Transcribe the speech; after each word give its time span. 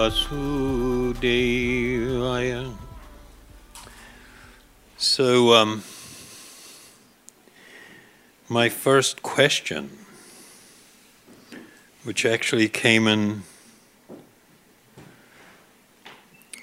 Vasudevaya. 0.00 1.20
So, 4.96 5.52
um, 5.52 5.84
my 8.48 8.70
first 8.70 9.20
question, 9.20 9.90
which 12.04 12.24
actually 12.24 12.70
came 12.70 13.06
in 13.06 13.42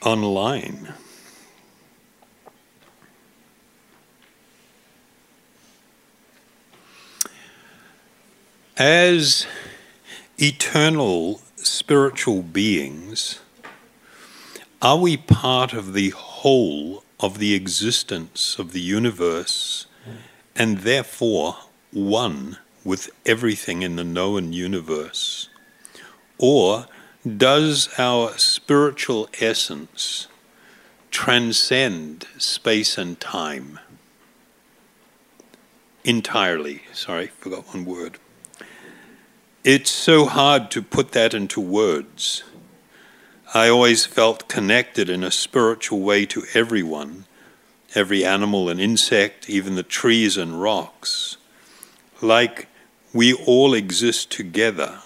online. 0.01 0.95
As 8.77 9.45
eternal 10.39 11.41
spiritual 11.67 12.41
beings, 12.41 13.39
are 14.81 14.97
we 14.97 15.17
part 15.17 15.73
of 15.73 15.93
the 15.93 16.09
whole 16.09 17.03
of 17.19 17.39
the 17.39 17.53
existence 17.53 18.57
of 18.59 18.73
the 18.73 18.79
universe 18.79 19.87
and 20.55 20.79
therefore 20.79 21.57
one 21.91 22.57
with 22.83 23.09
everything 23.25 23.81
in 23.81 23.95
the 23.95 24.03
known 24.03 24.53
universe? 24.53 25.49
Or 26.37 26.87
does 27.25 27.89
our 27.97 28.37
spiritual 28.37 29.29
essence 29.39 30.27
transcend 31.11 32.27
space 32.37 32.97
and 32.97 33.19
time? 33.19 33.79
Entirely. 36.03 36.83
Sorry, 36.93 37.27
forgot 37.27 37.67
one 37.73 37.83
word. 37.83 38.19
It's 39.67 39.91
so 39.91 40.27
hard 40.27 40.71
to 40.71 40.81
put 40.81 41.11
that 41.11 41.33
into 41.33 41.59
words. 41.59 42.41
I 43.53 43.67
always 43.67 44.05
felt 44.05 44.47
connected 44.47 45.09
in 45.09 45.25
a 45.25 45.29
spiritual 45.29 45.99
way 45.99 46.25
to 46.27 46.45
everyone, 46.53 47.25
every 47.93 48.23
animal 48.23 48.69
and 48.69 48.79
insect, 48.79 49.49
even 49.49 49.75
the 49.75 49.83
trees 49.83 50.37
and 50.37 50.61
rocks, 50.61 51.35
like 52.21 52.69
we 53.11 53.33
all 53.33 53.73
exist 53.73 54.31
together. 54.31 54.99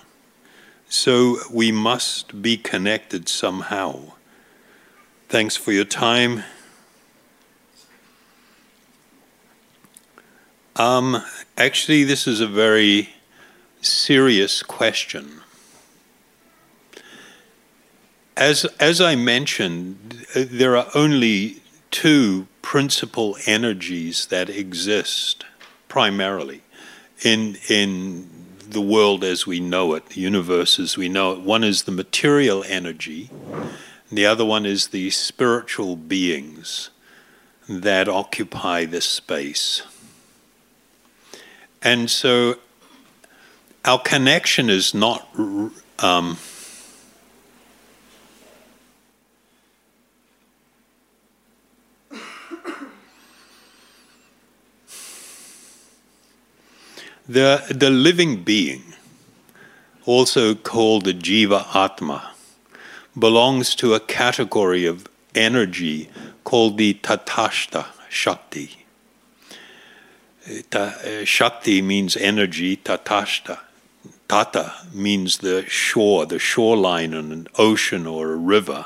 So 0.87 1.37
we 1.51 1.71
must 1.71 2.43
be 2.43 2.55
connected 2.55 3.27
somehow. 3.27 4.11
Thanks 5.27 5.57
for 5.57 5.71
your 5.71 5.85
time. 5.85 6.43
Um, 10.75 11.23
actually, 11.57 12.03
this 12.03 12.27
is 12.27 12.41
a 12.41 12.47
very 12.47 13.15
serious 13.81 14.63
question. 14.63 15.41
As, 18.37 18.65
as 18.79 19.01
I 19.01 19.15
mentioned, 19.15 20.25
there 20.35 20.77
are 20.77 20.87
only 20.95 21.61
two 21.91 22.47
principal 22.61 23.37
energies 23.45 24.27
that 24.27 24.49
exist 24.49 25.45
primarily 25.87 26.61
in, 27.21 27.57
in 27.69 28.29
the 28.69 28.81
world 28.81 29.23
as 29.23 29.45
we 29.45 29.59
know 29.59 29.93
it, 29.93 30.07
the 30.07 30.21
universe 30.21 30.79
as 30.79 30.97
we 30.97 31.09
know 31.09 31.33
it. 31.33 31.41
One 31.41 31.63
is 31.63 31.83
the 31.83 31.91
material 31.91 32.63
energy, 32.67 33.29
the 34.09 34.25
other 34.25 34.45
one 34.45 34.65
is 34.65 34.87
the 34.87 35.09
spiritual 35.09 35.95
beings 35.95 36.89
that 37.67 38.07
occupy 38.07 38.85
this 38.85 39.05
space. 39.05 39.83
And 41.83 42.09
so 42.09 42.55
our 43.85 43.99
connection 43.99 44.69
is 44.69 44.93
not. 44.93 45.27
Um, 45.99 46.37
the, 57.27 57.63
the 57.69 57.89
living 57.89 58.43
being, 58.43 58.83
also 60.05 60.55
called 60.55 61.05
the 61.05 61.13
Jiva 61.13 61.75
Atma, 61.75 62.33
belongs 63.17 63.75
to 63.75 63.93
a 63.93 63.99
category 63.99 64.85
of 64.85 65.07
energy 65.35 66.09
called 66.43 66.77
the 66.77 66.95
Tatashta 66.95 67.87
Shakti. 68.09 68.85
Ta, 70.69 70.97
Shakti 71.23 71.81
means 71.81 72.17
energy, 72.17 72.77
Tatashta 72.77 73.59
Tata 74.27 74.73
means 74.93 75.39
the 75.39 75.65
shore, 75.67 76.25
the 76.25 76.39
shoreline 76.39 77.13
on 77.13 77.31
an 77.31 77.47
ocean 77.57 78.07
or 78.07 78.31
a 78.31 78.37
river. 78.37 78.85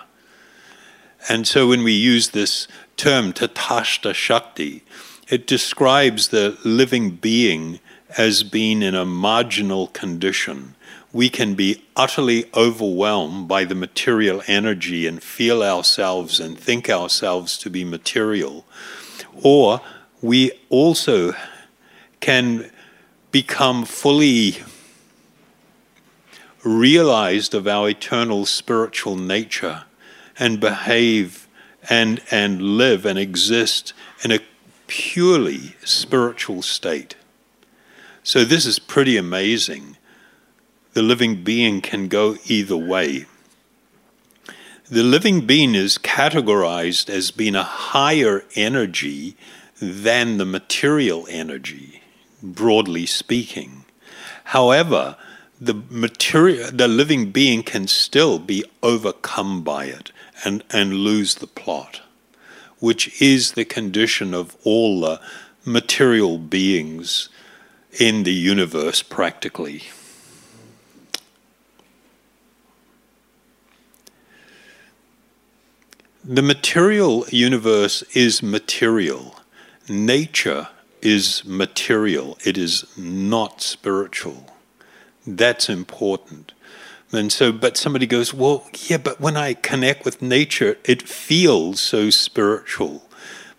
And 1.30 1.48
so 1.48 1.68
when 1.68 1.84
we 1.84 1.94
use 1.94 2.30
this 2.30 2.68
term, 2.98 3.34
Tatashta 3.34 4.14
Shakti, 4.14 4.84
it 5.30 5.48
describes 5.48 6.28
the 6.28 6.58
living 6.64 7.12
being 7.12 7.80
as 8.18 8.44
being 8.44 8.82
in 8.82 8.96
a 8.96 9.06
marginal 9.06 9.88
condition. 9.88 10.76
We 11.12 11.30
can 11.30 11.56
be 11.56 11.84
utterly 11.96 12.46
overwhelmed 12.54 13.48
by 13.48 13.66
the 13.66 13.76
material 13.76 14.42
energy 14.48 15.08
and 15.08 15.24
feel 15.24 15.64
ourselves 15.64 16.40
and 16.40 16.60
think 16.60 16.90
ourselves 16.90 17.58
to 17.60 17.70
be 17.70 17.84
material. 17.84 18.66
Or 19.42 19.82
we 20.22 20.52
also 20.70 21.34
can 22.20 22.70
become 23.32 23.86
fully 23.86 24.58
realized 26.66 27.54
of 27.54 27.68
our 27.68 27.90
eternal 27.90 28.46
spiritual 28.46 29.16
nature 29.16 29.86
and 30.38 30.60
behave 30.60 31.48
and, 31.90 32.22
and 32.32 32.62
live 32.62 33.06
and 33.06 33.18
exist 33.18 33.94
in 34.24 34.32
a 34.32 34.40
purely 34.88 35.76
spiritual 35.84 36.62
state. 36.62 37.16
So, 38.24 38.44
this 38.44 38.66
is 38.66 38.80
pretty 38.80 39.18
amazing. 39.18 39.98
The 40.94 41.04
living 41.04 41.44
being 41.44 41.82
can 41.82 42.08
go 42.08 42.38
either 42.46 42.76
way. 42.76 43.26
The 44.90 45.04
living 45.04 45.46
being 45.46 45.76
is 45.76 45.98
categorized 45.98 47.10
as 47.10 47.32
being 47.32 47.56
a 47.56 47.64
higher 47.64 48.44
energy 48.56 49.36
than 49.80 50.38
the 50.38 50.46
material 50.46 51.28
energy, 51.30 52.02
broadly 52.42 53.06
speaking. 53.06 53.86
However, 54.46 55.18
the 55.60 55.74
material, 55.90 56.70
the 56.72 56.88
living 56.88 57.32
being 57.32 57.64
can 57.64 57.88
still 57.88 58.40
be 58.40 58.64
overcome 58.84 59.64
by 59.64 59.86
it 59.86 60.12
and, 60.44 60.64
and 60.72 60.94
lose 60.94 61.36
the 61.36 61.48
plot, 61.48 62.02
which 62.80 63.22
is 63.22 63.54
the 63.54 63.66
condition 63.66 64.34
of 64.34 64.56
all 64.64 65.02
the 65.02 65.22
material 65.64 66.38
beings 66.38 67.30
in 68.00 68.24
the 68.24 68.34
universe 68.34 69.02
practically. 69.02 69.84
The 76.24 76.42
material 76.42 77.26
universe 77.30 78.02
is 78.14 78.42
material. 78.42 79.40
Nature 79.88 80.70
is 81.02 81.46
material. 81.46 82.38
It 82.44 82.58
is 82.58 82.86
not 82.98 83.62
spiritual. 83.62 84.55
That's 85.26 85.70
important. 85.70 86.54
And 87.12 87.32
so, 87.32 87.52
but 87.52 87.78
somebody 87.78 88.08
goes, 88.08 88.34
well, 88.34 88.68
yeah, 88.88 88.98
but 88.98 89.20
when 89.22 89.38
I 89.38 89.54
connect 89.54 90.06
with 90.06 90.22
nature, 90.22 90.78
it 90.84 91.08
feels 91.08 91.80
so 91.80 92.10
spiritual. 92.10 93.08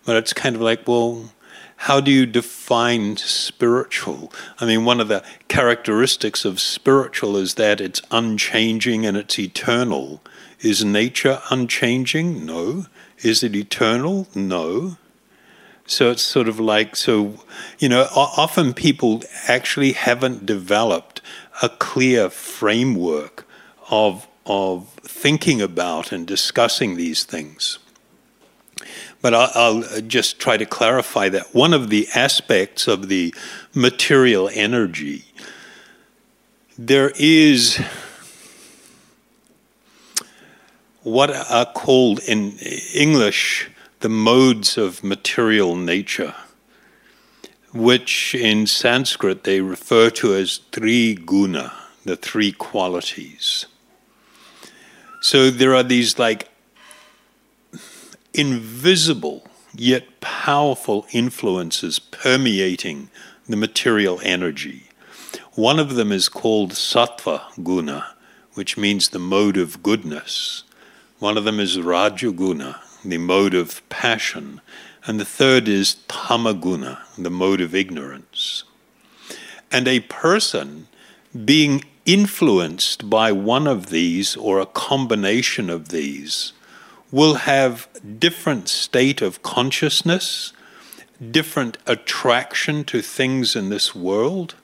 But 0.05 0.17
it's 0.17 0.33
kind 0.33 0.55
of 0.55 0.61
like, 0.61 0.87
well, 0.87 1.31
how 1.81 1.99
do 1.99 2.11
you 2.11 2.25
define 2.25 3.17
spiritual? 3.17 4.31
I 4.59 4.65
mean, 4.65 4.85
one 4.85 4.99
of 4.99 5.07
the 5.07 5.23
characteristics 5.47 6.43
of 6.43 6.59
spiritual 6.59 7.37
is 7.37 7.55
that 7.55 7.79
it's 7.79 8.01
unchanging 8.11 9.05
and 9.05 9.15
it's 9.15 9.37
eternal. 9.37 10.21
Is 10.61 10.83
nature 10.83 11.41
unchanging? 11.49 12.45
No. 12.45 12.87
Is 13.19 13.43
it 13.43 13.55
eternal? 13.55 14.27
No. 14.33 14.97
So 15.85 16.11
it's 16.11 16.23
sort 16.23 16.47
of 16.47 16.59
like, 16.59 16.95
so, 16.95 17.35
you 17.79 17.87
know, 17.87 18.07
often 18.13 18.73
people 18.73 19.23
actually 19.47 19.93
haven't 19.93 20.45
developed 20.45 21.16
a 21.61 21.69
clear 21.69 22.29
framework 22.29 23.47
of, 23.89 24.27
of 24.45 24.87
thinking 25.03 25.61
about 25.61 26.11
and 26.11 26.27
discussing 26.27 26.95
these 26.95 27.23
things. 27.23 27.79
But 29.21 29.33
I'll, 29.33 29.51
I'll, 29.55 30.01
just 30.01 30.39
try 30.39 30.57
to 30.57 30.65
clarify 30.65 31.29
that 31.29 31.55
one 31.55 31.73
of 31.73 31.89
the 31.89 32.07
aspects 32.13 32.87
of 32.87 33.07
the 33.07 33.33
material 33.73 34.49
energy, 34.53 35.25
there 36.77 37.11
is 37.15 37.77
what 41.01 41.31
are 41.31 41.65
called 41.65 42.19
in 42.27 42.57
English 42.93 43.69
the 44.01 44.09
modes 44.09 44.77
of 44.77 45.03
material 45.03 45.75
nature 45.75 46.35
which 47.73 48.33
in 48.35 48.67
Sanskrit 48.67 49.43
they 49.43 49.61
refer 49.61 50.09
to 50.11 50.33
as 50.33 50.59
three 50.71 51.15
guna, 51.15 51.73
the 52.05 52.15
three 52.15 52.51
qualities. 52.51 53.65
So 55.21 55.49
there 55.49 55.75
are 55.75 55.83
these 55.83 56.17
like 56.17 56.49
invisible 58.33 59.47
yet 59.75 60.21
powerful 60.21 61.05
influences 61.11 61.99
permeating 61.99 63.09
the 63.47 63.57
material 63.57 64.19
energy. 64.23 64.83
One 65.53 65.79
of 65.79 65.95
them 65.95 66.11
is 66.11 66.29
called 66.29 66.71
sattva 66.71 67.41
guna, 67.63 68.15
which 68.53 68.77
means 68.77 69.09
the 69.09 69.19
mode 69.19 69.57
of 69.57 69.83
goodness. 69.83 70.63
One 71.19 71.37
of 71.37 71.45
them 71.45 71.59
is 71.59 71.77
rajaguna, 71.77 72.79
the 73.03 73.17
mode 73.17 73.53
of 73.53 73.87
passion. 73.89 74.61
And 75.07 75.21
the 75.21 75.25
third 75.25 75.69
is 75.69 75.95
tamaguna, 76.09 76.99
the 77.17 77.29
mode 77.29 77.61
of 77.61 77.73
ignorance. 77.73 78.65
And 79.71 79.87
a 79.87 80.01
person 80.01 80.87
being 81.45 81.85
influenced 82.05 83.09
by 83.09 83.31
one 83.31 83.67
of 83.67 83.89
these 83.89 84.35
or 84.35 84.59
a 84.59 84.65
combination 84.65 85.69
of 85.69 85.89
these 85.89 86.51
will 87.09 87.35
have 87.35 87.87
different 88.19 88.67
state 88.67 89.21
of 89.21 89.41
consciousness, 89.43 90.51
different 91.31 91.77
attraction 91.85 92.83
to 92.83 93.01
things 93.01 93.55
in 93.55 93.69
this 93.69 93.95
world, 93.95 94.55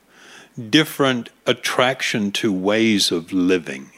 different 0.69 1.29
attraction 1.45 2.31
to 2.33 2.51
ways 2.51 3.11
of 3.11 3.31
living. 3.31 3.89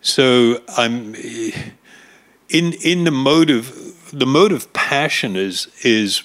So 0.00 0.62
I'm 0.76 1.14
in 1.14 2.72
in 2.72 3.04
the 3.04 3.10
mode 3.10 3.50
of 3.50 3.92
the 4.12 4.26
mode 4.26 4.52
of 4.52 4.72
passion 4.74 5.36
is 5.36 5.68
is 5.82 6.22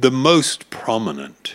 the 0.00 0.10
most 0.10 0.68
prominent. 0.70 1.54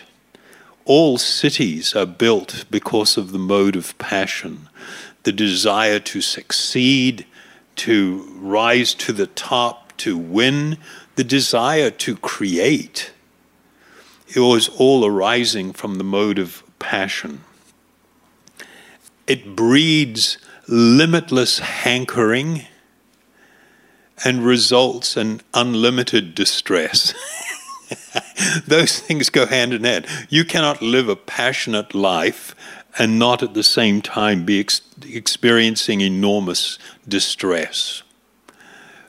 All 0.86 1.18
cities 1.18 1.94
are 1.94 2.06
built 2.06 2.64
because 2.70 3.18
of 3.18 3.30
the 3.30 3.38
mode 3.38 3.76
of 3.76 3.96
passion, 3.98 4.70
the 5.24 5.32
desire 5.32 5.98
to 6.00 6.22
succeed, 6.22 7.26
to 7.76 8.26
rise 8.36 8.94
to 8.94 9.12
the 9.12 9.26
top, 9.26 9.94
to 9.98 10.16
win, 10.16 10.78
the 11.16 11.24
desire 11.24 11.90
to 11.90 12.16
create. 12.16 13.12
It 14.34 14.40
was 14.40 14.68
all 14.68 15.04
arising 15.04 15.74
from 15.74 15.96
the 15.96 16.04
mode 16.04 16.38
of 16.38 16.62
passion. 16.78 17.44
It 19.26 19.54
breeds 19.54 20.38
limitless 20.66 21.58
hankering 21.58 22.66
and 24.24 24.44
results 24.44 25.16
in 25.16 25.40
unlimited 25.54 26.34
distress. 26.34 27.14
Those 28.66 28.98
things 28.98 29.30
go 29.30 29.46
hand 29.46 29.72
in 29.72 29.84
hand. 29.84 30.06
You 30.28 30.44
cannot 30.44 30.82
live 30.82 31.08
a 31.08 31.16
passionate 31.16 31.94
life 31.94 32.54
and 32.98 33.18
not 33.18 33.42
at 33.42 33.54
the 33.54 33.62
same 33.62 34.02
time 34.02 34.44
be 34.44 34.60
ex- 34.60 34.80
experiencing 35.08 36.00
enormous 36.00 36.78
distress. 37.06 38.02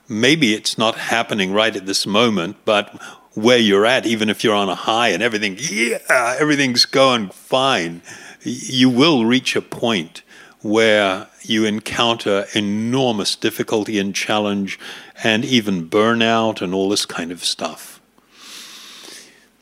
Maybe 0.08 0.54
it's 0.54 0.78
not 0.78 0.96
happening 0.96 1.52
right 1.52 1.74
at 1.74 1.86
this 1.86 2.06
moment, 2.06 2.56
but 2.64 3.00
where 3.34 3.58
you're 3.58 3.86
at, 3.86 4.06
even 4.06 4.28
if 4.28 4.42
you're 4.42 4.54
on 4.54 4.68
a 4.68 4.74
high 4.74 5.08
and 5.08 5.22
everything, 5.22 5.56
yeah, 5.60 5.98
everything's 6.38 6.84
going 6.84 7.30
fine, 7.30 8.02
you 8.42 8.88
will 8.88 9.24
reach 9.24 9.54
a 9.54 9.62
point 9.62 10.22
where 10.62 11.28
you 11.42 11.64
encounter 11.64 12.46
enormous 12.54 13.34
difficulty 13.34 13.98
and 13.98 14.14
challenge 14.14 14.78
and 15.22 15.44
even 15.44 15.88
burnout 15.88 16.60
and 16.60 16.74
all 16.74 16.88
this 16.88 17.06
kind 17.06 17.32
of 17.32 17.44
stuff. 17.44 18.00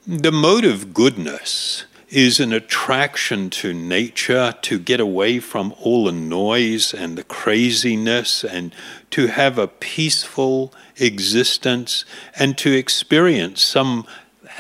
The 0.06 0.32
mode 0.32 0.64
of 0.64 0.94
goodness 0.94 1.84
is 2.08 2.40
an 2.40 2.52
attraction 2.52 3.50
to 3.50 3.74
nature, 3.74 4.54
to 4.62 4.78
get 4.78 4.98
away 4.98 5.38
from 5.38 5.74
all 5.78 6.06
the 6.06 6.12
noise 6.12 6.94
and 6.94 7.18
the 7.18 7.24
craziness, 7.24 8.42
and 8.42 8.74
to 9.10 9.26
have 9.26 9.58
a 9.58 9.68
peaceful 9.68 10.72
existence, 10.96 12.06
and 12.34 12.56
to 12.56 12.72
experience 12.72 13.62
some 13.62 14.06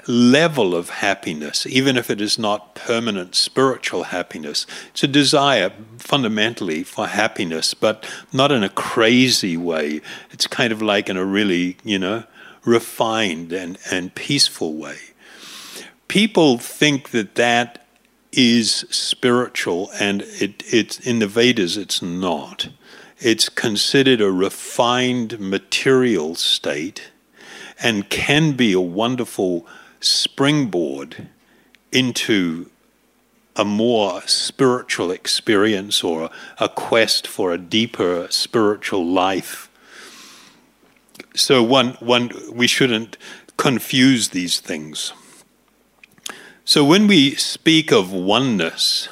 level 0.06 0.74
of 0.74 0.90
happiness, 0.90 1.66
even 1.66 1.96
if 1.96 2.10
it 2.10 2.20
is 2.20 2.38
not 2.38 2.74
permanent 2.74 3.34
spiritual 3.34 4.04
happiness. 4.04 4.66
It's 4.90 5.02
a 5.02 5.08
desire 5.08 5.72
fundamentally 5.98 6.84
for 6.84 7.06
happiness, 7.06 7.74
but 7.74 8.08
not 8.32 8.52
in 8.52 8.62
a 8.62 8.68
crazy 8.68 9.56
way. 9.56 10.00
It's 10.30 10.46
kind 10.46 10.72
of 10.72 10.80
like 10.82 11.08
in 11.08 11.16
a 11.16 11.24
really, 11.24 11.76
you 11.82 11.98
know, 11.98 12.24
refined 12.64 13.52
and, 13.52 13.78
and 13.90 14.14
peaceful 14.14 14.74
way 14.74 14.98
people 16.08 16.58
think 16.58 17.10
that 17.10 17.36
that 17.36 17.86
is 18.32 18.84
spiritual, 18.90 19.90
and 20.00 20.22
it, 20.22 20.62
it's 20.66 20.98
in 21.00 21.20
the 21.20 21.26
Vedas. 21.26 21.76
It's 21.76 22.02
not. 22.02 22.70
It's 23.18 23.48
considered 23.48 24.20
a 24.20 24.30
refined 24.30 25.38
material 25.38 26.34
state, 26.34 27.10
and 27.80 28.08
can 28.10 28.52
be 28.52 28.72
a 28.72 28.80
wonderful 28.80 29.66
springboard 30.00 31.28
into 31.92 32.70
a 33.56 33.64
more 33.64 34.22
spiritual 34.22 35.10
experience 35.10 36.04
or 36.04 36.30
a 36.58 36.68
quest 36.68 37.26
for 37.26 37.52
a 37.52 37.58
deeper 37.58 38.28
spiritual 38.30 39.04
life. 39.04 39.68
So 41.34 41.62
one, 41.62 41.94
one, 41.94 42.30
we 42.52 42.66
shouldn't 42.66 43.16
confuse 43.56 44.28
these 44.28 44.60
things. 44.60 45.12
So 46.64 46.84
when 46.84 47.06
we 47.06 47.34
speak 47.34 47.90
of 47.90 48.12
oneness, 48.12 49.08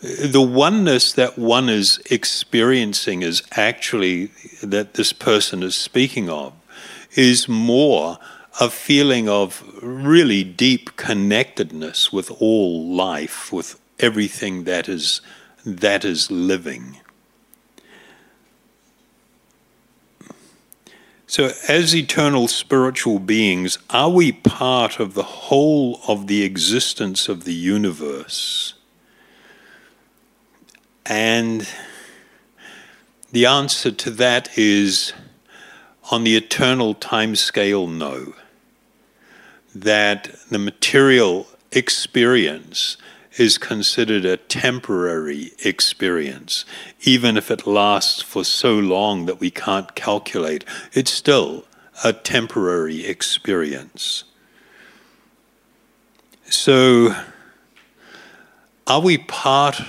the 0.00 0.42
oneness 0.42 1.12
that 1.12 1.36
one 1.36 1.68
is 1.68 2.00
experiencing 2.10 3.22
is 3.22 3.42
actually 3.52 4.26
that 4.62 4.94
this 4.94 5.12
person 5.12 5.62
is 5.62 5.76
speaking 5.76 6.30
of 6.30 6.52
is 7.16 7.48
more 7.48 8.18
a 8.60 8.70
feeling 8.70 9.28
of 9.28 9.62
really 9.82 10.44
deep 10.44 10.96
connectedness 10.96 12.12
with 12.12 12.30
all 12.40 12.94
life, 12.94 13.52
with 13.52 13.80
everything 13.98 14.64
that 14.64 14.88
is 14.88 15.20
that 15.64 16.04
is 16.04 16.30
living. 16.30 17.00
So, 21.26 21.52
as 21.68 21.94
eternal 21.94 22.48
spiritual 22.48 23.18
beings, 23.18 23.78
are 23.90 24.08
we 24.08 24.32
part 24.32 24.98
of 24.98 25.14
the 25.14 25.24
whole 25.24 26.00
of 26.08 26.26
the 26.26 26.42
existence 26.42 27.28
of 27.28 27.44
the 27.44 27.52
universe? 27.52 28.77
And 31.08 31.66
the 33.32 33.46
answer 33.46 33.90
to 33.90 34.10
that 34.10 34.56
is 34.58 35.14
on 36.10 36.24
the 36.24 36.36
eternal 36.36 36.94
time 36.94 37.34
scale, 37.34 37.86
no. 37.86 38.34
That 39.74 40.34
the 40.50 40.58
material 40.58 41.46
experience 41.72 42.98
is 43.38 43.56
considered 43.56 44.24
a 44.24 44.36
temporary 44.36 45.52
experience. 45.64 46.64
Even 47.02 47.36
if 47.36 47.50
it 47.50 47.66
lasts 47.66 48.20
for 48.20 48.44
so 48.44 48.78
long 48.78 49.26
that 49.26 49.40
we 49.40 49.50
can't 49.50 49.94
calculate, 49.94 50.64
it's 50.92 51.10
still 51.10 51.64
a 52.04 52.12
temporary 52.12 53.06
experience. 53.06 54.24
So, 56.50 57.14
are 58.86 59.00
we 59.00 59.18
part 59.18 59.80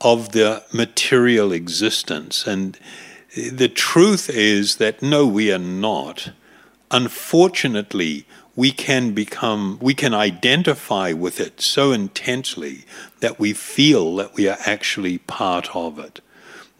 of 0.00 0.32
the 0.32 0.64
material 0.72 1.52
existence? 1.52 2.46
And 2.46 2.78
the 3.34 3.68
truth 3.68 4.30
is 4.30 4.76
that 4.76 5.02
no, 5.02 5.26
we 5.26 5.52
are 5.52 5.58
not. 5.58 6.30
Unfortunately, 6.90 8.26
we 8.56 8.72
can 8.72 9.12
become, 9.12 9.78
we 9.80 9.94
can 9.94 10.14
identify 10.14 11.12
with 11.12 11.38
it 11.38 11.60
so 11.60 11.92
intensely 11.92 12.84
that 13.20 13.38
we 13.38 13.52
feel 13.52 14.16
that 14.16 14.34
we 14.34 14.48
are 14.48 14.58
actually 14.66 15.18
part 15.18 15.76
of 15.76 15.98
it. 15.98 16.20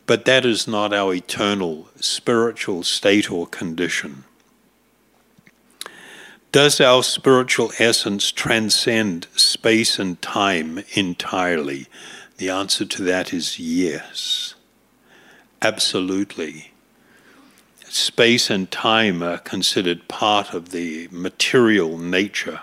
But 0.07 0.25
that 0.25 0.45
is 0.45 0.67
not 0.67 0.93
our 0.93 1.15
eternal 1.15 1.89
spiritual 2.01 2.83
state 2.83 3.31
or 3.31 3.47
condition. 3.47 4.25
Does 6.51 6.81
our 6.81 7.03
spiritual 7.03 7.73
essence 7.79 8.33
transcend 8.33 9.27
space 9.37 9.99
and 9.99 10.21
time 10.23 10.83
entirely? 10.95 11.87
The 12.39 12.51
answer 12.51 12.85
to 12.85 13.03
that 13.03 13.33
is 13.33 13.59
yes, 13.59 14.55
absolutely 15.61 16.73
space 17.91 18.51
and 18.51 18.71
time 18.71 19.23
are 19.23 19.39
considered 19.39 20.09
part 20.09 20.53
of 20.53 20.71
the 20.71 21.09
material 21.11 21.99
nature. 21.99 22.61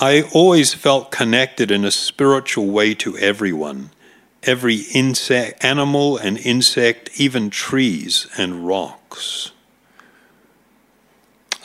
I 0.00 0.22
always 0.32 0.74
felt 0.74 1.12
connected 1.12 1.70
in 1.70 1.84
a 1.84 1.90
spiritual 1.90 2.66
way 2.66 2.94
to 2.96 3.16
everyone, 3.16 3.90
every 4.42 4.82
insect, 4.92 5.64
animal 5.64 6.16
and 6.18 6.36
insect, 6.38 7.10
even 7.16 7.48
trees 7.48 8.26
and 8.36 8.66
rocks. 8.66 9.52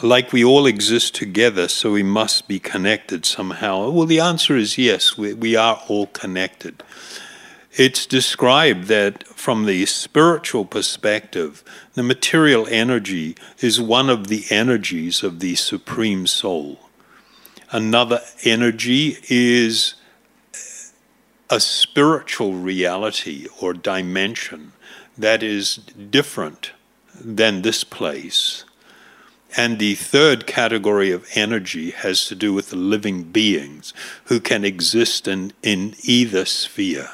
Like 0.01 0.31
we 0.31 0.43
all 0.43 0.65
exist 0.65 1.15
together, 1.15 1.67
so 1.67 1.91
we 1.91 2.03
must 2.03 2.47
be 2.47 2.59
connected 2.59 3.25
somehow. 3.25 3.89
Well, 3.89 4.05
the 4.05 4.19
answer 4.19 4.55
is 4.55 4.77
yes, 4.77 5.17
we, 5.17 5.33
we 5.33 5.55
are 5.55 5.81
all 5.87 6.07
connected. 6.07 6.83
It's 7.73 8.05
described 8.05 8.87
that 8.87 9.27
from 9.27 9.65
the 9.65 9.85
spiritual 9.85 10.65
perspective, 10.65 11.63
the 11.93 12.03
material 12.03 12.67
energy 12.69 13.35
is 13.59 13.79
one 13.79 14.09
of 14.09 14.27
the 14.27 14.45
energies 14.49 15.23
of 15.23 15.39
the 15.39 15.55
Supreme 15.55 16.27
Soul. 16.27 16.79
Another 17.71 18.21
energy 18.43 19.17
is 19.29 19.95
a 21.49 21.59
spiritual 21.59 22.53
reality 22.53 23.47
or 23.61 23.73
dimension 23.73 24.71
that 25.17 25.43
is 25.43 25.75
different 25.75 26.71
than 27.13 27.61
this 27.61 27.83
place. 27.83 28.63
And 29.57 29.79
the 29.79 29.95
third 29.95 30.45
category 30.45 31.11
of 31.11 31.27
energy 31.33 31.91
has 31.91 32.27
to 32.27 32.35
do 32.35 32.53
with 32.53 32.69
the 32.69 32.75
living 32.75 33.23
beings 33.23 33.93
who 34.25 34.39
can 34.39 34.63
exist 34.63 35.27
in, 35.27 35.53
in 35.63 35.95
either 36.03 36.45
sphere. 36.45 37.09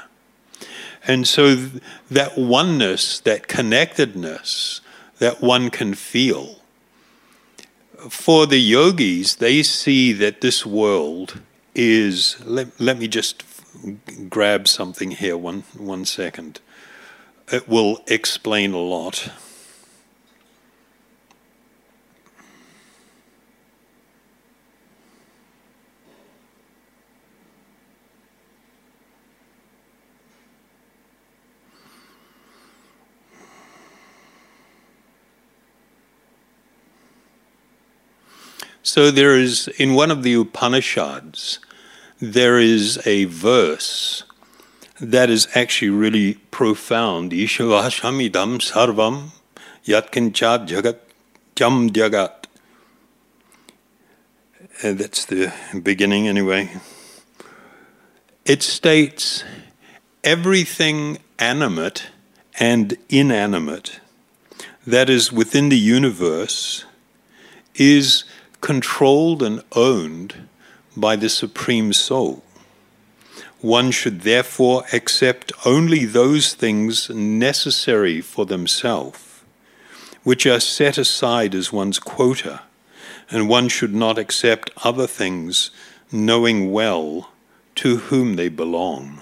And 1.08 1.28
so 1.28 1.56
th- 1.56 1.84
that 2.12 2.38
oneness, 2.38 3.20
that 3.22 3.48
connectedness 3.48 4.82
that 5.20 5.42
one 5.42 5.70
can 5.70 5.94
feel, 5.94 6.60
for 8.10 8.46
the 8.46 8.60
yogis, 8.60 9.36
they 9.36 9.64
see 9.64 10.12
that 10.14 10.42
this 10.42 10.66
world 10.66 11.42
is. 11.74 12.38
Let, 12.46 12.80
let 12.80 13.00
me 13.00 13.08
just 13.08 13.44
grab 14.30 14.68
something 14.68 15.12
here, 15.12 15.38
one, 15.38 15.64
one 15.78 16.06
second. 16.06 16.60
It 17.52 17.68
will 17.68 18.04
explain 18.08 18.74
a 18.74 18.80
lot. 18.80 19.32
So 38.86 39.10
there 39.10 39.36
is, 39.36 39.68
in 39.80 39.96
one 39.96 40.12
of 40.12 40.22
the 40.22 40.36
Upanishads, 40.36 41.58
there 42.22 42.60
is 42.60 43.02
a 43.04 43.26
verse 43.26 44.24
that 45.02 45.28
is 45.28 45.48
actually 45.56 45.90
really 45.90 46.36
profound. 46.52 47.32
Ishvashamidam 47.32 48.60
sarvam 48.62 49.32
yatkinchat 49.86 50.68
jagat 50.68 51.00
jam 51.56 51.90
jagat. 51.90 52.46
And 54.84 55.00
that's 55.00 55.26
the 55.26 55.52
beginning 55.82 56.28
anyway. 56.28 56.70
It 58.46 58.62
states 58.62 59.44
everything 60.24 61.18
animate 61.40 62.10
and 62.60 62.96
inanimate 63.10 64.00
that 64.86 65.10
is 65.10 65.32
within 65.32 65.70
the 65.70 65.80
universe 65.80 66.86
is 67.74 68.26
controlled 68.66 69.44
and 69.44 69.62
owned 69.74 70.48
by 70.98 71.16
the 71.16 71.30
Supreme 71.30 71.94
Soul. 71.94 72.44
One 73.62 73.92
should 73.92 74.22
therefore 74.22 74.86
accept 74.92 75.52
only 75.68 76.04
those 76.04 76.56
things 76.56 77.12
necessary 77.12 78.22
for 78.22 78.48
themselves, 78.48 79.44
which 80.24 80.48
are 80.48 80.60
set 80.60 80.98
aside 80.98 81.54
as 81.54 81.72
one's 81.72 82.00
quota, 82.00 82.64
and 83.30 83.48
one 83.48 83.70
should 83.70 83.94
not 83.94 84.18
accept 84.18 84.72
other 84.84 85.06
things 85.06 85.70
knowing 86.12 86.72
well 86.72 87.30
to 87.76 87.98
whom 87.98 88.36
they 88.36 88.50
belong. 88.50 89.22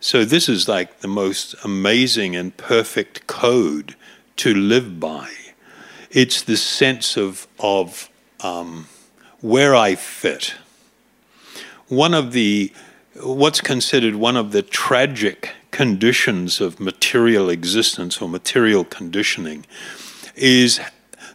So, 0.00 0.24
this 0.24 0.48
is 0.48 0.66
like 0.66 0.98
the 0.98 1.06
most 1.06 1.54
amazing 1.62 2.34
and 2.34 2.56
perfect 2.56 3.28
code 3.28 3.94
to 4.38 4.52
live 4.52 4.98
by. 4.98 5.30
It's 6.10 6.42
the 6.42 6.56
sense 6.56 7.16
of, 7.16 7.46
of 7.60 8.10
um, 8.40 8.86
where 9.40 9.74
I 9.74 9.94
fit. 9.94 10.54
One 11.88 12.14
of 12.14 12.32
the, 12.32 12.72
what's 13.22 13.60
considered 13.60 14.16
one 14.16 14.36
of 14.36 14.52
the 14.52 14.62
tragic 14.62 15.52
conditions 15.70 16.60
of 16.60 16.80
material 16.80 17.48
existence 17.48 18.20
or 18.20 18.28
material 18.28 18.84
conditioning 18.84 19.64
is 20.34 20.80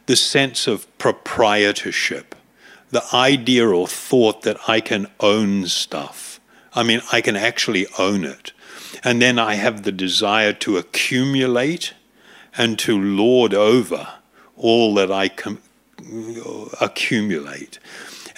the 0.05 0.15
sense 0.15 0.67
of 0.67 0.85
proprietorship, 0.97 2.35
the 2.91 3.03
idea 3.13 3.67
or 3.67 3.87
thought 3.87 4.41
that 4.43 4.57
I 4.67 4.81
can 4.81 5.07
own 5.19 5.67
stuff. 5.67 6.39
I 6.73 6.83
mean, 6.83 7.01
I 7.11 7.21
can 7.21 7.35
actually 7.35 7.87
own 7.97 8.25
it. 8.25 8.51
And 9.03 9.21
then 9.21 9.39
I 9.39 9.55
have 9.55 9.83
the 9.83 9.91
desire 9.91 10.53
to 10.53 10.77
accumulate 10.77 11.93
and 12.57 12.77
to 12.79 12.99
lord 12.99 13.53
over 13.53 14.07
all 14.55 14.93
that 14.95 15.11
I 15.11 15.29
com- 15.29 15.61
accumulate. 16.81 17.79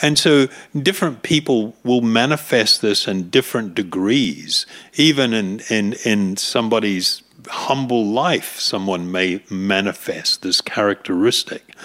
And 0.02 0.20
so 0.20 0.48
different 0.78 1.24
people 1.24 1.76
will 1.84 2.02
manifest 2.02 2.82
this 2.82 3.08
in 3.08 3.30
different 3.30 3.76
degrees. 3.76 4.66
Even 4.96 5.34
in, 5.34 5.62
in, 5.70 5.94
in 6.06 6.38
somebody's 6.38 7.22
humble 7.48 8.06
life, 8.06 8.60
someone 8.60 9.12
may 9.12 9.42
manifest 9.50 10.42
this 10.42 10.62
characteristic. 10.62 11.76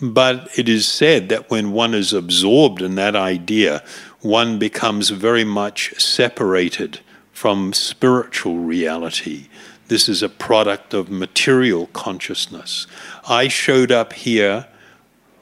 But 0.00 0.48
it 0.56 0.68
is 0.68 0.86
said 0.88 1.28
that 1.28 1.50
when 1.50 1.72
one 1.72 1.94
is 1.94 2.12
absorbed 2.12 2.80
in 2.82 2.94
that 2.94 3.16
idea, 3.16 3.82
one 4.20 4.58
becomes 4.58 5.10
very 5.10 5.44
much 5.44 5.94
separated 6.00 7.00
from 7.32 7.72
spiritual 7.72 8.58
reality. 8.58 9.48
This 9.88 10.08
is 10.08 10.22
a 10.22 10.28
product 10.28 10.94
of 10.94 11.10
material 11.10 11.88
consciousness. 11.88 12.86
I 13.28 13.48
showed 13.48 13.90
up 13.90 14.12
here 14.12 14.66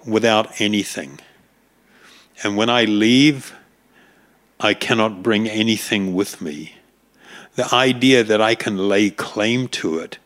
without 0.09 0.61
anything. 0.61 1.21
And 2.43 2.57
when 2.57 2.71
I 2.71 2.85
leave, 2.85 3.55
I 4.61 4.75
cannot 4.75 5.23
bring 5.23 5.49
anything 5.49 6.15
with 6.15 6.41
me. 6.41 6.75
The 7.55 7.73
idea 7.75 8.25
that 8.25 8.41
I 8.41 8.55
can 8.55 8.89
lay 8.89 9.11
claim 9.11 9.69
to 9.69 9.99
it 9.99 10.19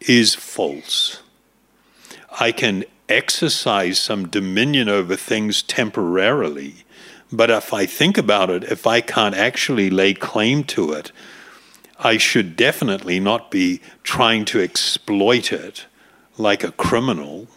is 0.00 0.34
false. 0.34 1.22
I 2.38 2.52
can 2.52 2.84
exercise 3.08 3.98
some 3.98 4.28
dominion 4.28 4.88
over 4.88 5.16
things 5.16 5.62
temporarily, 5.62 6.84
but 7.32 7.50
if 7.50 7.72
I 7.72 7.86
think 7.86 8.18
about 8.18 8.50
it, 8.50 8.64
if 8.64 8.86
I 8.86 9.00
can't 9.00 9.34
actually 9.34 9.90
lay 9.90 10.14
claim 10.14 10.64
to 10.64 10.92
it, 10.92 11.12
I 11.98 12.18
should 12.18 12.56
definitely 12.56 13.18
not 13.20 13.50
be 13.50 13.80
trying 14.02 14.44
to 14.46 14.60
exploit 14.60 15.52
it 15.52 15.86
like 16.36 16.62
a 16.62 16.72
criminal 16.72 17.48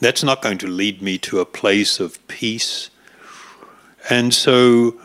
that's 0.00 0.22
not 0.22 0.42
going 0.42 0.58
to 0.58 0.66
lead 0.66 1.02
me 1.02 1.18
to 1.18 1.40
a 1.40 1.44
place 1.44 2.00
of 2.00 2.26
peace. 2.28 2.90
And 4.08 4.32
so, 4.32 4.98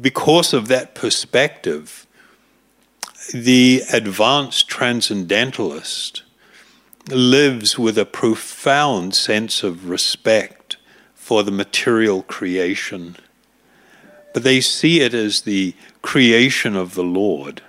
because 0.00 0.52
of 0.52 0.68
that 0.68 0.94
perspective, 0.94 2.06
the 3.32 3.82
advanced 3.92 4.68
transcendentalist 4.68 6.22
lives 7.08 7.78
with 7.78 7.98
a 7.98 8.04
profound 8.04 9.14
sense 9.14 9.62
of 9.62 9.88
respect 9.88 10.76
for 11.14 11.42
the 11.42 11.50
material 11.50 12.22
creation. 12.22 13.16
But 14.34 14.42
they 14.42 14.60
see 14.60 15.00
it 15.00 15.14
as 15.14 15.42
the 15.42 15.74
creation 16.00 16.76
of 16.76 16.94
the 16.94 17.04
Lord. 17.04 17.62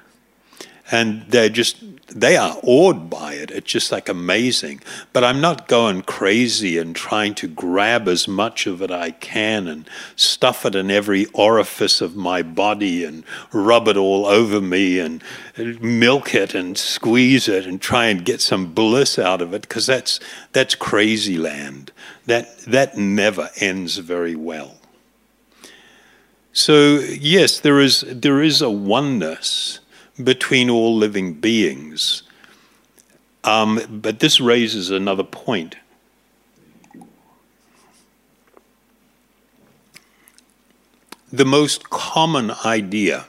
And 0.92 1.26
they're 1.30 1.50
just 1.50 1.78
they 2.08 2.36
are 2.36 2.58
awed 2.64 3.10
by 3.10 3.34
it. 3.34 3.50
It's 3.50 3.72
just 3.72 3.92
like 3.92 4.10
amazing. 4.10 4.82
But 5.14 5.24
I'm 5.24 5.42
not 5.42 5.68
going 5.68 6.02
crazy 6.02 6.78
and 6.78 6.96
trying 6.96 7.34
to 7.36 7.48
grab 7.48 8.08
as 8.08 8.28
much 8.28 8.68
of 8.68 8.82
it 8.82 8.92
I 8.92 9.12
can 9.12 9.68
and 9.68 9.90
stuff 10.16 10.66
it 10.66 10.76
in 10.76 10.92
every 10.92 11.26
orifice 11.28 12.02
of 12.02 12.16
my 12.16 12.44
body 12.44 13.04
and 13.04 13.24
rub 13.52 13.88
it 13.88 13.98
all 13.98 14.26
over 14.26 14.60
me 14.62 15.00
and 15.00 15.24
milk 15.58 16.36
it 16.36 16.54
and 16.54 16.78
squeeze 16.78 17.48
it 17.48 17.66
and 17.66 17.82
try 17.82 18.08
and 18.08 18.26
get 18.26 18.42
some 18.42 18.74
bliss 18.74 19.18
out 19.18 19.42
of 19.42 19.54
it 19.54 19.62
because 19.62 19.86
that's 19.86 20.20
that's 20.52 20.76
crazy 20.76 21.38
land. 21.38 21.92
That 22.26 22.60
that 22.60 22.98
never 22.98 23.50
ends 23.58 23.98
very 23.98 24.36
well. 24.36 24.76
So 26.52 27.00
yes, 27.00 27.60
there 27.60 27.80
is 27.80 28.04
there 28.08 28.42
is 28.42 28.62
a 28.62 28.70
oneness 28.70 29.80
between 30.22 30.70
all 30.70 30.96
living 30.96 31.34
beings. 31.34 32.24
Um, 33.44 33.80
but 33.90 34.20
this 34.20 34.40
raises 34.40 34.90
another 34.90 35.24
point. 35.24 35.76
The 41.32 41.46
most 41.46 41.90
common 41.90 42.52
idea 42.64 43.26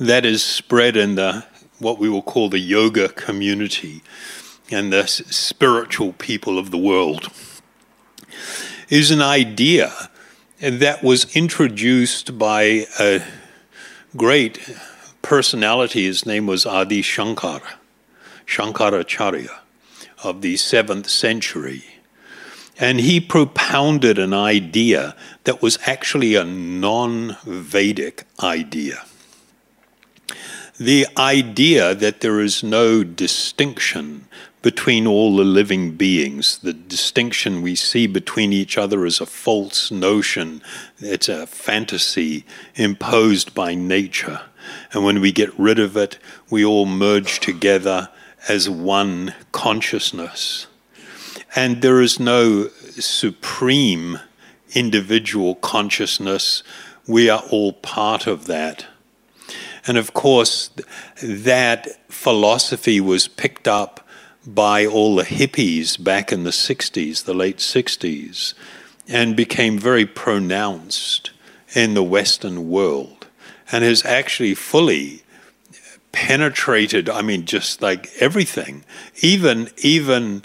that 0.00 0.26
is 0.26 0.42
spread 0.42 0.96
in 0.96 1.14
the 1.14 1.44
what 1.78 1.98
we 1.98 2.08
will 2.08 2.22
call 2.22 2.48
the 2.48 2.58
yoga 2.58 3.08
community 3.08 4.02
and 4.70 4.92
the 4.92 5.06
spiritual 5.06 6.12
people 6.14 6.58
of 6.58 6.70
the 6.70 6.78
world, 6.78 7.28
is 8.88 9.10
an 9.10 9.22
idea 9.22 9.92
that 10.60 11.02
was 11.02 11.36
introduced 11.36 12.38
by 12.38 12.86
a 12.98 13.22
great 14.16 14.58
personality. 15.26 16.04
His 16.04 16.24
name 16.24 16.46
was 16.46 16.64
Adi 16.64 17.02
Shankara, 17.02 17.74
Shankaracharya 18.46 19.58
of 20.22 20.40
the 20.40 20.56
seventh 20.56 21.10
century. 21.10 21.84
And 22.78 23.00
he 23.00 23.18
propounded 23.20 24.20
an 24.20 24.32
idea 24.32 25.16
that 25.42 25.60
was 25.60 25.78
actually 25.84 26.36
a 26.36 26.44
non 26.44 27.36
Vedic 27.44 28.24
idea. 28.40 29.04
The 30.78 31.08
idea 31.16 31.94
that 31.96 32.20
there 32.20 32.40
is 32.40 32.62
no 32.62 33.02
distinction 33.02 34.28
between 34.62 35.08
all 35.08 35.36
the 35.36 35.44
living 35.44 35.96
beings. 35.96 36.58
The 36.58 36.72
distinction 36.72 37.62
we 37.62 37.74
see 37.74 38.06
between 38.06 38.52
each 38.52 38.78
other 38.78 39.04
is 39.04 39.20
a 39.20 39.26
false 39.26 39.90
notion, 39.90 40.62
it's 40.98 41.28
a 41.28 41.48
fantasy 41.48 42.44
imposed 42.76 43.54
by 43.54 43.74
nature. 43.74 44.42
And 44.92 45.04
when 45.04 45.20
we 45.20 45.32
get 45.32 45.58
rid 45.58 45.78
of 45.78 45.96
it, 45.96 46.18
we 46.50 46.64
all 46.64 46.86
merge 46.86 47.40
together 47.40 48.08
as 48.48 48.70
one 48.70 49.34
consciousness. 49.52 50.66
And 51.54 51.82
there 51.82 52.00
is 52.00 52.20
no 52.20 52.68
supreme 52.68 54.20
individual 54.74 55.54
consciousness. 55.56 56.62
We 57.06 57.28
are 57.30 57.42
all 57.50 57.72
part 57.72 58.26
of 58.26 58.46
that. 58.46 58.86
And 59.86 59.96
of 59.96 60.12
course, 60.12 60.70
that 61.22 61.88
philosophy 62.10 63.00
was 63.00 63.28
picked 63.28 63.68
up 63.68 64.06
by 64.46 64.86
all 64.86 65.16
the 65.16 65.24
hippies 65.24 66.02
back 66.02 66.32
in 66.32 66.44
the 66.44 66.50
60s, 66.50 67.24
the 67.24 67.34
late 67.34 67.58
60s, 67.58 68.54
and 69.08 69.36
became 69.36 69.78
very 69.78 70.06
pronounced 70.06 71.30
in 71.74 71.94
the 71.94 72.02
Western 72.02 72.68
world 72.68 73.15
and 73.72 73.84
has 73.84 74.04
actually 74.04 74.54
fully 74.54 75.22
penetrated 76.12 77.08
i 77.10 77.20
mean 77.20 77.44
just 77.44 77.82
like 77.82 78.08
everything 78.20 78.84
even 79.22 79.68
even 79.78 80.42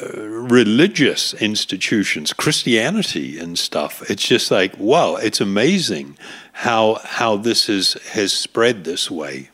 uh, 0.00 0.18
religious 0.18 1.34
institutions 1.34 2.32
christianity 2.32 3.38
and 3.38 3.58
stuff. 3.58 4.02
It's 4.10 4.26
just 4.26 4.50
like 4.50 4.76
wow 4.78 5.16
it's 5.16 5.40
amazing 5.40 6.16
how 6.52 7.00
how 7.04 7.36
this 7.36 7.68
is 7.68 7.94
has 8.12 8.32
spread 8.32 8.84
this 8.84 9.10
way. 9.10 9.50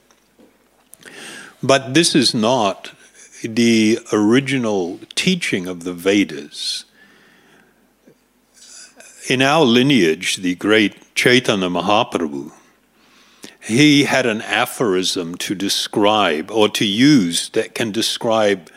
But 1.63 1.95
this 1.95 2.15
is 2.15 2.35
not 2.35 2.93
the 3.43 3.99
original 4.13 5.01
teaching 5.15 5.67
of 5.67 5.83
the 5.85 5.93
vedas. 5.93 6.85
In 9.29 9.43
our 9.43 9.65
lineage 9.65 10.37
the 10.37 10.55
great 10.55 11.15
chaitanya 11.15 11.69
mahaprabhu 11.69 12.53
he 13.69 14.05
had 14.05 14.25
an 14.25 14.41
aphorism 14.41 15.35
to 15.35 15.55
describe 15.55 16.51
or 16.51 16.71
to 16.71 16.87
use 16.87 17.51
that 17.51 17.75
can 17.75 17.93
describe 17.93 18.71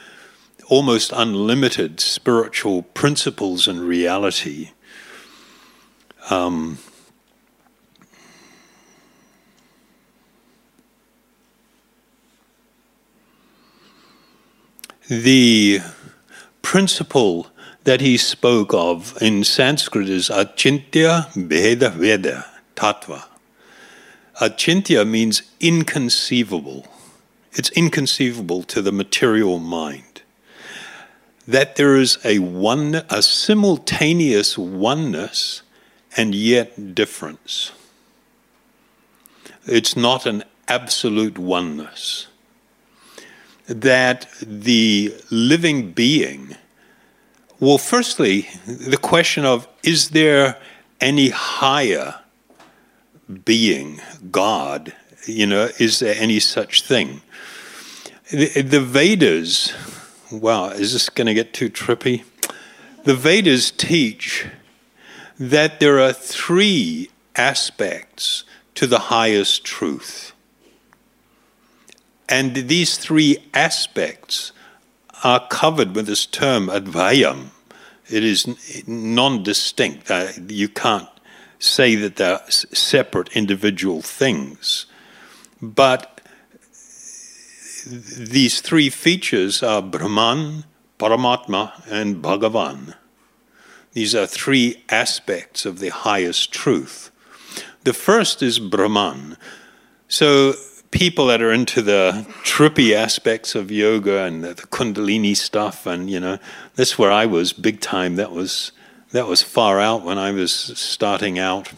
almost 0.68 1.14
unlimited 1.16 2.02
spiritual 2.02 2.82
principles 2.82 3.70
and 3.70 3.80
reality. 3.80 4.72
Um, 6.30 6.78
the 15.08 15.80
principle 16.62 17.48
that 17.86 18.02
he 18.02 18.18
spoke 18.18 18.74
of 18.74 19.18
in 19.22 19.46
Sanskrit 19.46 20.10
is 20.10 20.28
achintya 20.28 21.32
bheda 21.48 21.92
abheda 21.92 22.46
tattva. 22.76 23.31
Achintya 24.42 25.08
means 25.08 25.44
inconceivable. 25.60 26.88
It's 27.54 27.70
inconceivable 27.70 28.64
to 28.64 28.82
the 28.82 28.92
material 28.92 29.60
mind. 29.60 30.24
That 31.48 31.76
there 31.76 31.96
is 31.96 32.18
a 32.26 32.40
one, 32.40 33.04
a 33.08 33.22
simultaneous 33.22 34.58
oneness 34.58 35.62
and 36.18 36.34
yet 36.34 36.96
difference. 36.96 37.72
It's 39.68 39.96
not 39.96 40.26
an 40.26 40.44
absolute 40.68 41.38
oneness. 41.38 42.28
That 43.68 44.28
the 44.42 45.14
living 45.30 45.92
being, 45.92 46.56
well, 47.60 47.78
firstly, 47.78 48.50
the 48.66 48.98
question 48.98 49.46
of 49.46 49.68
is 49.84 50.10
there 50.10 50.58
any 51.00 51.30
higher 51.30 52.21
being, 53.32 54.02
God, 54.32 54.94
you 55.26 55.46
know, 55.46 55.70
is 55.80 56.00
there 56.00 56.16
any 56.18 56.40
such 56.40 56.84
thing? 56.84 57.22
The, 58.30 58.62
the 58.62 58.82
Vedas, 58.82 59.74
wow, 60.32 60.70
is 60.70 60.94
this 60.94 61.10
going 61.10 61.28
to 61.28 61.34
get 61.34 61.54
too 61.54 61.70
trippy? 61.70 62.24
The 63.04 63.16
Vedas 63.16 63.72
teach 63.72 64.48
that 65.40 65.80
there 65.80 66.00
are 66.00 66.14
three 66.14 67.10
aspects 67.36 68.44
to 68.76 68.88
the 68.88 69.00
highest 69.00 69.64
truth. 69.64 70.34
And 72.30 72.56
these 72.56 72.98
three 72.98 73.38
aspects 73.54 74.52
are 75.24 75.46
covered 75.48 75.96
with 75.96 76.08
this 76.08 76.26
term 76.26 76.68
advayam. 76.68 77.48
It 78.10 78.24
is 78.24 78.48
non 78.88 79.44
distinct. 79.44 80.10
Uh, 80.10 80.28
you 80.48 80.70
can't 80.70 81.08
say 81.62 81.96
that 81.96 82.16
they're 82.16 82.42
separate 82.50 83.36
individual 83.36 84.02
things. 84.02 84.88
But 85.62 86.22
these 87.88 88.62
three 88.62 88.90
features 88.90 89.64
are 89.64 89.82
Brahman, 89.82 90.66
Paramatma, 91.00 91.72
and 91.90 92.22
Bhagavan. 92.22 92.96
These 93.94 94.16
are 94.16 94.26
three 94.26 94.84
aspects 94.90 95.66
of 95.66 95.80
the 95.80 95.90
highest 95.90 96.52
truth. 96.52 97.12
The 97.84 97.94
first 97.94 98.42
is 98.42 98.60
Brahman. 98.60 99.38
So, 100.08 100.54
people 100.92 101.28
that 101.28 101.42
are 101.42 101.52
into 101.52 101.82
the 101.82 102.26
trippy 102.44 102.94
aspects 102.94 103.56
of 103.56 103.72
yoga 103.72 104.24
and 104.24 104.44
the, 104.44 104.54
Kundalini 104.56 105.36
stuff, 105.36 105.86
and 105.86 106.10
you 106.10 106.20
know, 106.20 106.38
that's 106.76 106.98
where 106.98 107.12
I 107.12 107.26
was 107.26 107.54
big 107.54 107.82
time. 107.82 108.16
That 108.16 108.32
was 108.32 108.72
that 109.12 109.28
was 109.28 109.42
far 109.42 109.80
out 109.80 110.04
when 110.04 110.18
I 110.18 110.32
was 110.32 110.54
starting 110.54 111.38
out, 111.38 111.72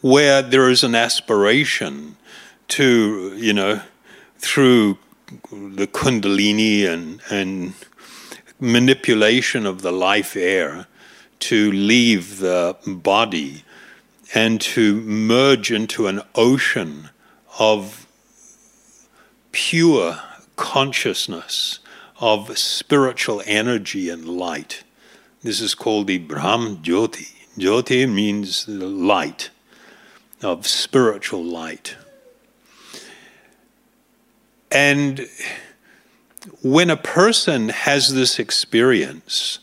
where 0.00 0.42
there 0.42 0.68
is 0.70 0.82
an 0.82 0.94
aspiration 0.94 2.16
to, 2.68 3.34
you 3.36 3.52
know, 3.52 3.82
through 4.38 4.98
the 5.50 5.86
Kundalini 5.86 6.86
and, 6.86 7.20
and 7.30 7.74
manipulation 8.58 9.66
of 9.66 9.82
the 9.82 9.92
life 9.92 10.36
air 10.36 10.86
to 11.40 11.72
leave 11.72 12.38
the 12.38 12.76
body 12.86 13.64
and 14.34 14.60
to 14.60 15.00
merge 15.02 15.70
into 15.70 16.06
an 16.06 16.22
ocean 16.34 17.10
of 17.58 18.06
pure 19.50 20.18
consciousness, 20.56 21.80
of 22.20 22.56
spiritual 22.56 23.42
energy 23.46 24.08
and 24.08 24.26
light. 24.26 24.84
This 25.42 25.60
is 25.60 25.74
called 25.74 26.06
the 26.06 26.18
Brahm 26.18 26.76
Jyoti. 26.78 27.32
Jyoti 27.58 28.08
means 28.08 28.64
the 28.64 28.86
light, 28.86 29.50
of 30.40 30.66
spiritual 30.66 31.42
light. 31.42 31.96
And 34.70 35.26
when 36.62 36.90
a 36.90 36.96
person 36.96 37.70
has 37.70 38.14
this 38.14 38.38
experience, 38.38 39.58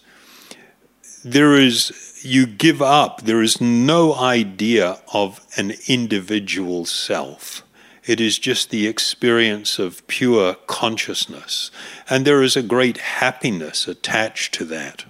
there 1.24 1.56
is, 1.56 2.22
you 2.24 2.46
give 2.46 2.82
up, 2.82 3.22
there 3.22 3.42
is 3.42 3.62
no 3.62 4.15
idea 4.15 5.02
of 5.13 5.39
an 5.58 5.74
individual 5.88 6.86
self. 6.86 7.63
It 8.06 8.20
is 8.20 8.38
just 8.38 8.70
the 8.70 8.88
experience 8.88 9.80
of 9.80 10.06
pure 10.08 10.56
consciousness. 10.68 11.72
And 12.10 12.26
there 12.26 12.44
is 12.44 12.56
a 12.56 12.63
great 12.63 12.98
happiness 12.98 13.88
attached 13.88 14.54
to 14.56 14.65
that. 14.65 15.06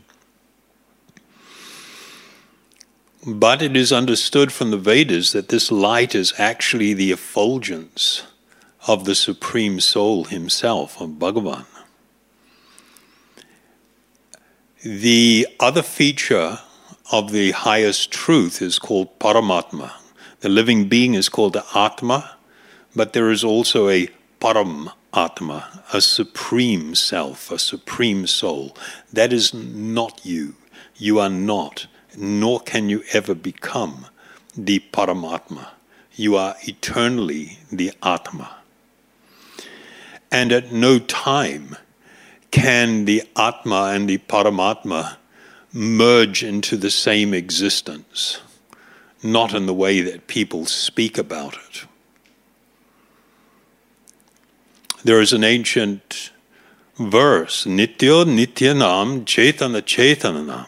But 3.25 3.61
it 3.61 3.75
is 3.75 3.91
understood 3.91 4.51
from 4.51 4.71
the 4.71 4.77
Vedas 4.77 5.33
that 5.33 5.49
this 5.49 5.71
light 5.71 6.15
is 6.15 6.33
actually 6.37 6.93
the 6.93 7.11
effulgence 7.11 8.23
of 8.87 9.03
the 9.03 9.15
Supreme 9.15 9.81
Soul 9.81 10.23
Himself, 10.25 11.01
of 11.01 11.11
Bhagavan. 11.11 11.65
The 14.83 15.47
other 15.59 15.81
feature 15.81 16.59
of 17.11 17.31
the 17.31 17.51
highest 17.51 18.11
truth 18.11 18.61
is 18.61 18.79
called 18.79 19.19
Paramatma. 19.19 19.91
The 20.39 20.47
living 20.47 20.87
being 20.87 21.15
is 21.15 21.27
called 21.27 21.53
the 21.53 21.65
Atma, 21.75 22.37
but 22.95 23.11
there 23.11 23.29
is 23.29 23.43
also 23.43 23.89
a 23.89 24.07
Param 24.39 24.93
Atma, 25.13 25.83
a 25.91 25.99
supreme 25.99 26.95
self, 26.95 27.51
a 27.51 27.59
supreme 27.59 28.25
soul. 28.27 28.77
That 29.11 29.33
is 29.33 29.53
not 29.53 30.25
you. 30.25 30.55
You 30.95 31.19
are 31.19 31.29
not, 31.29 31.87
nor 32.17 32.59
can 32.59 32.89
you 32.89 33.03
ever 33.13 33.35
become 33.35 34.07
the 34.55 34.79
Paramatma. 34.91 35.69
You 36.15 36.35
are 36.35 36.55
eternally 36.63 37.59
the 37.71 37.91
Atma. 38.03 38.57
And 40.31 40.51
at 40.51 40.71
no 40.71 40.99
time 40.99 41.75
can 42.51 43.05
the 43.05 43.23
Atma 43.35 43.91
and 43.93 44.09
the 44.09 44.17
Paramatma 44.17 45.17
merge 45.71 46.43
into 46.43 46.77
the 46.77 46.91
same 46.91 47.33
existence, 47.33 48.39
not 49.21 49.53
in 49.53 49.65
the 49.65 49.73
way 49.73 50.01
that 50.01 50.27
people 50.27 50.65
speak 50.65 51.17
about 51.17 51.55
it. 51.55 51.85
There 55.03 55.21
is 55.21 55.31
an 55.31 55.43
ancient 55.43 56.31
verse, 56.97 57.65
Nitya 57.65 58.25
Nityanam 58.25 59.23
Chaitana 59.25 59.81
Chaitananam. 59.81 60.67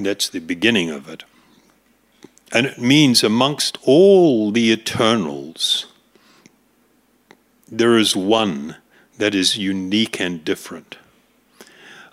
That's 0.00 0.30
the 0.30 0.40
beginning 0.40 0.88
of 0.88 1.08
it. 1.10 1.24
And 2.52 2.66
it 2.66 2.78
means 2.78 3.22
amongst 3.22 3.76
all 3.84 4.50
the 4.50 4.72
eternals, 4.72 5.86
there 7.70 7.96
is 7.98 8.16
one 8.16 8.76
that 9.18 9.34
is 9.34 9.58
unique 9.58 10.18
and 10.18 10.42
different. 10.44 10.96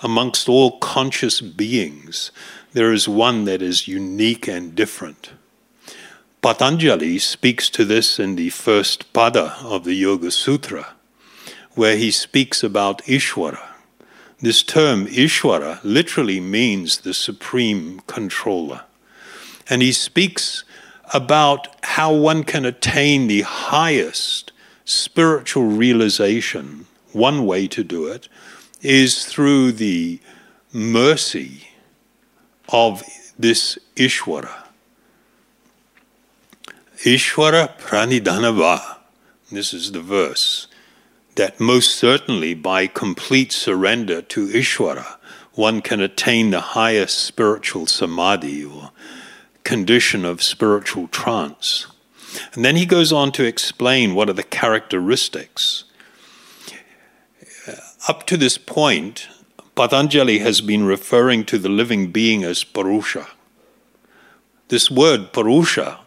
Amongst 0.01 0.49
all 0.49 0.77
conscious 0.79 1.39
beings, 1.41 2.31
there 2.73 2.91
is 2.91 3.07
one 3.07 3.45
that 3.45 3.61
is 3.61 3.87
unique 3.87 4.47
and 4.47 4.75
different. 4.75 5.31
Patanjali 6.41 7.17
speaks 7.17 7.69
to 7.69 7.85
this 7.85 8.19
in 8.19 8.35
the 8.35 8.49
first 8.49 9.11
pada 9.13 9.63
of 9.63 9.85
the 9.85 9.95
Yoga 9.95 10.29
Sutra, 10.29 10.93
where 11.73 11.95
he 11.95 12.11
speaks 12.11 12.63
about 12.63 13.01
Ishwara. 13.03 13.66
This 14.39 14.61
term, 14.61 15.07
Ishwara, 15.07 15.79
literally 15.83 16.39
means 16.39 16.99
the 16.99 17.13
supreme 17.13 18.01
controller. 18.05 18.81
And 19.69 19.81
he 19.81 19.91
speaks 19.91 20.63
about 21.13 21.67
how 21.83 22.13
one 22.13 22.43
can 22.43 22.65
attain 22.65 23.27
the 23.27 23.41
highest 23.41 24.51
spiritual 24.85 25.65
realization. 25.65 26.85
One 27.13 27.45
way 27.45 27.67
to 27.69 27.83
do 27.83 28.07
it 28.07 28.29
is 28.81 29.25
through 29.25 29.71
the 29.71 30.19
mercy 30.71 31.69
of 32.69 33.03
this 33.39 33.79
Ishwara. 33.95 34.67
Ishwara 37.03 37.77
Pranidhanava. 37.79 38.97
This 39.51 39.73
is 39.73 39.93
the 39.93 40.01
verse 40.01 40.67
that 41.37 41.59
most 41.59 41.95
certainly 41.95 42.53
by 42.53 42.87
complete 42.87 43.51
surrender 43.51 44.21
to 44.21 44.47
Ishwara, 44.47 45.17
one 45.53 45.81
can 45.81 46.01
attain 46.01 46.49
the 46.49 46.61
highest 46.61 47.17
spiritual 47.19 47.87
samadhi 47.87 48.63
or 48.65 48.91
condition 49.63 50.25
of 50.25 50.43
spiritual 50.43 51.07
trance. 51.07 51.87
And 52.53 52.65
then 52.65 52.75
he 52.75 52.85
goes 52.85 53.11
on 53.11 53.31
to 53.33 53.45
explain 53.45 54.13
what 54.13 54.29
are 54.29 54.33
the 54.33 54.43
characteristics. 54.43 55.83
Uh, 57.67 57.73
up 58.07 58.25
to 58.27 58.37
this 58.37 58.57
point, 58.57 59.27
Patanjali 59.75 60.39
has 60.39 60.61
been 60.61 60.85
referring 60.85 61.45
to 61.45 61.57
the 61.57 61.69
living 61.69 62.11
being 62.11 62.43
as 62.43 62.63
Purusha. 62.63 63.27
This 64.69 64.91
word 64.91 65.33
Purusha 65.33 65.99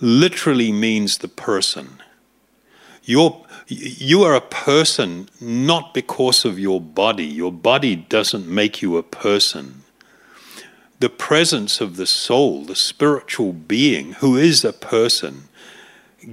literally 0.00 0.72
means 0.72 1.18
the 1.18 1.28
person. 1.28 2.02
You're, 3.04 3.44
you 3.70 4.24
are 4.24 4.34
a 4.34 4.40
person 4.40 5.28
not 5.40 5.94
because 5.94 6.44
of 6.44 6.58
your 6.58 6.80
body. 6.80 7.24
Your 7.24 7.52
body 7.52 7.94
doesn't 7.94 8.48
make 8.48 8.82
you 8.82 8.96
a 8.96 9.02
person. 9.04 9.84
The 10.98 11.08
presence 11.08 11.80
of 11.80 11.96
the 11.96 12.06
soul, 12.06 12.64
the 12.64 12.74
spiritual 12.74 13.52
being, 13.52 14.14
who 14.14 14.36
is 14.36 14.64
a 14.64 14.72
person, 14.72 15.44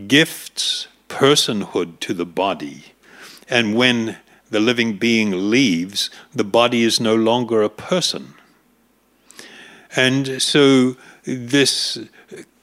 gifts 0.07 0.87
personhood 1.09 1.99
to 1.99 2.15
the 2.15 2.25
body. 2.25 2.85
And 3.47 3.75
when 3.75 4.17
the 4.49 4.59
living 4.59 4.97
being 4.97 5.51
leaves, 5.51 6.09
the 6.33 6.43
body 6.43 6.83
is 6.83 6.99
no 6.99 7.15
longer 7.15 7.61
a 7.61 7.69
person. 7.69 8.33
And 9.95 10.41
so, 10.41 10.97
this 11.23 11.99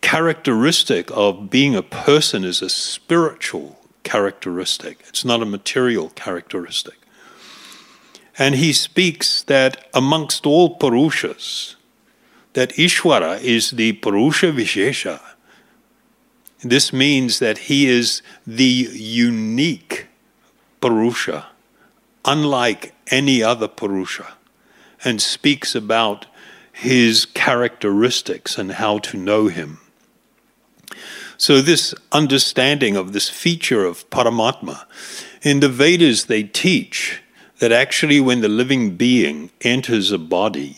characteristic 0.01 1.11
of 1.13 1.49
being 1.49 1.77
a 1.77 1.83
person 1.83 2.45
is 2.45 2.61
a 2.61 2.69
spiritual 2.69 3.84
characteristic, 4.05 5.05
it's 5.09 5.25
not 5.25 5.43
a 5.43 5.47
material 5.47 6.11
characteristic. 6.11 6.95
And 8.39 8.57
he 8.57 8.73
speaks 8.73 9.43
that 9.45 9.89
amongst 9.95 10.47
all 10.47 10.79
Purushas, 10.79 11.75
that 12.53 12.71
Ishwara 12.71 13.41
is 13.41 13.73
the 13.73 13.93
Purusha 13.95 14.53
Vishesha. 14.53 15.21
This 16.63 16.93
means 16.93 17.39
that 17.41 17.59
he 17.59 17.87
is 17.87 18.23
the 18.47 18.89
unique 18.93 20.07
Purusha, 20.81 21.47
unlike 22.25 22.95
any 23.09 23.43
other 23.43 23.69
Purusha, 23.69 24.35
and 25.05 25.21
speaks 25.21 25.75
about 25.75 26.27
his 26.73 27.27
characteristics 27.27 28.59
and 28.59 28.73
how 28.73 28.99
to 28.99 29.17
know 29.17 29.47
him. 29.47 29.79
So, 31.37 31.61
this 31.61 31.95
understanding 32.13 32.97
of 32.97 33.13
this 33.13 33.29
feature 33.29 33.85
of 33.85 34.09
Paramatma, 34.11 34.85
in 35.43 35.61
the 35.61 35.69
Vedas, 35.69 36.25
they 36.25 36.45
teach 36.45 37.21
that 37.59 37.73
actually, 37.73 38.21
when 38.21 38.41
the 38.41 38.49
living 38.49 38.97
being 38.97 39.51
enters 39.63 40.11
a 40.11 40.19
body, 40.19 40.77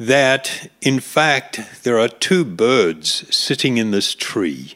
that 0.00 0.70
in 0.80 0.98
fact 0.98 1.82
there 1.82 1.98
are 1.98 2.08
two 2.08 2.42
birds 2.42 3.26
sitting 3.34 3.76
in 3.76 3.90
this 3.90 4.14
tree. 4.14 4.74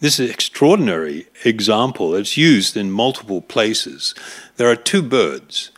This 0.00 0.18
is 0.18 0.30
extraordinary 0.30 1.28
example. 1.44 2.14
It's 2.16 2.36
used 2.36 2.76
in 2.76 2.90
multiple 2.90 3.40
places. 3.40 4.12
There 4.56 4.68
are 4.68 4.76
two 4.76 5.00
birds. 5.00 5.70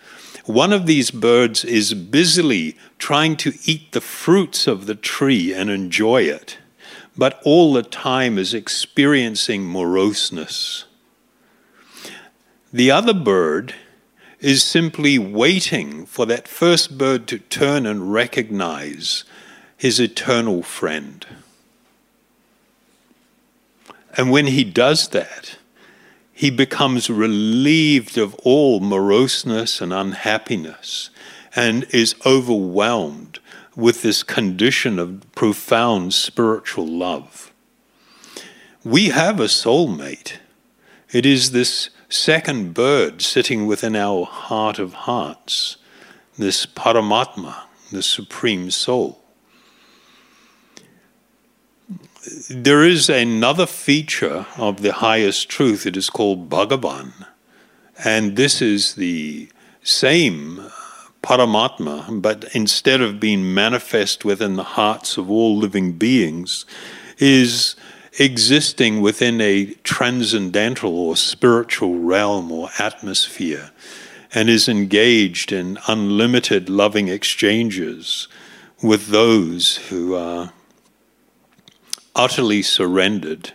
One 0.47 0.73
of 0.73 0.87
these 0.87 1.11
birds 1.11 1.63
is 1.63 1.93
busily 1.93 2.77
trying 2.99 3.37
to 3.37 3.53
eat 3.65 3.93
the 3.93 4.01
fruits 4.01 4.67
of 4.67 4.87
the 4.87 4.95
tree 4.95 5.53
and 5.53 5.69
enjoy 5.69 6.23
it 6.23 6.57
but 7.17 7.41
all 7.45 7.73
the 7.73 7.83
time 7.83 8.39
is 8.39 8.53
experiencing 8.53 9.65
moroseness. 9.65 10.85
The 12.73 12.91
other 12.91 13.15
bird 13.15 13.75
is 14.41 14.63
simply 14.63 15.19
waiting 15.19 16.05
for 16.05 16.27
that 16.27 16.47
first 16.47 16.99
bird 16.99 17.27
to 17.29 17.39
turn 17.39 17.87
and 17.87 18.13
recognize 18.13 19.25
his 19.77 19.99
eternal 19.99 20.63
friend. 20.63 21.27
And 24.17 24.31
when 24.31 24.47
he 24.47 24.65
does 24.65 25.09
that, 25.09 25.57
he 26.33 26.51
becomes 26.51 27.09
relieved 27.09 28.19
of 28.19 28.35
all 28.37 28.81
moroseness 28.81 29.81
and 29.81 29.93
unhappiness 29.93 31.09
and 31.55 31.87
is 31.91 32.15
overwhelmed 32.27 33.39
with 33.77 34.01
this 34.03 34.23
condition 34.23 34.99
of 34.99 35.23
profound 35.35 36.15
spiritual 36.15 36.87
love. 36.87 37.53
We 38.83 39.11
have 39.11 39.39
a 39.39 39.45
soulmate. 39.45 40.39
It 41.13 41.27
is 41.27 41.51
this 41.51 41.91
second 42.09 42.73
bird 42.73 43.21
sitting 43.21 43.67
within 43.67 43.95
our 43.95 44.25
heart 44.25 44.79
of 44.79 44.95
hearts, 44.95 45.77
this 46.39 46.65
Paramatma, 46.65 47.65
the 47.93 48.03
Supreme 48.03 48.71
Soul. 48.71 49.23
There 52.51 52.83
is 52.83 53.09
another 53.09 53.67
feature 53.67 54.47
of 54.57 54.83
the 54.83 54.95
highest 54.95 55.49
truth, 55.49 55.87
it 55.87 55.97
is 55.97 56.11
called 56.11 56.49
Bhagavan. 56.49 57.13
And 58.05 58.37
this 58.37 58.61
is 58.61 58.95
the 58.95 59.49
same 59.83 60.71
Paramatma, 61.27 62.23
but 62.23 62.45
instead 62.55 63.01
of 63.01 63.19
being 63.19 63.53
manifest 63.53 64.25
within 64.25 64.55
the 64.55 64.63
hearts 64.63 65.17
of 65.17 65.29
all 65.29 65.57
living 65.57 65.95
beings, 65.95 66.65
is 67.19 67.75
existing 68.21 69.01
within 69.01 69.41
a 69.41 69.75
transcendental 69.83 70.97
or 70.97 71.17
spiritual 71.17 71.99
realm 71.99 72.53
or 72.53 72.69
atmosphere 72.79 73.73
and 74.33 74.49
is 74.49 74.69
engaged 74.69 75.51
in 75.51 75.79
unlimited 75.89 76.69
loving 76.69 77.09
exchanges 77.09 78.29
with 78.81 79.09
those 79.09 79.79
who 79.89 80.15
are 80.15 80.53
utterly 82.15 82.63
surrendered 82.63 83.53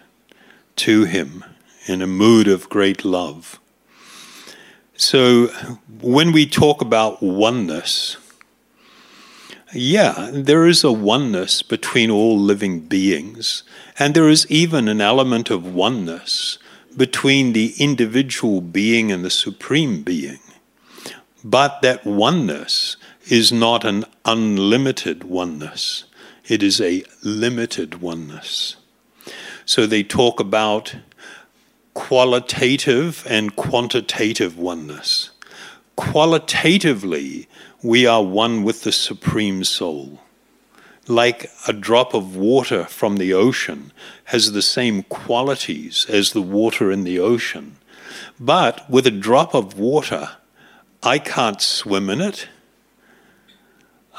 to 0.76 1.06
Him 1.06 1.46
in 1.86 2.02
a 2.02 2.08
mood 2.08 2.50
of 2.50 2.68
great 2.68 3.06
love. 3.06 3.61
So 5.02 5.48
when 6.00 6.32
we 6.32 6.46
talk 6.46 6.80
about 6.80 7.24
oneness, 7.24 8.18
yeah, 9.74 10.30
there 10.32 10.68
is 10.68 10.84
a 10.84 10.92
oneness 10.92 11.64
between 11.64 12.12
all 12.12 12.40
living 12.40 12.82
beings, 12.82 13.64
and 13.98 14.14
there 14.14 14.30
is 14.30 14.46
even 14.52 14.88
an 14.88 15.02
element 15.02 15.50
of 15.50 15.74
oneness 15.74 16.60
between 16.96 17.54
the 17.54 17.74
individual 17.80 18.62
being 18.62 19.12
and 19.12 19.26
the 19.26 19.32
supreme 19.32 20.04
being. 20.04 20.40
But 21.44 21.82
that 21.82 22.06
oneness 22.06 22.96
is 23.28 23.52
not 23.52 23.84
an 23.84 24.06
unlimited 24.24 25.24
oneness, 25.24 26.04
it 26.48 26.62
is 26.62 26.80
a 26.80 27.04
limited 27.24 28.02
oneness. 28.04 28.76
So 29.66 29.88
they 29.88 30.04
talk 30.04 30.40
about 30.40 30.96
qualitative 31.94 33.26
and 33.30 33.56
quantitative 33.56 34.58
oneness. 34.58 35.32
Qualitatively, 35.96 37.48
we 37.84 38.06
are 38.06 38.24
one 38.24 38.64
with 38.64 38.84
the 38.84 38.92
Supreme 38.92 39.64
Soul. 39.64 40.20
Like 41.08 41.50
a 41.68 41.74
drop 41.74 42.14
of 42.14 42.36
water 42.36 42.86
from 42.86 43.18
the 43.18 43.34
ocean 43.34 43.92
has 44.26 44.52
the 44.52 44.62
same 44.62 45.04
qualities 45.04 46.06
as 46.08 46.32
the 46.32 46.42
water 46.42 46.92
in 46.92 47.04
the 47.04 47.20
ocean. 47.20 47.78
But 48.40 48.90
with 48.90 49.06
a 49.08 49.12
drop 49.12 49.54
of 49.54 49.78
water, 49.78 50.30
I 51.04 51.20
can't 51.20 51.62
swim 51.62 52.10
in 52.10 52.22
it. 52.22 52.48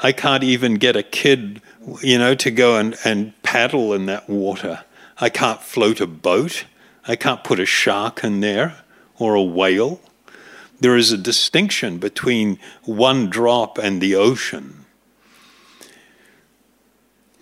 I 0.01 0.11
can't 0.11 0.43
even 0.43 0.75
get 0.75 0.97
a 0.97 1.03
kid, 1.03 1.61
you 2.01 2.17
know, 2.17 2.35
to 2.35 2.51
go 2.51 2.77
and, 2.77 2.95
and 3.05 3.41
paddle 3.43 3.93
in 3.93 4.05
that 4.07 4.29
water. 4.29 4.83
I 5.19 5.29
can't 5.29 5.61
float 5.61 6.01
a 6.01 6.07
boat. 6.07 6.65
I 7.07 7.15
can't 7.15 7.43
put 7.43 7.59
a 7.59 7.65
shark 7.65 8.23
in 8.23 8.39
there 8.39 8.83
or 9.19 9.35
a 9.35 9.43
whale. 9.43 9.99
There 10.79 10.95
is 10.95 11.11
a 11.11 11.17
distinction 11.17 11.97
between 11.97 12.59
one 12.83 13.29
drop 13.29 13.77
and 13.77 14.01
the 14.01 14.15
ocean. 14.15 14.85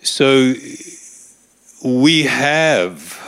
So 0.02 0.54
we 1.84 2.24
have 2.24 3.20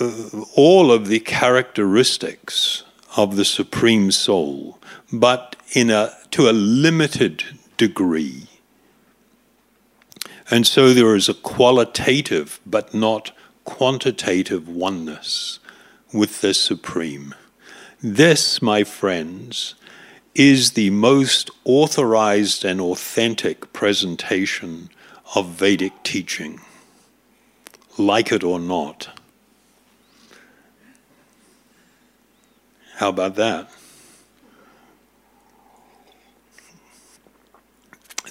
uh, 0.00 0.44
all 0.54 0.92
of 0.92 1.08
the 1.08 1.20
characteristics 1.20 2.84
of 3.16 3.36
the 3.36 3.44
Supreme 3.44 4.10
Soul, 4.10 4.78
but 5.12 5.56
in 5.72 5.90
a, 5.90 6.12
to 6.32 6.48
a 6.48 6.52
limited 6.52 7.44
degree. 7.76 8.46
And 10.50 10.66
so 10.66 10.92
there 10.92 11.14
is 11.14 11.28
a 11.28 11.34
qualitative 11.34 12.60
but 12.66 12.94
not 12.94 13.32
quantitative 13.64 14.68
oneness 14.68 15.60
with 16.12 16.40
the 16.40 16.54
Supreme. 16.54 17.34
This, 18.02 18.62
my 18.62 18.84
friends, 18.84 19.74
is 20.34 20.72
the 20.72 20.90
most 20.90 21.50
authorized 21.64 22.64
and 22.64 22.80
authentic 22.80 23.72
presentation 23.72 24.88
of 25.34 25.46
Vedic 25.46 25.92
teaching, 26.04 26.60
like 27.98 28.32
it 28.32 28.44
or 28.44 28.60
not. 28.60 29.08
How 32.96 33.10
about 33.10 33.34
that? 33.34 33.70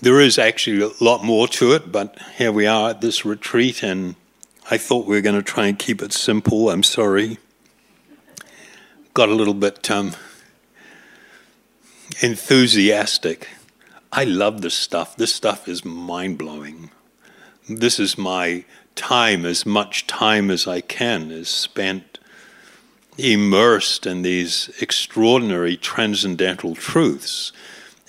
There 0.02 0.22
is 0.22 0.38
actually 0.38 0.82
a 0.82 1.04
lot 1.04 1.24
more 1.24 1.48
to 1.50 1.74
it, 1.74 1.92
but 1.92 2.18
here 2.38 2.52
we 2.52 2.68
are 2.68 2.92
at 2.92 3.02
this 3.02 3.26
retreat, 3.26 3.84
and 3.84 4.16
I 4.70 4.78
thought 4.78 5.08
we 5.08 5.16
were 5.16 5.22
going 5.22 5.36
to 5.36 5.44
try 5.44 5.68
and 5.68 5.78
keep 5.78 6.02
it 6.02 6.14
simple. 6.14 6.70
I'm 6.70 6.84
sorry 6.84 7.40
got 9.18 9.30
a 9.30 9.34
little 9.34 9.56
bit 9.56 9.90
um, 9.90 10.12
enthusiastic. 12.22 13.48
I 14.12 14.26
love 14.26 14.62
this 14.62 14.76
stuff. 14.76 15.16
This 15.16 15.34
stuff 15.34 15.68
is 15.68 15.84
mind 15.84 16.38
blowing. 16.38 16.92
This 17.68 18.00
is 18.00 18.16
my 18.16 18.64
time, 18.94 19.44
as 19.44 19.66
much 19.66 20.06
time 20.06 20.52
as 20.52 20.68
I 20.68 20.82
can 20.82 21.32
is 21.32 21.50
spent 21.50 22.20
immersed 23.18 24.06
in 24.06 24.22
these 24.22 24.70
extraordinary 24.82 25.78
transcendental 25.78 26.76
truths. 26.76 27.52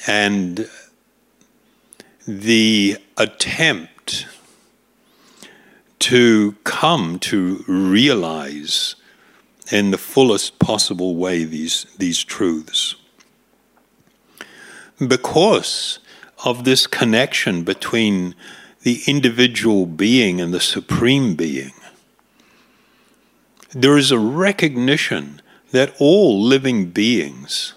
And 0.06 0.68
the 2.26 2.98
attempt 3.16 4.26
to 6.00 6.52
come 6.64 7.18
to 7.20 7.64
realize 7.66 8.94
in 9.70 9.90
the 9.90 9.98
fullest 9.98 10.58
possible 10.58 11.16
way 11.16 11.44
these, 11.44 11.86
these 11.98 12.22
truths. 12.24 12.96
Because 14.98 15.98
of 16.44 16.64
this 16.64 16.86
connection 16.86 17.64
between 17.64 18.34
the 18.82 19.00
individual 19.06 19.86
being 19.86 20.40
and 20.40 20.52
the 20.52 20.60
supreme 20.60 21.34
being, 21.34 21.72
there 23.70 23.96
is 23.96 24.10
a 24.10 24.18
recognition 24.18 25.42
that 25.72 25.94
all 25.98 26.42
living 26.42 26.90
beings 26.90 27.74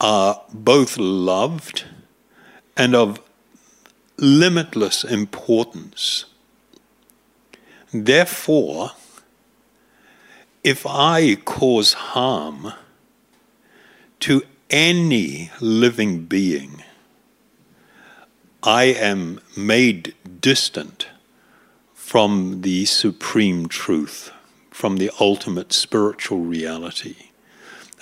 are 0.00 0.40
both 0.52 0.96
loved 0.96 1.84
and 2.76 2.94
of 2.94 3.20
limitless 4.16 5.04
importance. 5.04 6.24
Therefore, 7.92 8.92
if 10.62 10.86
I 10.86 11.34
cause 11.44 11.92
harm 11.92 12.72
to 14.20 14.42
any 14.70 15.50
living 15.60 16.24
being, 16.26 16.84
I 18.62 18.84
am 18.84 19.40
made 19.56 20.14
distant 20.40 21.08
from 21.94 22.60
the 22.60 22.84
supreme 22.84 23.66
truth, 23.66 24.30
from 24.70 24.98
the 24.98 25.10
ultimate 25.18 25.72
spiritual 25.72 26.38
reality. 26.38 27.16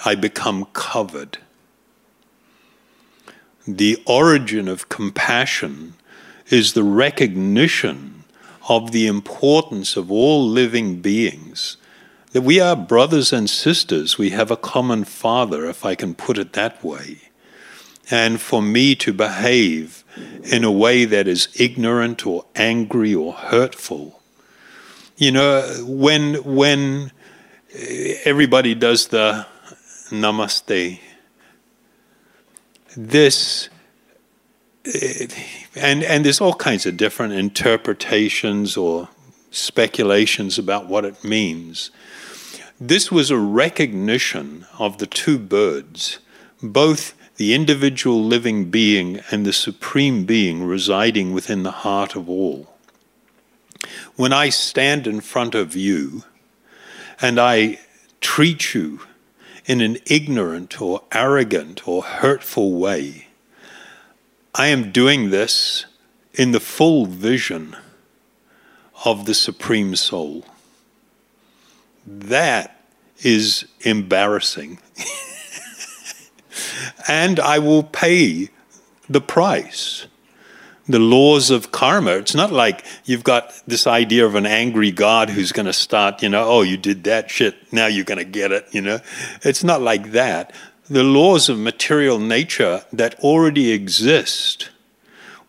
I 0.04 0.14
become 0.14 0.66
covered. 0.74 1.38
The 3.66 4.02
origin 4.06 4.68
of 4.68 4.90
compassion 4.90 5.94
is 6.50 6.74
the 6.74 6.84
recognition 6.84 8.24
of 8.68 8.92
the 8.92 9.06
importance 9.06 9.96
of 9.96 10.10
all 10.10 10.46
living 10.46 11.00
beings 11.00 11.78
that 12.32 12.42
we 12.42 12.60
are 12.60 12.76
brothers 12.76 13.32
and 13.32 13.50
sisters. 13.50 14.18
We 14.18 14.30
have 14.30 14.50
a 14.50 14.56
common 14.56 15.04
father, 15.04 15.66
if 15.66 15.84
I 15.84 15.94
can 15.94 16.14
put 16.14 16.38
it 16.38 16.52
that 16.52 16.82
way. 16.82 17.18
And 18.10 18.40
for 18.40 18.60
me 18.60 18.94
to 18.96 19.12
behave 19.12 20.04
in 20.44 20.64
a 20.64 20.70
way 20.70 21.04
that 21.04 21.28
is 21.28 21.48
ignorant 21.58 22.26
or 22.26 22.44
angry 22.56 23.14
or 23.14 23.32
hurtful, 23.32 24.20
you 25.16 25.30
know, 25.30 25.84
when 25.86 26.34
when 26.44 27.12
everybody 28.24 28.74
does 28.74 29.08
the 29.08 29.46
namaste, 30.08 30.98
this 32.96 33.68
eh, 34.86 35.28
and 35.76 36.02
and 36.02 36.24
there's 36.24 36.40
all 36.40 36.54
kinds 36.54 36.86
of 36.86 36.96
different 36.96 37.34
interpretations 37.34 38.76
or 38.76 39.08
speculations 39.50 40.58
about 40.58 40.86
what 40.86 41.04
it 41.04 41.22
means. 41.22 41.90
This 42.82 43.12
was 43.12 43.30
a 43.30 43.36
recognition 43.36 44.64
of 44.78 44.96
the 44.96 45.06
two 45.06 45.38
birds, 45.38 46.18
both 46.62 47.12
the 47.36 47.52
individual 47.52 48.24
living 48.24 48.70
being 48.70 49.20
and 49.30 49.44
the 49.44 49.52
supreme 49.52 50.24
being 50.24 50.64
residing 50.64 51.34
within 51.34 51.62
the 51.62 51.82
heart 51.84 52.16
of 52.16 52.30
all. 52.30 52.74
When 54.16 54.32
I 54.32 54.48
stand 54.48 55.06
in 55.06 55.20
front 55.20 55.54
of 55.54 55.76
you 55.76 56.24
and 57.20 57.38
I 57.38 57.80
treat 58.22 58.72
you 58.72 59.00
in 59.66 59.82
an 59.82 59.98
ignorant 60.06 60.80
or 60.80 61.02
arrogant 61.12 61.86
or 61.86 62.02
hurtful 62.02 62.72
way, 62.72 63.26
I 64.54 64.68
am 64.68 64.90
doing 64.90 65.28
this 65.28 65.84
in 66.32 66.52
the 66.52 66.60
full 66.60 67.04
vision 67.04 67.76
of 69.04 69.26
the 69.26 69.34
Supreme 69.34 69.96
Soul. 69.96 70.46
That 72.06 72.80
is 73.22 73.66
embarrassing. 73.80 74.78
and 77.08 77.40
I 77.40 77.58
will 77.58 77.82
pay 77.82 78.48
the 79.08 79.20
price. 79.20 80.06
The 80.88 80.98
laws 80.98 81.50
of 81.50 81.70
karma. 81.70 82.12
It's 82.12 82.34
not 82.34 82.52
like 82.52 82.84
you've 83.04 83.22
got 83.22 83.52
this 83.66 83.86
idea 83.86 84.26
of 84.26 84.34
an 84.34 84.46
angry 84.46 84.90
God 84.90 85.30
who's 85.30 85.52
going 85.52 85.66
to 85.66 85.72
start, 85.72 86.22
you 86.22 86.28
know, 86.28 86.44
oh, 86.44 86.62
you 86.62 86.76
did 86.76 87.04
that 87.04 87.30
shit, 87.30 87.72
now 87.72 87.86
you're 87.86 88.04
going 88.04 88.18
to 88.18 88.24
get 88.24 88.50
it, 88.50 88.66
you 88.72 88.80
know. 88.80 88.98
It's 89.42 89.62
not 89.62 89.80
like 89.80 90.12
that. 90.12 90.52
The 90.88 91.04
laws 91.04 91.48
of 91.48 91.58
material 91.58 92.18
nature 92.18 92.84
that 92.92 93.14
already 93.20 93.70
exist 93.70 94.70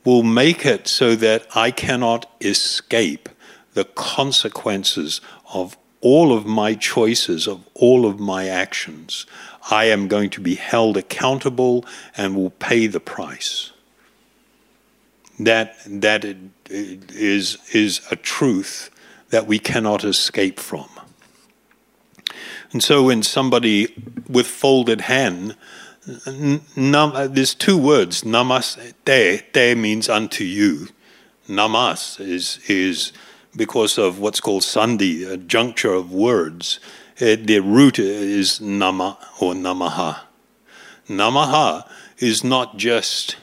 will 0.04 0.24
make 0.24 0.66
it 0.66 0.88
so 0.88 1.16
that 1.16 1.48
I 1.56 1.72
cannot 1.72 2.30
escape 2.42 3.30
the 3.74 3.86
consequences 3.86 5.22
of 5.54 5.78
all 6.02 6.34
of 6.34 6.46
my 6.46 6.74
choices, 6.74 7.48
of 7.48 7.68
all 7.74 8.06
of 8.06 8.20
my 8.20 8.48
actions. 8.48 9.26
I 9.70 9.86
am 9.86 10.08
going 10.08 10.32
to 10.32 10.42
be 10.42 10.56
held 10.56 10.98
accountable 10.98 11.86
and 12.18 12.36
will 12.36 12.50
pay 12.50 12.88
the 12.88 13.00
price. 13.00 13.72
That, 15.40 15.76
that 15.86 16.26
is, 16.70 17.58
is 17.74 18.02
a 18.12 18.16
truth 18.16 18.90
that 19.30 19.48
we 19.48 19.60
cannot 19.60 20.04
escape 20.04 20.60
from. 20.60 20.90
And 22.72 22.84
so 22.84 23.04
when 23.04 23.24
somebody 23.24 23.94
with 24.28 24.48
folded 24.48 25.02
hand, 25.02 25.56
nam, 26.76 27.34
there's 27.34 27.54
two 27.54 27.78
words, 27.78 28.24
namaste, 28.24 28.94
te 29.54 29.76
means 29.76 30.10
unto 30.10 30.44
you. 30.44 30.88
Namas 31.48 32.20
is, 32.20 32.60
is 32.68 33.12
because 33.56 33.98
of 33.98 34.20
what's 34.20 34.40
called 34.40 34.64
sandhi, 34.64 35.30
a 35.30 35.38
juncture 35.38 35.94
of 35.94 36.12
words. 36.12 36.80
It, 37.18 37.48
the 37.48 37.60
root 37.60 38.00
is 38.00 38.62
nama 38.62 39.18
or 39.40 39.54
namaha. 39.54 40.22
Namaha 41.08 41.88
is 42.18 42.44
not 42.44 42.78
just 42.78 43.36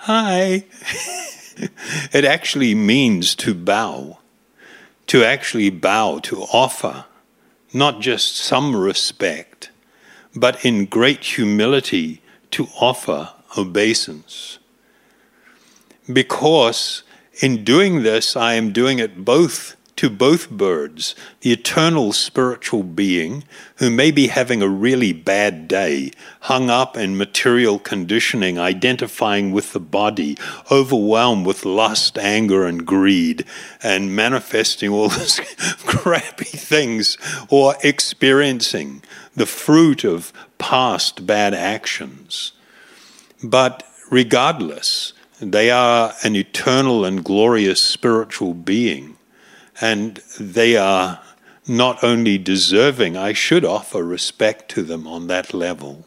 hi. 0.00 0.64
it 2.12 2.24
actually 2.24 2.74
means 2.74 3.34
to 3.34 3.54
bow, 3.54 4.18
to 5.06 5.22
actually 5.22 5.70
bow, 5.70 6.18
to 6.20 6.42
offer, 6.42 7.04
not 7.72 8.00
just 8.00 8.36
some 8.36 8.74
respect, 8.74 9.70
but 10.34 10.64
in 10.64 10.86
great 10.86 11.22
humility 11.24 12.22
to 12.50 12.66
offer 12.80 13.30
obeisance. 13.58 14.59
Because 16.12 17.02
in 17.40 17.64
doing 17.64 18.02
this, 18.02 18.36
I 18.36 18.54
am 18.54 18.72
doing 18.72 18.98
it 18.98 19.24
both 19.24 19.76
to 20.00 20.08
both 20.08 20.48
birds, 20.48 21.14
the 21.42 21.52
eternal 21.52 22.10
spiritual 22.10 22.82
being 22.82 23.44
who 23.76 23.90
may 23.90 24.10
be 24.10 24.28
having 24.28 24.62
a 24.62 24.68
really 24.68 25.12
bad 25.12 25.68
day, 25.68 26.10
hung 26.40 26.70
up 26.70 26.96
in 26.96 27.18
material 27.18 27.78
conditioning, 27.78 28.58
identifying 28.58 29.52
with 29.52 29.74
the 29.74 29.78
body, 29.80 30.38
overwhelmed 30.70 31.44
with 31.44 31.66
lust, 31.66 32.16
anger, 32.16 32.64
and 32.64 32.86
greed, 32.86 33.44
and 33.82 34.16
manifesting 34.16 34.88
all 34.88 35.08
these 35.10 35.38
crappy 35.84 36.44
things, 36.44 37.18
or 37.50 37.74
experiencing 37.82 39.02
the 39.36 39.44
fruit 39.44 40.02
of 40.02 40.32
past 40.56 41.26
bad 41.26 41.52
actions. 41.52 42.52
But 43.44 43.82
regardless, 44.10 45.12
they 45.40 45.70
are 45.70 46.14
an 46.22 46.36
eternal 46.36 47.04
and 47.04 47.24
glorious 47.24 47.80
spiritual 47.80 48.54
being 48.54 49.16
and 49.80 50.16
they 50.38 50.76
are 50.76 51.20
not 51.66 52.02
only 52.02 52.36
deserving, 52.36 53.16
I 53.16 53.32
should 53.32 53.64
offer 53.64 54.02
respect 54.02 54.70
to 54.72 54.82
them 54.82 55.06
on 55.06 55.28
that 55.28 55.54
level. 55.54 56.04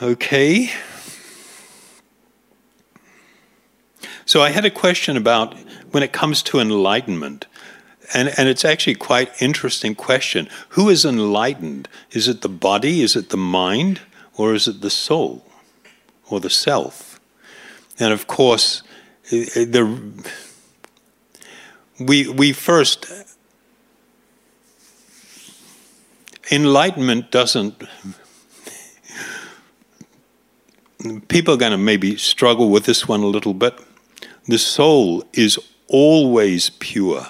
Okay? 0.00 0.70
So 4.24 4.42
I 4.42 4.50
had 4.50 4.64
a 4.64 4.70
question 4.70 5.16
about 5.16 5.54
when 5.90 6.02
it 6.02 6.12
comes 6.12 6.42
to 6.44 6.60
enlightenment. 6.60 7.46
And, 8.14 8.32
and 8.38 8.48
it's 8.48 8.64
actually 8.64 8.94
quite 8.94 9.42
interesting 9.42 9.94
question. 9.94 10.48
Who 10.70 10.88
is 10.88 11.04
enlightened? 11.04 11.88
Is 12.12 12.28
it 12.28 12.42
the 12.42 12.48
body? 12.48 13.02
Is 13.02 13.16
it 13.16 13.30
the 13.30 13.36
mind? 13.36 14.00
Or 14.36 14.54
is 14.54 14.68
it 14.68 14.80
the 14.80 14.90
soul? 14.90 15.44
Or 16.28 16.40
the 16.40 16.50
self? 16.50 17.20
And 17.98 18.12
of 18.12 18.26
course, 18.26 18.82
the 19.30 20.24
we, 21.98 22.28
we 22.28 22.52
first, 22.52 23.06
enlightenment 26.50 27.30
doesn't, 27.30 27.82
people 31.28 31.54
are 31.54 31.58
going 31.58 31.72
to 31.72 31.78
maybe 31.78 32.16
struggle 32.16 32.68
with 32.68 32.84
this 32.84 33.08
one 33.08 33.20
a 33.20 33.26
little 33.26 33.54
bit. 33.54 33.78
The 34.46 34.58
soul 34.58 35.24
is 35.32 35.58
always 35.88 36.70
pure, 36.70 37.28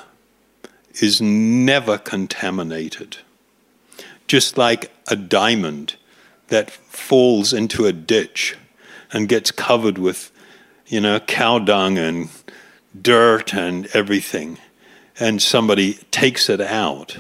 is 1.01 1.21
never 1.21 1.97
contaminated. 1.97 3.19
Just 4.27 4.59
like 4.59 4.91
a 5.07 5.15
diamond 5.15 5.95
that 6.49 6.71
falls 6.71 7.53
into 7.53 7.87
a 7.87 7.93
ditch 7.93 8.57
and 9.13 9.29
gets 9.29 9.51
covered 9.51 9.99
with, 9.99 10.31
you 10.87 11.01
know, 11.01 11.21
cow 11.21 11.59
dung 11.59 11.99
and 11.99 12.29
dirt 13.01 13.55
and 13.55 13.87
everything, 13.95 14.59
and 15.19 15.43
somebody 15.43 15.95
takes 16.11 16.49
it 16.49 16.61
out, 16.61 17.19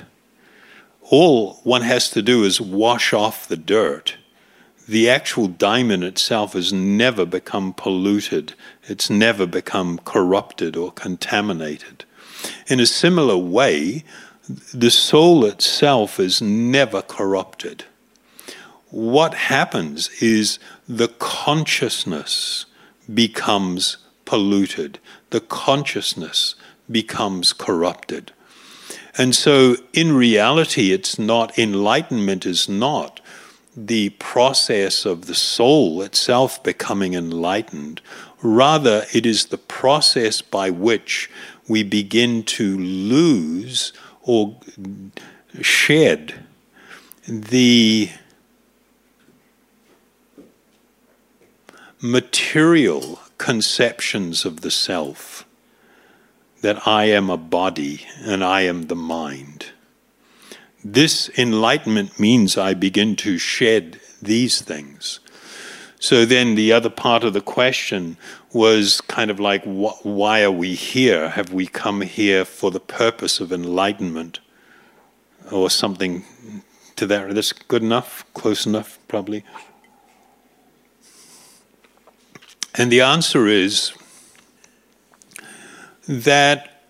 all 1.02 1.54
one 1.62 1.82
has 1.82 2.10
to 2.10 2.22
do 2.22 2.44
is 2.44 2.60
wash 2.60 3.12
off 3.12 3.46
the 3.46 3.56
dirt. 3.56 4.16
The 4.88 5.08
actual 5.08 5.48
diamond 5.48 6.04
itself 6.04 6.52
has 6.52 6.72
never 6.72 7.24
become 7.24 7.72
polluted, 7.72 8.54
it's 8.84 9.10
never 9.10 9.46
become 9.46 9.98
corrupted 10.04 10.76
or 10.76 10.92
contaminated. 10.92 12.04
In 12.68 12.80
a 12.80 12.86
similar 12.86 13.36
way, 13.36 14.04
the 14.72 14.90
soul 14.90 15.44
itself 15.44 16.20
is 16.20 16.40
never 16.40 17.02
corrupted. 17.02 17.84
What 18.90 19.34
happens 19.34 20.08
is 20.22 20.58
the 20.88 21.08
consciousness 21.08 22.66
becomes 23.12 23.98
polluted 24.24 24.98
the 25.30 25.40
consciousness 25.40 26.54
becomes 26.90 27.52
corrupted. 27.52 28.32
And 29.18 29.34
so, 29.34 29.76
in 29.92 30.14
reality, 30.14 30.92
it's 30.92 31.18
not, 31.18 31.58
enlightenment 31.58 32.44
is 32.46 32.68
not 32.68 33.20
the 33.76 34.10
process 34.10 35.04
of 35.04 35.26
the 35.26 35.34
soul 35.34 36.02
itself 36.02 36.62
becoming 36.62 37.14
enlightened. 37.14 38.00
Rather, 38.42 39.04
it 39.12 39.26
is 39.26 39.46
the 39.46 39.58
process 39.58 40.40
by 40.42 40.70
which 40.70 41.30
we 41.68 41.82
begin 41.82 42.42
to 42.44 42.78
lose 42.78 43.92
or 44.22 44.56
shed 45.60 46.34
the 47.26 48.10
material 52.00 53.20
conceptions 53.38 54.44
of 54.44 54.60
the 54.60 54.70
self 54.70 55.46
that 56.60 56.86
I 56.86 57.04
am 57.04 57.30
a 57.30 57.36
body 57.36 58.06
and 58.20 58.42
I 58.42 58.62
am 58.62 58.88
the 58.88 58.96
mind. 58.96 59.66
This 60.84 61.30
enlightenment 61.38 62.18
means 62.18 62.56
I 62.56 62.74
begin 62.74 63.16
to 63.16 63.38
shed 63.38 64.00
these 64.20 64.60
things. 64.60 65.20
So 65.98 66.24
then 66.24 66.54
the 66.54 66.72
other 66.72 66.90
part 66.90 67.24
of 67.24 67.32
the 67.32 67.40
question 67.40 68.16
was 68.52 69.00
kind 69.02 69.30
of 69.30 69.40
like, 69.40 69.64
wh- 69.64 70.04
why 70.04 70.42
are 70.42 70.50
we 70.50 70.74
here? 70.74 71.30
Have 71.30 71.52
we 71.52 71.66
come 71.66 72.02
here 72.02 72.44
for 72.44 72.70
the 72.70 72.80
purpose 72.80 73.40
of 73.40 73.52
enlightenment 73.52 74.40
or 75.50 75.70
something 75.70 76.24
to 76.96 77.06
that? 77.06 77.34
That's 77.34 77.52
good 77.52 77.82
enough? 77.82 78.24
Close 78.34 78.66
enough, 78.66 78.98
probably? 79.08 79.44
And 82.76 82.92
the 82.92 83.00
answer 83.00 83.46
is 83.46 83.92
that 86.06 86.82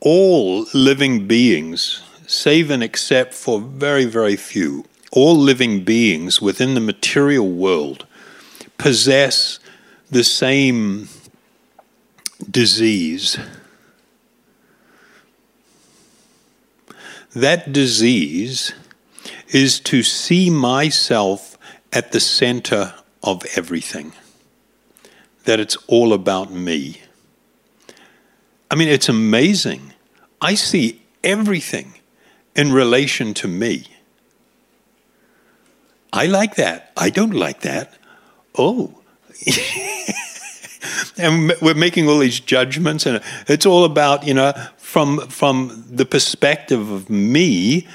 all 0.00 0.66
living 0.72 1.26
beings, 1.26 2.02
save 2.26 2.70
and 2.70 2.82
except 2.82 3.34
for 3.34 3.60
very, 3.60 4.06
very 4.06 4.36
few, 4.36 4.86
all 5.12 5.36
living 5.36 5.84
beings 5.84 6.40
within 6.40 6.74
the 6.74 6.80
material 6.80 7.48
world 7.48 8.06
possess 8.78 9.58
the 10.10 10.24
same 10.24 11.08
disease. 12.50 13.38
That 17.34 17.72
disease 17.72 18.72
is 19.48 19.80
to 19.80 20.02
see 20.02 20.48
myself 20.48 21.58
at 21.92 22.12
the 22.12 22.20
center 22.20 22.94
of 23.22 23.44
everything 23.54 24.12
that 25.46 25.60
it's 25.60 25.76
all 25.86 26.12
about 26.12 26.52
me. 26.52 27.00
I 28.70 28.74
mean, 28.74 28.88
it's 28.88 29.08
amazing. 29.08 29.94
I 30.40 30.54
see 30.54 31.02
everything 31.24 31.94
in 32.54 32.72
relation 32.72 33.34
to 33.34 33.48
me. 33.48 33.86
I 36.12 36.26
like 36.26 36.56
that. 36.56 36.92
I 36.96 37.10
don't 37.10 37.34
like 37.34 37.60
that. 37.60 37.94
Oh. 38.56 39.02
and 41.18 41.52
we're 41.60 41.74
making 41.74 42.08
all 42.08 42.18
these 42.18 42.40
judgments, 42.40 43.06
and 43.06 43.22
it's 43.48 43.66
all 43.66 43.84
about, 43.84 44.26
you 44.26 44.34
know, 44.34 44.52
from, 44.78 45.20
from 45.28 45.84
the 45.90 46.06
perspective 46.06 46.90
of 46.90 47.10
me 47.10 47.86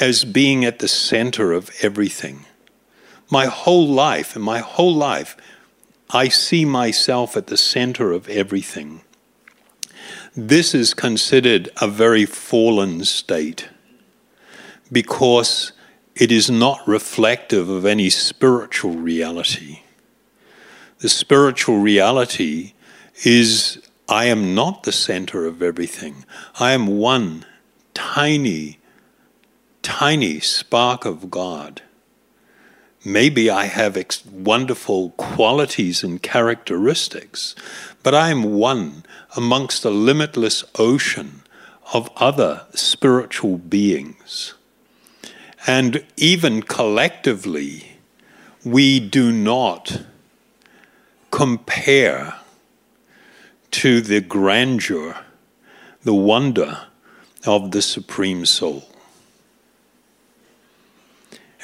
as 0.00 0.24
being 0.24 0.64
at 0.64 0.78
the 0.78 0.88
center 0.88 1.52
of 1.52 1.70
everything. 1.80 2.44
My 3.30 3.46
whole 3.46 3.88
life, 3.88 4.36
and 4.36 4.44
my 4.44 4.58
whole 4.58 4.94
life 4.94 5.36
I 6.12 6.28
see 6.28 6.64
myself 6.64 7.36
at 7.36 7.46
the 7.46 7.56
center 7.56 8.10
of 8.12 8.28
everything. 8.28 9.02
This 10.34 10.74
is 10.74 10.94
considered 10.94 11.70
a 11.80 11.86
very 11.86 12.24
fallen 12.24 13.04
state 13.04 13.68
because 14.90 15.72
it 16.16 16.32
is 16.32 16.50
not 16.50 16.86
reflective 16.86 17.68
of 17.68 17.86
any 17.86 18.10
spiritual 18.10 18.94
reality. 18.94 19.82
The 20.98 21.08
spiritual 21.08 21.78
reality 21.78 22.74
is 23.24 23.80
I 24.08 24.24
am 24.24 24.54
not 24.54 24.82
the 24.82 24.92
center 24.92 25.46
of 25.46 25.62
everything. 25.62 26.24
I 26.58 26.72
am 26.72 26.98
one 26.98 27.46
tiny, 27.94 28.78
tiny 29.82 30.40
spark 30.40 31.04
of 31.04 31.30
God. 31.30 31.82
Maybe 33.04 33.48
I 33.48 33.64
have 33.64 33.96
ex- 33.96 34.24
wonderful 34.26 35.10
qualities 35.10 36.04
and 36.04 36.22
characteristics, 36.22 37.54
but 38.02 38.14
I 38.14 38.28
am 38.30 38.58
one 38.58 39.04
amongst 39.36 39.84
a 39.84 39.90
limitless 39.90 40.64
ocean 40.78 41.42
of 41.94 42.10
other 42.16 42.66
spiritual 42.74 43.56
beings. 43.56 44.54
And 45.66 46.04
even 46.16 46.62
collectively, 46.62 47.98
we 48.64 49.00
do 49.00 49.32
not 49.32 50.02
compare 51.30 52.34
to 53.70 54.00
the 54.02 54.20
grandeur, 54.20 55.16
the 56.02 56.14
wonder 56.14 56.86
of 57.46 57.70
the 57.70 57.82
Supreme 57.82 58.44
Soul. 58.44 58.89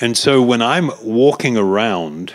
And 0.01 0.17
so 0.17 0.43
when 0.43 0.61
I'm 0.61 0.91
walking 1.03 1.57
around, 1.57 2.35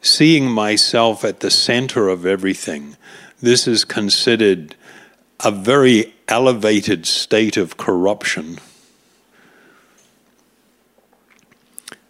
seeing 0.00 0.48
myself 0.48 1.24
at 1.24 1.40
the 1.40 1.50
center 1.50 2.08
of 2.08 2.24
everything, 2.24 2.96
this 3.40 3.66
is 3.66 3.84
considered 3.84 4.76
a 5.40 5.50
very 5.50 6.14
elevated 6.28 7.06
state 7.06 7.56
of 7.56 7.76
corruption. 7.76 8.58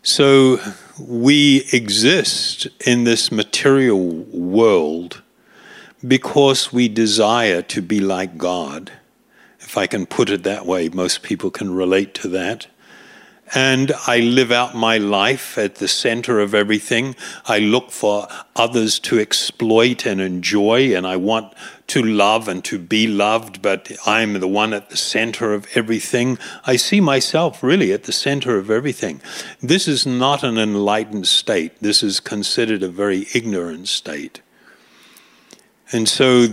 So 0.03 0.59
we 0.99 1.67
exist 1.73 2.69
in 2.87 3.05
this 3.05 3.33
material 3.33 4.07
world 4.07 5.23
because 6.07 6.73
we 6.73 6.89
desire 6.89 7.63
to 7.63 7.81
be 7.81 8.01
like 8.01 8.37
God. 8.37 8.93
If 9.61 9.79
I 9.79 9.87
can 9.87 10.05
put 10.05 10.31
it 10.31 10.43
that 10.43 10.67
way, 10.67 10.89
most 10.89 11.23
people 11.23 11.51
can 11.51 11.73
relate 11.73 12.13
to 12.15 12.29
that 12.29 12.67
and 13.55 13.93
I 14.07 14.21
live 14.21 14.53
out 14.53 14.75
my 14.75 14.99
life 14.99 15.59
at 15.59 15.77
the 15.77 15.89
center 15.89 16.39
of 16.39 16.55
everything. 16.55 17.17
I 17.47 17.59
look 17.59 17.91
for 17.91 18.29
others 18.55 18.99
to 19.01 19.19
exploit 19.19 20.07
and 20.07 20.21
enjoy, 20.21 20.95
and 20.97 21.07
I 21.07 21.17
want 21.17 21.55
to 21.89 22.03
love 22.03 22.47
and 22.47 22.65
to 22.65 22.79
be 22.79 23.09
loved, 23.09 23.61
but 23.61 23.91
I'm 24.07 24.35
the 24.35 24.47
one 24.47 24.73
at 24.73 24.91
the 24.91 24.97
center 24.97 25.53
of 25.53 25.67
everything. 25.75 26.39
I 26.65 26.77
see 26.77 27.01
myself 27.01 27.63
really 27.63 27.93
at 27.93 28.05
the 28.05 28.13
center 28.13 28.57
of 28.57 28.71
everything. 28.71 29.21
This 29.61 29.89
is 29.89 30.07
not 30.07 30.45
an 30.45 30.57
enlightened 30.57 31.27
state, 31.27 31.73
this 31.81 32.03
is 32.03 32.21
considered 32.21 32.85
a 32.85 32.89
very 32.89 33.27
ignorant 33.35 33.89
state. 33.89 34.43
And 35.93 36.09
so, 36.09 36.47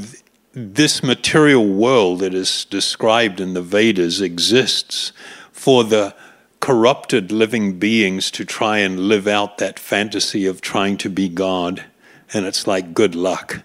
this 0.54 1.04
material 1.04 1.68
world 1.68 2.22
that 2.22 2.34
is 2.34 2.66
described 2.66 3.39
in 3.39 3.54
the 3.54 3.62
Vedas 3.62 4.22
exists 4.22 5.14
for 5.52 5.84
the 5.84 6.16
corrupted 6.60 7.32
living 7.32 7.80
beings 7.80 8.32
to 8.32 8.45
try 8.45 8.80
and 8.80 8.99
live 8.99 9.28
out 9.28 9.58
that 9.58 9.80
fantasy 9.80 10.45
of 10.45 10.62
trying 10.62 10.97
to 10.97 11.10
be 11.10 11.30
God. 11.30 11.86
And 12.34 12.45
it's 12.45 12.68
like, 12.68 12.93
good 12.93 13.16
luck, 13.16 13.64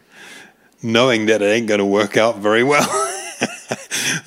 knowing 0.82 1.26
that 1.26 1.43
it 1.43 1.47
ain't 1.47 1.68
going 1.68 1.78
to 1.78 1.84
work 1.84 2.16
out 2.16 2.38
very 2.38 2.62
well. 2.62 2.88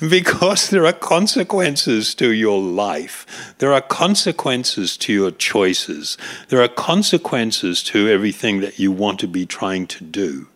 because 0.08 0.70
there 0.70 0.86
are 0.86 0.92
consequences 0.92 2.14
to 2.16 2.30
your 2.30 2.60
life. 2.60 3.54
There 3.58 3.72
are 3.72 3.80
consequences 3.80 4.96
to 4.98 5.12
your 5.12 5.30
choices. 5.30 6.18
There 6.48 6.62
are 6.62 6.68
consequences 6.68 7.82
to 7.84 8.08
everything 8.08 8.60
that 8.60 8.78
you 8.78 8.92
want 8.92 9.20
to 9.20 9.28
be 9.28 9.46
trying 9.46 9.86
to 9.88 10.04
do. 10.04 10.48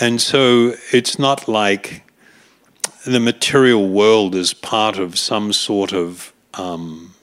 And 0.00 0.20
so 0.20 0.74
it's 0.92 1.18
not 1.18 1.46
like 1.46 2.04
the 3.06 3.20
material 3.20 3.88
world 3.88 4.34
is 4.34 4.52
part 4.54 4.98
of 4.98 5.18
some 5.18 5.52
sort 5.52 5.92
of 5.92 6.32
um, 6.54 7.14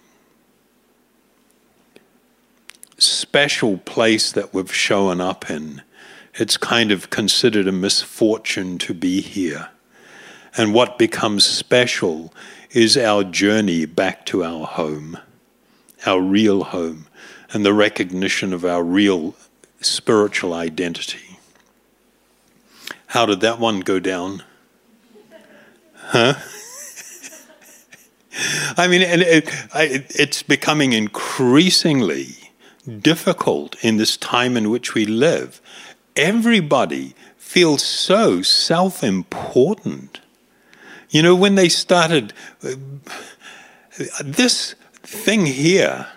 special 2.98 3.78
place 3.78 4.32
that 4.32 4.54
we've 4.54 4.74
shown 4.74 5.22
up 5.22 5.50
in. 5.50 5.82
It's 6.36 6.58
kind 6.58 6.92
of 6.92 7.10
considered 7.10 7.68
a 7.68 7.72
misfortune 7.72 8.78
to 8.80 8.94
be 8.94 9.22
here. 9.22 9.70
And 10.56 10.74
what 10.74 10.98
becomes 10.98 11.46
special 11.46 12.34
is 12.72 12.98
our 12.98 13.24
journey 13.24 13.86
back 13.86 14.26
to 14.28 14.44
our 14.44 14.66
home, 14.66 15.18
our 16.06 16.20
real 16.20 16.64
home, 16.66 17.08
and 17.52 17.66
the 17.66 17.74
recognition 17.74 18.54
of 18.54 18.66
our 18.66 18.84
real 18.84 19.36
spiritual 19.82 20.54
identity. 20.54 21.40
How 23.08 23.26
did 23.26 23.40
that 23.42 23.60
one 23.60 23.80
go 23.80 24.00
down? 24.00 24.44
Huh? 25.96 26.36
I 28.78 28.88
mean, 28.88 29.02
and 29.02 29.22
it, 29.22 29.50
it's 29.74 30.44
becoming 30.44 30.94
increasingly 30.94 32.52
difficult 33.00 33.76
in 33.84 33.98
this 33.98 34.18
time 34.18 34.56
in 34.56 34.70
which 34.70 34.94
we 34.94 35.06
live. 35.06 35.62
Everybody 36.16 37.16
feels 37.38 37.84
so 37.84 38.42
self 38.42 39.04
important. 39.04 40.20
You 41.10 41.22
know, 41.22 41.36
when 41.36 41.56
they 41.56 41.70
started 41.70 42.34
uh, 42.64 42.76
this 44.24 44.76
thing 45.04 45.46
here, 45.46 46.08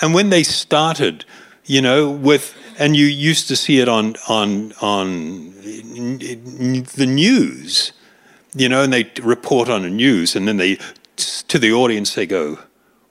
and 0.00 0.14
when 0.14 0.30
they 0.30 0.42
started, 0.42 1.24
you 1.64 1.80
know, 1.80 2.10
with 2.10 2.54
and 2.78 2.96
you 2.96 3.06
used 3.06 3.48
to 3.48 3.56
see 3.56 3.78
it 3.78 3.88
on 3.88 4.16
on 4.28 4.72
on 4.80 5.52
the 5.62 7.06
news, 7.06 7.92
you 8.54 8.68
know, 8.68 8.82
and 8.82 8.92
they 8.92 9.10
report 9.22 9.68
on 9.68 9.82
the 9.82 9.90
news, 9.90 10.34
and 10.34 10.48
then 10.48 10.56
they 10.56 10.78
to 11.44 11.58
the 11.58 11.72
audience, 11.72 12.14
they 12.14 12.26
go, 12.26 12.58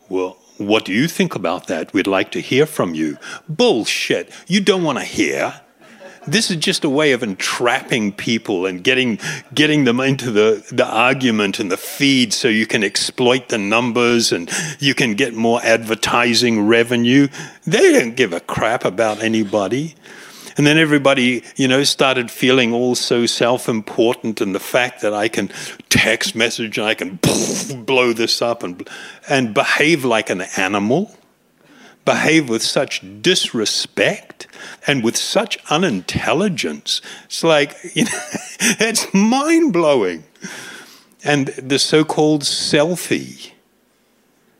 Well, 0.09 0.37
what 0.57 0.85
do 0.85 0.93
you 0.93 1.07
think 1.07 1.35
about 1.35 1.67
that? 1.67 1.93
We'd 1.93 2.07
like 2.07 2.31
to 2.31 2.39
hear 2.39 2.65
from 2.65 2.93
you. 2.93 3.17
Bullshit. 3.49 4.31
You 4.47 4.61
don't 4.61 4.83
want 4.83 4.99
to 4.99 5.03
hear. 5.03 5.61
This 6.27 6.51
is 6.51 6.57
just 6.57 6.83
a 6.83 6.89
way 6.89 7.13
of 7.13 7.23
entrapping 7.23 8.11
people 8.11 8.67
and 8.67 8.83
getting, 8.83 9.17
getting 9.55 9.85
them 9.85 9.99
into 9.99 10.29
the, 10.29 10.63
the 10.71 10.85
argument 10.85 11.59
and 11.59 11.71
the 11.71 11.77
feed 11.77 12.31
so 12.31 12.47
you 12.47 12.67
can 12.67 12.83
exploit 12.83 13.49
the 13.49 13.57
numbers 13.57 14.31
and 14.31 14.51
you 14.77 14.93
can 14.93 15.15
get 15.15 15.33
more 15.33 15.59
advertising 15.63 16.67
revenue. 16.67 17.27
They 17.65 17.91
don't 17.93 18.15
give 18.15 18.33
a 18.33 18.39
crap 18.39 18.85
about 18.85 19.23
anybody. 19.23 19.95
And 20.61 20.67
then 20.67 20.77
everybody, 20.77 21.43
you 21.55 21.67
know, 21.67 21.83
started 21.83 22.29
feeling 22.29 22.71
all 22.71 22.93
so 22.93 23.25
self 23.25 23.67
important, 23.67 24.41
and 24.41 24.53
the 24.53 24.59
fact 24.59 25.01
that 25.01 25.11
I 25.11 25.27
can 25.27 25.49
text 25.89 26.35
message 26.35 26.77
and 26.77 26.85
I 26.85 26.93
can 26.93 27.15
blow 27.83 28.13
this 28.13 28.43
up 28.43 28.61
and, 28.61 28.87
and 29.27 29.55
behave 29.55 30.05
like 30.05 30.29
an 30.29 30.41
animal, 30.57 31.17
behave 32.05 32.47
with 32.47 32.61
such 32.61 33.01
disrespect 33.23 34.45
and 34.85 35.03
with 35.03 35.17
such 35.17 35.57
unintelligence. 35.71 37.01
It's 37.25 37.43
like, 37.43 37.75
you 37.95 38.03
know, 38.03 38.19
it's 38.79 39.11
mind 39.15 39.73
blowing. 39.73 40.25
And 41.23 41.47
the 41.47 41.79
so 41.79 42.03
called 42.05 42.43
selfie. 42.43 43.53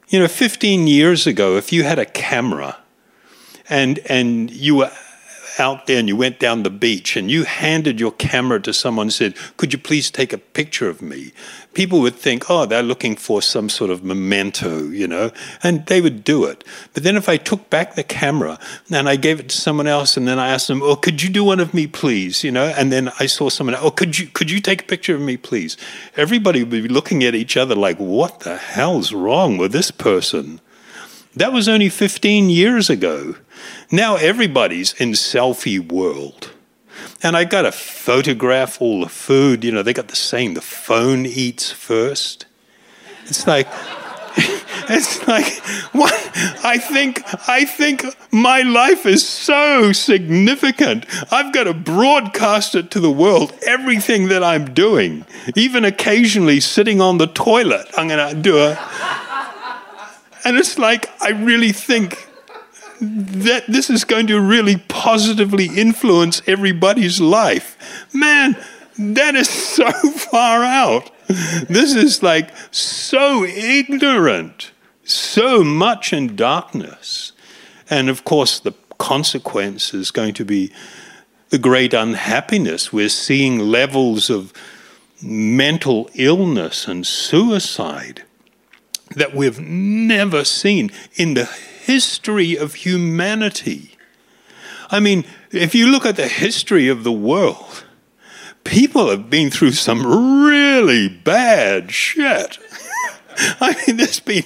You 0.09 0.17
know, 0.17 0.27
15 0.27 0.87
years 0.87 1.27
ago, 1.27 1.57
if 1.57 1.71
you 1.71 1.83
had 1.83 1.99
a 1.99 2.07
camera 2.07 2.77
and, 3.69 3.99
and 4.07 4.49
you 4.49 4.77
were 4.77 4.91
out 5.59 5.87
there 5.87 5.99
and 5.99 6.07
you 6.07 6.15
went 6.15 6.39
down 6.39 6.63
the 6.63 6.69
beach 6.69 7.15
and 7.15 7.29
you 7.29 7.43
handed 7.43 7.99
your 7.99 8.11
camera 8.11 8.61
to 8.61 8.73
someone 8.73 9.05
and 9.05 9.13
said, 9.13 9.35
Could 9.57 9.73
you 9.73 9.79
please 9.79 10.11
take 10.11 10.33
a 10.33 10.37
picture 10.37 10.89
of 10.89 11.01
me? 11.01 11.31
People 11.73 12.01
would 12.01 12.15
think, 12.15 12.49
Oh, 12.49 12.65
they're 12.65 12.83
looking 12.83 13.15
for 13.15 13.41
some 13.41 13.69
sort 13.69 13.91
of 13.91 14.03
memento, 14.03 14.83
you 14.83 15.07
know, 15.07 15.31
and 15.63 15.85
they 15.85 16.01
would 16.01 16.23
do 16.23 16.45
it. 16.45 16.63
But 16.93 17.03
then 17.03 17.15
if 17.15 17.29
I 17.29 17.37
took 17.37 17.69
back 17.69 17.95
the 17.95 18.03
camera 18.03 18.59
and 18.89 19.07
I 19.07 19.15
gave 19.15 19.39
it 19.39 19.49
to 19.49 19.57
someone 19.57 19.87
else 19.87 20.17
and 20.17 20.27
then 20.27 20.39
I 20.39 20.49
asked 20.49 20.67
them, 20.67 20.81
Oh, 20.83 20.95
could 20.95 21.21
you 21.21 21.29
do 21.29 21.43
one 21.43 21.59
of 21.59 21.73
me, 21.73 21.87
please? 21.87 22.43
You 22.43 22.51
know, 22.51 22.73
and 22.77 22.91
then 22.91 23.11
I 23.19 23.25
saw 23.25 23.49
someone, 23.49 23.75
Oh, 23.79 23.91
could 23.91 24.17
you 24.17 24.27
could 24.27 24.51
you 24.51 24.59
take 24.59 24.83
a 24.83 24.85
picture 24.85 25.15
of 25.15 25.21
me, 25.21 25.37
please? 25.37 25.77
Everybody 26.15 26.63
would 26.63 26.69
be 26.69 26.87
looking 26.87 27.23
at 27.23 27.35
each 27.35 27.57
other 27.57 27.75
like, 27.75 27.97
What 27.97 28.41
the 28.41 28.57
hell's 28.57 29.13
wrong 29.13 29.57
with 29.57 29.71
this 29.71 29.91
person? 29.91 30.61
That 31.36 31.53
was 31.53 31.69
only 31.69 31.89
15 31.89 32.49
years 32.49 32.89
ago. 32.89 33.36
Now 33.91 34.15
everybody's 34.15 34.93
in 34.93 35.11
selfie 35.11 35.79
world. 35.79 36.51
And 37.23 37.38
I 37.38 37.45
got 37.45 37.63
to 37.63 37.71
photograph 37.71 38.82
all 38.82 39.01
the 39.01 39.09
food. 39.09 39.63
You 39.63 39.71
know, 39.71 39.84
they 39.84 39.93
got 39.93 40.09
the 40.09 40.15
saying, 40.15 40.55
the 40.55 40.61
phone 40.61 41.25
eats 41.25 41.71
first. 41.71 42.45
It's 43.25 43.47
like, 43.47 43.67
it's 44.89 45.25
like, 45.27 45.59
what? 45.93 46.13
I 46.63 46.77
think, 46.77 47.21
I 47.47 47.65
think 47.65 48.05
my 48.32 48.61
life 48.61 49.05
is 49.05 49.27
so 49.27 49.93
significant. 49.93 51.05
I've 51.32 51.53
got 51.53 51.65
to 51.65 51.73
broadcast 51.73 52.75
it 52.75 52.91
to 52.91 52.99
the 52.99 53.11
world, 53.11 53.53
everything 53.65 54.27
that 54.29 54.43
I'm 54.43 54.73
doing. 54.73 55.25
Even 55.55 55.86
occasionally 55.86 56.59
sitting 56.59 56.99
on 56.99 57.19
the 57.19 57.27
toilet, 57.27 57.88
I'm 57.97 58.07
going 58.07 58.36
to 58.36 58.41
do 58.41 58.57
a, 58.57 58.73
and 60.43 60.57
it's 60.57 60.77
like, 60.77 61.09
I 61.21 61.29
really 61.29 61.71
think 61.71 62.27
that 63.01 63.65
this 63.67 63.89
is 63.89 64.03
going 64.03 64.27
to 64.27 64.39
really 64.39 64.77
positively 64.77 65.65
influence 65.65 66.41
everybody's 66.45 67.19
life. 67.19 67.77
Man, 68.13 68.55
that 68.97 69.35
is 69.35 69.49
so 69.75 69.91
far 69.91 70.63
out. 70.63 71.09
This 71.27 71.95
is 71.95 72.21
like 72.21 72.51
so 72.71 73.43
ignorant, 73.43 74.71
so 75.03 75.63
much 75.63 76.13
in 76.13 76.35
darkness. 76.35 77.31
And 77.89 78.09
of 78.09 78.23
course, 78.23 78.59
the 78.59 78.73
consequence 78.97 79.93
is 79.93 80.11
going 80.11 80.33
to 80.35 80.45
be 80.45 80.71
the 81.49 81.57
great 81.57 81.93
unhappiness. 81.93 82.93
We're 82.93 83.09
seeing 83.09 83.59
levels 83.59 84.29
of 84.29 84.53
mental 85.21 86.09
illness 86.15 86.87
and 86.87 87.05
suicide 87.05 88.23
that 89.16 89.36
we've 89.36 89.59
never 89.59 90.43
seen 90.43 90.91
in 91.16 91.34
the 91.34 91.45
history 91.45 92.55
of 92.55 92.76
humanity. 92.76 93.97
I 94.89 94.99
mean, 94.99 95.26
if 95.51 95.74
you 95.74 95.88
look 95.88 96.05
at 96.05 96.16
the 96.18 96.28
history 96.28 96.88
of 96.88 97.03
the 97.03 97.12
world, 97.12 97.86
people 98.64 99.09
have 99.09 99.30
been 99.30 99.49
through 99.49 99.72
some 99.72 100.45
really 100.45 101.07
bad 101.07 101.91
shit. 101.91 102.57
I 103.59 103.76
mean, 103.88 103.97
there's 103.97 104.20
been 104.20 104.43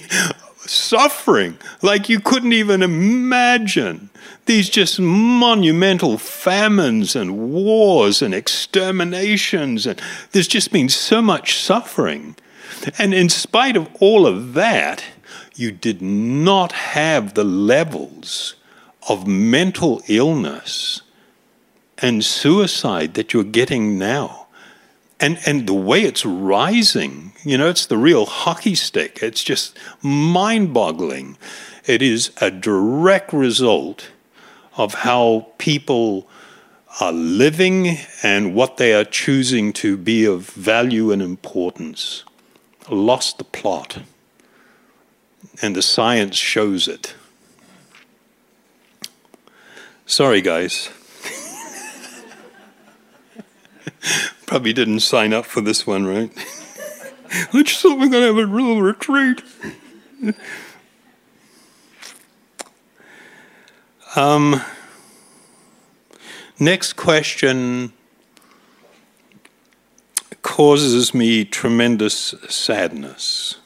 suffering 0.58 1.58
like 1.82 2.08
you 2.08 2.20
couldn't 2.20 2.52
even 2.52 2.82
imagine. 2.82 4.10
These 4.46 4.70
just 4.70 5.00
monumental 5.00 6.18
famines 6.18 7.16
and 7.16 7.52
wars 7.52 8.22
and 8.22 8.32
exterminations, 8.32 9.86
and 9.86 10.00
there's 10.30 10.48
just 10.48 10.70
been 10.70 10.88
so 10.88 11.20
much 11.20 11.58
suffering. 11.58 12.36
And 12.98 13.14
in 13.14 13.28
spite 13.28 13.76
of 13.76 13.88
all 14.00 14.26
of 14.26 14.54
that, 14.54 15.04
you 15.54 15.72
did 15.72 16.02
not 16.02 16.72
have 16.72 17.34
the 17.34 17.44
levels 17.44 18.54
of 19.08 19.26
mental 19.26 20.02
illness 20.08 21.02
and 21.98 22.24
suicide 22.24 23.14
that 23.14 23.32
you're 23.32 23.44
getting 23.44 23.98
now. 23.98 24.46
And, 25.18 25.38
and 25.46 25.66
the 25.66 25.74
way 25.74 26.02
it's 26.02 26.26
rising, 26.26 27.32
you 27.42 27.56
know, 27.56 27.70
it's 27.70 27.86
the 27.86 27.96
real 27.96 28.26
hockey 28.26 28.74
stick. 28.74 29.20
It's 29.22 29.42
just 29.42 29.78
mind 30.02 30.74
boggling. 30.74 31.38
It 31.86 32.02
is 32.02 32.32
a 32.40 32.50
direct 32.50 33.32
result 33.32 34.10
of 34.76 34.92
how 34.92 35.46
people 35.56 36.28
are 37.00 37.12
living 37.12 37.96
and 38.22 38.54
what 38.54 38.76
they 38.76 38.92
are 38.94 39.04
choosing 39.04 39.72
to 39.72 39.96
be 39.96 40.26
of 40.26 40.50
value 40.50 41.10
and 41.12 41.22
importance. 41.22 42.24
Lost 42.88 43.38
the 43.38 43.44
plot. 43.44 43.98
And 45.62 45.74
the 45.74 45.82
science 45.82 46.36
shows 46.36 46.86
it. 46.86 47.14
Sorry, 50.04 50.40
guys. 50.40 50.90
Probably 54.46 54.72
didn't 54.72 55.00
sign 55.00 55.32
up 55.32 55.44
for 55.46 55.60
this 55.60 55.86
one, 55.86 56.06
right? 56.06 56.30
I 57.52 57.62
just 57.62 57.82
thought 57.82 57.98
we 57.98 58.06
are 58.06 58.10
going 58.10 58.22
to 58.22 58.34
have 58.34 58.38
a 58.38 58.46
real 58.46 58.80
retreat. 58.80 59.42
um, 64.16 64.62
next 66.60 66.92
question 66.92 67.92
causes 70.46 71.12
me 71.12 71.44
tremendous 71.44 72.32
sadness. 72.48 73.56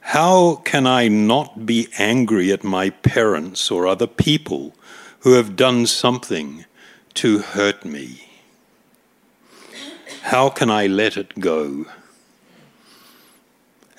How 0.00 0.56
can 0.64 0.86
I 0.86 1.08
not 1.08 1.66
be 1.66 1.88
angry 1.98 2.50
at 2.50 2.64
my 2.64 2.88
parents 2.88 3.70
or 3.70 3.86
other 3.86 4.06
people 4.06 4.74
who 5.20 5.34
have 5.34 5.56
done 5.56 5.86
something 5.86 6.64
to 7.14 7.40
hurt 7.40 7.84
me? 7.84 8.30
How 10.22 10.48
can 10.48 10.70
I 10.70 10.86
let 10.86 11.18
it 11.18 11.38
go? 11.38 11.84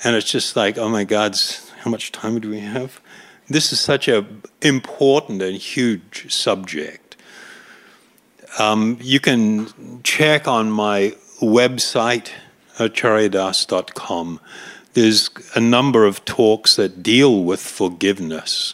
And 0.03 0.15
it's 0.15 0.32
just 0.32 0.55
like, 0.55 0.80
oh 0.80 0.89
my 0.89 1.03
God, 1.03 1.38
how 1.82 1.91
much 1.91 2.11
time 2.11 2.39
do 2.39 2.49
we 2.49 2.61
have? 2.61 2.99
This 3.47 3.72
is 3.72 3.80
such 3.80 4.07
an 4.07 4.41
important 4.63 5.43
and 5.43 5.55
huge 5.55 6.34
subject. 6.34 7.01
Um, 8.60 8.97
you 9.02 9.20
can 9.20 10.02
check 10.04 10.47
on 10.47 10.72
my 10.72 11.16
website, 11.41 12.30
acharyadas.com 12.78 14.39
there's 14.93 15.30
a 15.56 15.62
number 15.62 16.06
of 16.06 16.26
talks 16.26 16.76
that 16.76 17.02
deal 17.02 17.43
with 17.43 17.62
forgiveness. 17.62 18.74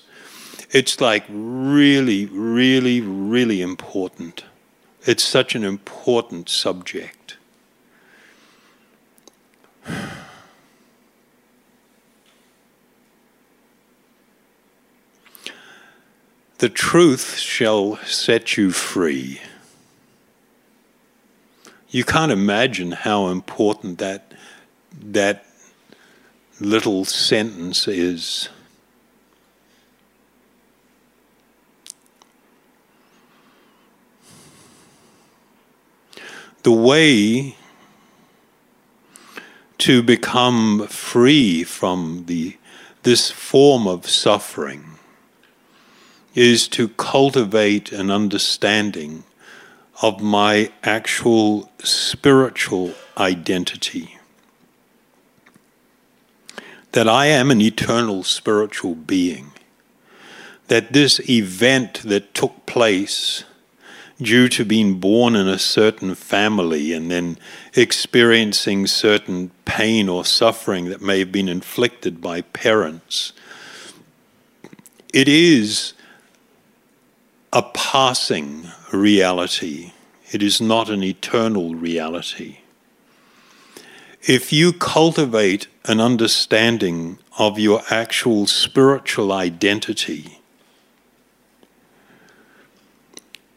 It's 0.71 0.99
like 0.99 1.25
really, 1.29 2.25
really, 2.25 3.01
really 3.01 3.61
important. 3.61 4.43
It's 5.05 5.23
such 5.23 5.55
an 5.55 5.63
important 5.63 6.49
subject. 6.49 7.37
The 16.59 16.69
truth 16.69 17.37
shall 17.37 17.97
set 17.97 18.57
you 18.57 18.71
free. 18.71 19.41
You 21.97 22.03
can't 22.03 22.31
imagine 22.31 22.91
how 22.91 23.29
important 23.29 23.97
that, 23.97 24.31
that 25.01 25.43
little 26.59 27.05
sentence 27.05 27.87
is. 27.87 28.49
The 36.61 36.71
way 36.71 37.55
to 39.79 40.03
become 40.03 40.85
free 40.89 41.63
from 41.63 42.25
the, 42.27 42.57
this 43.01 43.31
form 43.31 43.87
of 43.87 44.07
suffering 44.07 44.99
is 46.35 46.67
to 46.67 46.89
cultivate 46.89 47.91
an 47.91 48.11
understanding 48.11 49.23
of 50.01 50.21
my 50.21 50.71
actual 50.83 51.71
spiritual 51.83 52.93
identity. 53.17 54.17
That 56.91 57.09
I 57.09 57.27
am 57.27 57.51
an 57.51 57.61
eternal 57.61 58.23
spiritual 58.23 58.95
being, 58.95 59.51
that 60.67 60.93
this 60.93 61.19
event 61.29 62.01
that 62.03 62.33
took 62.33 62.65
place 62.65 63.43
due 64.21 64.47
to 64.49 64.65
being 64.65 64.99
born 64.99 65.35
in 65.35 65.47
a 65.47 65.59
certain 65.59 66.15
family 66.15 66.91
and 66.91 67.11
then 67.11 67.37
experiencing 67.75 68.87
certain 68.87 69.51
pain 69.65 70.09
or 70.09 70.25
suffering 70.25 70.85
that 70.85 71.01
may 71.01 71.19
have 71.19 71.31
been 71.31 71.49
inflicted 71.49 72.19
by 72.19 72.41
parents, 72.41 73.33
it 75.13 75.27
is 75.27 75.93
a 77.53 77.61
passing 77.61 78.67
reality. 78.91 79.93
It 80.31 80.43
is 80.43 80.59
not 80.59 80.89
an 80.89 81.03
eternal 81.03 81.75
reality 81.75 82.59
if 84.27 84.51
you 84.51 84.73
cultivate 84.73 85.67
an 85.85 86.01
understanding 86.01 87.17
of 87.39 87.57
your 87.57 87.81
actual 87.89 88.45
spiritual 88.45 89.31
identity, 89.31 90.39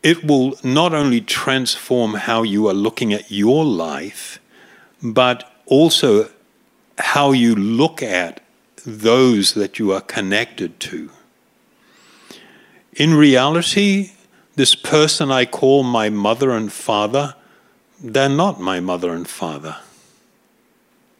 it 0.02 0.24
will 0.24 0.54
not 0.62 0.94
only 0.94 1.20
transform 1.20 2.14
how 2.14 2.42
you 2.42 2.68
are 2.68 2.74
looking 2.74 3.12
at 3.12 3.30
your 3.30 3.64
life, 3.64 4.38
but 5.02 5.52
also 5.66 6.30
how 6.98 7.32
you 7.32 7.54
look 7.54 8.00
at 8.00 8.40
those 8.86 9.54
that 9.54 9.78
you 9.78 9.92
are 9.92 10.00
connected 10.00 10.78
to. 10.78 11.10
In 12.94 13.14
reality, 13.14 14.12
this 14.60 14.74
person 14.74 15.30
I 15.30 15.46
call 15.46 15.82
my 15.82 16.10
mother 16.10 16.50
and 16.50 16.70
father, 16.70 17.34
they're 17.98 18.28
not 18.28 18.60
my 18.60 18.78
mother 18.78 19.14
and 19.14 19.26
father 19.26 19.78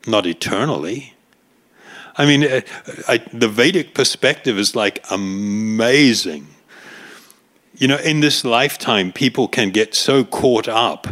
not 0.06 0.26
eternally. 0.26 1.14
I 2.16 2.26
mean, 2.26 2.44
I, 2.44 2.62
I, 3.08 3.18
the 3.32 3.48
Vedic 3.48 3.94
perspective 3.94 4.58
is 4.58 4.76
like 4.76 5.02
amazing. 5.10 6.48
You 7.76 7.88
know, 7.88 7.96
in 7.96 8.20
this 8.20 8.44
lifetime, 8.44 9.10
people 9.10 9.48
can 9.48 9.70
get 9.70 9.94
so 9.94 10.22
caught 10.22 10.68
up 10.68 11.06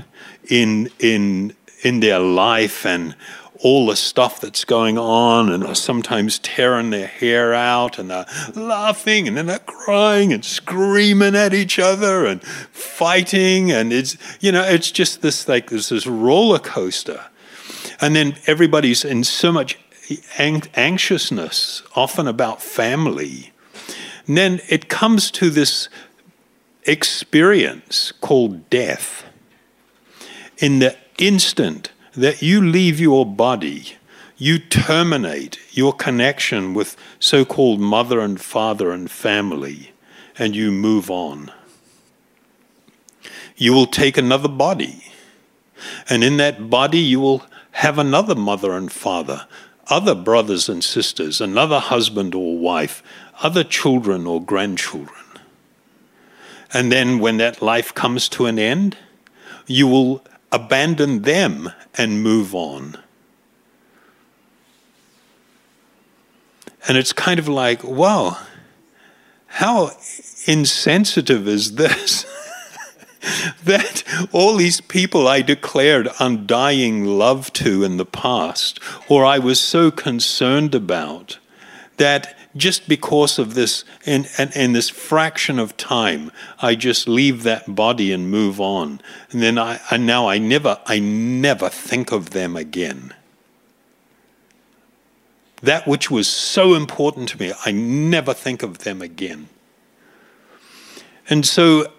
in 0.51 0.91
in 0.99 1.55
in 1.83 2.01
their 2.01 2.19
life 2.19 2.85
and 2.85 3.15
all 3.61 3.87
the 3.87 3.97
stuff 3.97 4.41
that's 4.41 4.65
going 4.65 4.99
on, 4.99 5.51
and 5.51 5.65
are 5.65 5.75
sometimes 5.75 6.39
tearing 6.39 6.91
their 6.91 7.07
hair 7.07 7.55
out, 7.55 7.99
and 7.99 8.11
they're 8.11 8.27
laughing, 8.55 9.27
and 9.27 9.37
then 9.37 9.47
they're 9.47 9.59
crying 9.59 10.33
and 10.33 10.45
screaming 10.45 11.35
at 11.35 11.53
each 11.55 11.79
other 11.79 12.27
and 12.27 12.43
fighting, 12.43 13.73
and 13.73 13.93
it's 13.93 14.17
you 14.41 14.53
know, 14.53 14.63
it's 14.63 14.91
just 14.91 15.23
this 15.23 15.49
like 15.49 15.71
this 15.71 15.89
this 15.89 16.07
roller 16.07 16.59
coaster 16.59 17.27
and 18.01 18.15
then 18.15 18.37
everybody's 18.47 19.05
in 19.05 19.25
so 19.25 19.53
much 19.53 19.79
anxiousness, 20.39 21.83
often 21.95 22.27
about 22.27 22.63
family. 22.63 23.53
And 24.27 24.37
then 24.37 24.61
it 24.69 24.89
comes 24.89 25.31
to 25.33 25.51
this 25.51 25.89
experience 26.85 28.13
called 28.21 28.71
death. 28.71 29.25
in 30.61 30.81
the 30.81 30.97
instant 31.19 31.93
that 32.19 32.43
you 32.43 32.61
leave 32.61 33.01
your 33.01 33.25
body, 33.25 33.97
you 34.37 34.59
terminate 34.59 35.59
your 35.71 35.93
connection 35.93 36.75
with 36.75 36.97
so 37.19 37.45
called 37.45 37.81
mother 37.81 38.21
and 38.21 38.41
father 38.41 38.91
and 38.91 39.11
family, 39.11 39.93
and 40.39 40.55
you 40.55 40.71
move 40.71 41.11
on. 41.11 41.51
You 43.57 43.73
will 43.73 43.87
take 43.87 44.17
another 44.17 44.49
body, 44.49 45.13
and 46.09 46.23
in 46.23 46.37
that 46.39 46.69
body, 46.71 46.99
you 46.99 47.21
will 47.21 47.45
have 47.73 47.99
another 47.99 48.35
mother 48.35 48.73
and 48.73 48.91
father, 48.91 49.47
other 49.87 50.15
brothers 50.15 50.69
and 50.69 50.83
sisters, 50.83 51.41
another 51.41 51.79
husband 51.79 52.35
or 52.35 52.59
wife, 52.59 53.03
other 53.43 53.65
children 53.65 54.27
or 54.27 54.43
grandchildren. 54.43 55.25
And 56.73 56.93
then 56.93 57.19
when 57.19 57.37
that 57.39 57.63
life 57.63 57.95
comes 57.95 58.29
to 58.31 58.47
an 58.47 58.59
end, 58.59 58.97
you 59.67 59.87
will 59.87 60.25
abandon 60.51 61.23
them 61.23 61.73
and 61.95 62.23
move 62.23 62.55
on. 62.55 62.99
And 66.87 66.97
it's 66.97 67.13
kind 67.13 67.39
of 67.39 67.49
like, 67.49 67.85
wow, 67.85 68.39
how 69.47 69.91
insensitive 70.47 71.47
is 71.47 71.75
this? 71.75 72.25
that 73.65 74.05
all 74.33 74.57
these 74.57 74.81
people 74.81 75.29
I 75.29 75.43
declared 75.43 76.09
undying 76.19 77.05
love 77.05 77.53
to 77.55 77.85
in 77.85 77.97
the 77.97 78.07
past, 78.07 78.81
or 79.09 79.25
I 79.25 79.39
was 79.39 79.61
so 79.61 79.91
concerned 79.91 80.75
about, 80.75 81.39
that 81.99 82.38
just 82.57 82.89
because 82.89 83.39
of 83.39 83.55
this, 83.55 83.85
in, 84.05 84.27
this 84.73 84.89
fraction 84.89 85.59
of 85.59 85.77
time, 85.77 86.33
I 86.61 86.75
just 86.75 87.09
leave 87.09 87.43
that 87.43 87.75
body 87.75 88.13
and 88.13 88.31
move 88.31 88.61
on. 88.61 89.01
And 89.31 89.43
then 89.43 89.59
I, 89.59 89.81
and 89.91 90.07
now 90.07 90.29
I 90.29 90.39
never, 90.39 90.79
I 90.87 90.99
never 90.99 91.69
think 91.69 92.13
of 92.13 92.31
them 92.31 92.57
again. 92.57 93.15
That 95.63 95.87
which 95.87 96.11
was 96.11 96.29
so 96.29 96.75
important 96.75 97.29
to 97.31 97.39
me, 97.39 97.53
I 97.65 97.73
never 97.73 98.33
think 98.33 98.63
of 98.63 98.79
them 98.79 99.03
again. 99.03 99.49
And 101.29 101.45
so, 101.45 101.93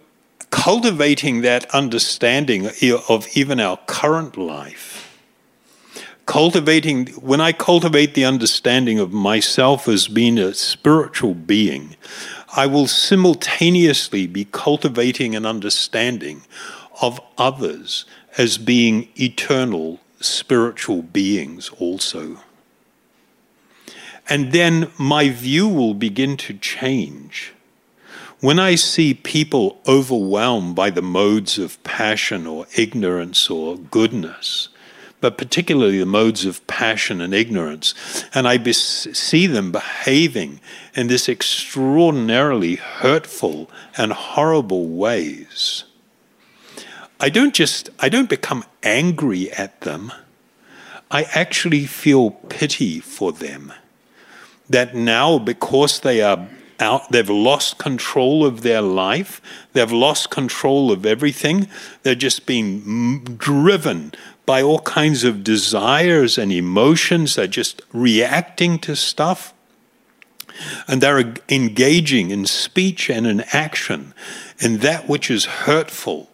cultivating 0.49 1.41
that 1.41 1.69
understanding 1.75 2.67
of 3.07 3.27
even 3.35 3.59
our 3.59 3.77
current 3.85 4.35
life 4.35 4.98
cultivating, 6.29 7.07
when 7.15 7.41
I 7.41 7.51
cultivate 7.51 8.13
the 8.13 8.23
understanding 8.23 8.99
of 8.99 9.11
myself 9.11 9.87
as 9.87 10.07
being 10.07 10.37
a 10.37 10.53
spiritual 10.53 11.33
being, 11.33 11.95
I 12.55 12.67
will 12.67 12.85
simultaneously 12.85 14.27
be 14.27 14.45
cultivating 14.45 15.35
an 15.35 15.47
understanding 15.47 16.43
of 17.01 17.19
others 17.39 18.05
as 18.37 18.59
being 18.59 19.07
eternal 19.15 20.01
spiritual 20.21 21.01
beings 21.01 21.71
also. 21.79 22.37
And 24.29 24.51
then 24.51 24.91
my 24.99 25.29
view 25.29 25.67
will 25.67 25.95
begin 25.95 26.37
to 26.37 26.53
change. 26.53 27.53
When 28.39 28.59
I 28.59 28.75
see 28.75 29.15
people 29.15 29.81
overwhelmed 29.87 30.75
by 30.75 30.91
the 30.91 31.01
modes 31.01 31.57
of 31.57 31.83
passion 31.83 32.45
or 32.45 32.67
ignorance 32.77 33.49
or 33.49 33.77
goodness, 33.77 34.69
but 35.21 35.37
particularly 35.37 35.99
the 35.99 36.05
modes 36.05 36.45
of 36.45 36.65
passion 36.67 37.21
and 37.21 37.33
ignorance. 37.33 37.93
And 38.33 38.47
I 38.47 38.61
see 38.71 39.47
them 39.47 39.71
behaving 39.71 40.59
in 40.95 41.07
this 41.07 41.27
extraordinarily 41.27 42.75
hurtful 42.75 43.69
and 43.97 44.13
horrible 44.13 44.87
ways. 44.87 45.83
I 47.19 47.29
don't 47.29 47.53
just, 47.53 47.89
I 47.99 48.07
don't 48.07 48.29
become 48.29 48.63
angry 48.81 49.51
at 49.51 49.81
them. 49.81 50.13
I 51.11 51.23
actually 51.33 51.85
feel 51.85 52.31
pity 52.31 52.99
for 52.99 53.31
them. 53.31 53.73
That 54.69 54.95
now, 54.95 55.39
because 55.39 55.99
they 55.99 56.21
are 56.21 56.47
out, 56.79 57.11
they've 57.11 57.29
lost 57.29 57.77
control 57.77 58.45
of 58.45 58.61
their 58.61 58.81
life, 58.81 59.41
they've 59.73 59.91
lost 59.91 60.29
control 60.29 60.91
of 60.91 61.05
everything, 61.05 61.67
they're 62.03 62.15
just 62.15 62.45
being 62.45 63.23
driven 63.23 64.13
by 64.49 64.63
all 64.63 64.79
kinds 64.79 65.23
of 65.23 65.43
desires 65.43 66.35
and 66.35 66.51
emotions. 66.51 67.35
They're 67.35 67.45
just 67.45 67.83
reacting 67.93 68.79
to 68.79 68.95
stuff. 68.95 69.53
And 70.87 71.03
they're 71.03 71.35
engaging 71.49 72.31
in 72.31 72.47
speech 72.47 73.11
and 73.11 73.27
in 73.27 73.41
action 73.53 74.11
in 74.57 74.79
that 74.79 75.07
which 75.07 75.29
is 75.29 75.45
hurtful. 75.45 76.31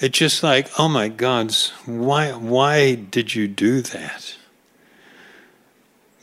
It's 0.00 0.18
just 0.18 0.42
like, 0.42 0.70
oh 0.78 0.88
my 0.88 1.08
God, 1.08 1.54
why, 1.84 2.30
why 2.32 2.94
did 2.94 3.34
you 3.34 3.46
do 3.46 3.82
that? 3.82 4.34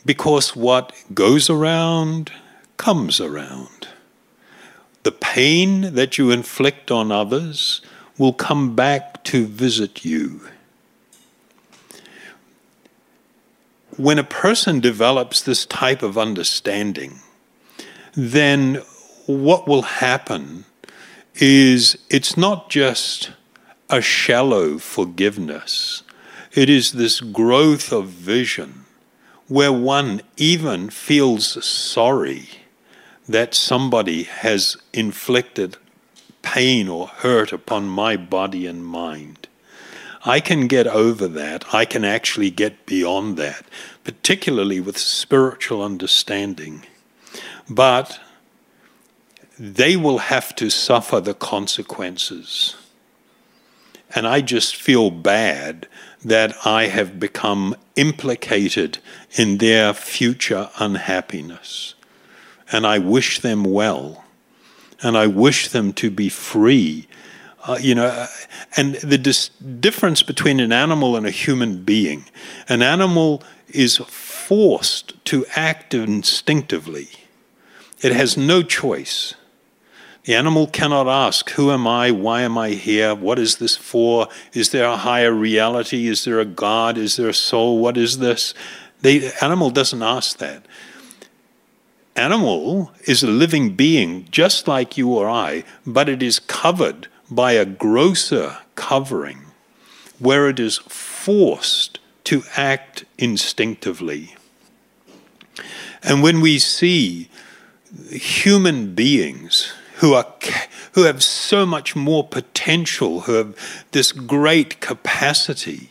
Because 0.04 0.56
what 0.56 0.92
goes 1.14 1.48
around 1.48 2.32
comes 2.78 3.20
around. 3.20 3.86
The 5.04 5.12
pain 5.12 5.94
that 5.94 6.18
you 6.18 6.32
inflict 6.32 6.90
on 6.90 7.12
others 7.12 7.80
will 8.22 8.32
come 8.32 8.76
back 8.76 9.24
to 9.24 9.44
visit 9.46 10.04
you. 10.04 10.40
When 13.96 14.16
a 14.16 14.22
person 14.22 14.78
develops 14.78 15.42
this 15.42 15.66
type 15.66 16.04
of 16.04 16.16
understanding, 16.16 17.18
then 18.14 18.76
what 19.26 19.66
will 19.66 19.82
happen 19.82 20.66
is 21.34 21.98
it's 22.10 22.36
not 22.36 22.70
just 22.70 23.32
a 23.90 24.00
shallow 24.00 24.78
forgiveness, 24.78 26.04
it 26.52 26.70
is 26.70 26.92
this 26.92 27.20
growth 27.20 27.92
of 27.92 28.06
vision 28.06 28.84
where 29.48 29.72
one 29.72 30.22
even 30.36 30.90
feels 30.90 31.64
sorry 31.64 32.50
that 33.28 33.52
somebody 33.52 34.22
has 34.22 34.76
inflicted 34.92 35.76
pain 36.42 36.88
or 36.88 37.08
hurt 37.08 37.52
upon 37.52 37.88
my 37.88 38.16
body 38.16 38.66
and 38.66 38.84
mind. 38.84 39.48
I 40.24 40.40
can 40.40 40.68
get 40.68 40.86
over 40.86 41.26
that. 41.28 41.74
I 41.74 41.84
can 41.84 42.04
actually 42.04 42.50
get 42.50 42.86
beyond 42.86 43.36
that, 43.38 43.64
particularly 44.04 44.80
with 44.80 44.96
spiritual 44.96 45.82
understanding. 45.82 46.86
But 47.68 48.20
they 49.58 49.96
will 49.96 50.18
have 50.18 50.54
to 50.56 50.70
suffer 50.70 51.20
the 51.20 51.34
consequences. 51.34 52.76
And 54.14 54.26
I 54.26 54.42
just 54.42 54.76
feel 54.76 55.10
bad 55.10 55.88
that 56.24 56.54
I 56.64 56.86
have 56.86 57.18
become 57.18 57.74
implicated 57.96 58.98
in 59.32 59.58
their 59.58 59.92
future 59.92 60.70
unhappiness. 60.78 61.94
And 62.70 62.86
I 62.86 62.98
wish 62.98 63.40
them 63.40 63.64
well 63.64 64.21
and 65.02 65.16
I 65.16 65.26
wish 65.26 65.68
them 65.68 65.92
to 65.94 66.10
be 66.10 66.28
free. 66.28 67.08
Uh, 67.64 67.78
you 67.80 67.94
know, 67.94 68.26
and 68.76 68.94
the 68.96 69.18
dis- 69.18 69.48
difference 69.48 70.22
between 70.22 70.58
an 70.60 70.72
animal 70.72 71.16
and 71.16 71.26
a 71.26 71.30
human 71.30 71.84
being 71.84 72.24
an 72.68 72.82
animal 72.82 73.42
is 73.68 73.98
forced 73.98 75.24
to 75.26 75.46
act 75.54 75.94
instinctively, 75.94 77.08
it 78.00 78.12
has 78.12 78.36
no 78.36 78.62
choice. 78.62 79.34
The 80.24 80.34
animal 80.34 80.68
cannot 80.68 81.08
ask, 81.08 81.50
Who 81.50 81.72
am 81.72 81.86
I? 81.86 82.12
Why 82.12 82.42
am 82.42 82.56
I 82.56 82.70
here? 82.70 83.14
What 83.14 83.40
is 83.40 83.56
this 83.56 83.76
for? 83.76 84.28
Is 84.52 84.70
there 84.70 84.86
a 84.86 84.96
higher 84.96 85.32
reality? 85.32 86.06
Is 86.06 86.24
there 86.24 86.38
a 86.38 86.44
God? 86.44 86.96
Is 86.96 87.16
there 87.16 87.28
a 87.28 87.34
soul? 87.34 87.78
What 87.78 87.96
is 87.96 88.18
this? 88.18 88.54
The 89.00 89.32
animal 89.40 89.70
doesn't 89.70 90.02
ask 90.02 90.38
that 90.38 90.64
animal 92.16 92.92
is 93.04 93.22
a 93.22 93.28
living 93.28 93.74
being 93.74 94.26
just 94.30 94.68
like 94.68 94.96
you 94.96 95.12
or 95.12 95.28
I, 95.28 95.64
but 95.86 96.08
it 96.08 96.22
is 96.22 96.38
covered 96.38 97.08
by 97.30 97.52
a 97.52 97.64
grosser 97.64 98.58
covering 98.74 99.46
where 100.18 100.48
it 100.48 100.60
is 100.60 100.78
forced 100.78 101.98
to 102.24 102.42
act 102.56 103.04
instinctively. 103.18 104.34
And 106.02 106.22
when 106.22 106.40
we 106.40 106.58
see 106.58 107.28
human 108.10 108.94
beings 108.94 109.72
who 109.96 110.14
are 110.14 110.26
who 110.92 111.04
have 111.04 111.22
so 111.22 111.64
much 111.64 111.96
more 111.96 112.26
potential, 112.26 113.22
who 113.22 113.34
have 113.34 113.56
this 113.92 114.12
great 114.12 114.80
capacity, 114.80 115.90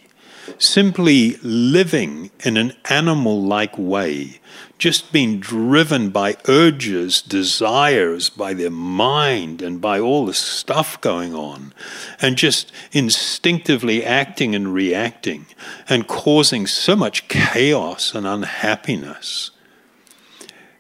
simply 0.59 1.37
living 1.41 2.29
in 2.43 2.57
an 2.57 2.73
animal 2.89 3.41
like 3.41 3.77
way, 3.77 4.39
just 4.81 5.11
being 5.11 5.39
driven 5.39 6.09
by 6.09 6.35
urges, 6.47 7.21
desires, 7.21 8.31
by 8.31 8.51
their 8.51 8.71
mind, 8.71 9.61
and 9.61 9.79
by 9.79 9.99
all 9.99 10.25
the 10.25 10.33
stuff 10.33 10.99
going 11.01 11.35
on, 11.35 11.71
and 12.19 12.35
just 12.35 12.71
instinctively 12.91 14.03
acting 14.03 14.55
and 14.55 14.73
reacting, 14.73 15.45
and 15.87 16.07
causing 16.07 16.65
so 16.65 16.95
much 16.95 17.27
chaos 17.27 18.15
and 18.15 18.25
unhappiness. 18.25 19.51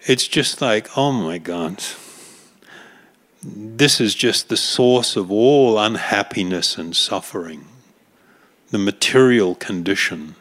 It's 0.07 0.27
just 0.27 0.61
like, 0.61 0.97
oh 0.97 1.11
my 1.11 1.37
God, 1.37 1.83
this 3.43 4.01
is 4.01 4.15
just 4.15 4.49
the 4.49 4.57
source 4.57 5.15
of 5.15 5.31
all 5.31 5.77
unhappiness 5.77 6.75
and 6.75 6.95
suffering. 6.95 7.67
the 8.71 8.77
material 8.77 9.53
condition. 9.55 10.35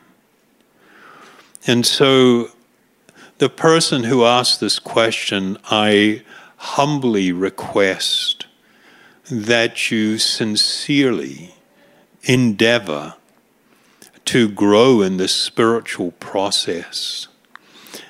And 1.66 1.84
so 1.84 2.50
the 3.40 3.48
person 3.48 4.04
who 4.04 4.26
asked 4.26 4.60
this 4.60 4.78
question, 4.78 5.56
I 5.70 6.22
humbly 6.58 7.32
request 7.32 8.44
that 9.30 9.90
you 9.90 10.18
sincerely 10.18 11.54
endeavor 12.24 13.14
to 14.26 14.46
grow 14.46 15.00
in 15.00 15.16
this 15.16 15.34
spiritual 15.34 16.10
process. 16.10 17.28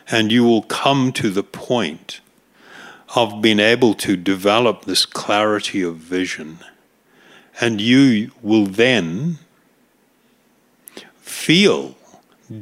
And 0.09 0.33
you 0.33 0.43
will 0.43 0.63
come 0.63 1.13
to 1.13 1.31
the 1.31 1.45
point 1.45 2.21
of 3.15 3.41
being 3.41 3.61
able 3.61 3.95
to 3.95 4.17
develop 4.17 4.85
this 4.85 5.07
clarity 5.07 5.81
of 5.81 5.95
vision. 5.95 6.59
And 7.61 7.81
you 7.81 8.33
will 8.43 8.67
then 8.67 9.39
feel 11.21 11.95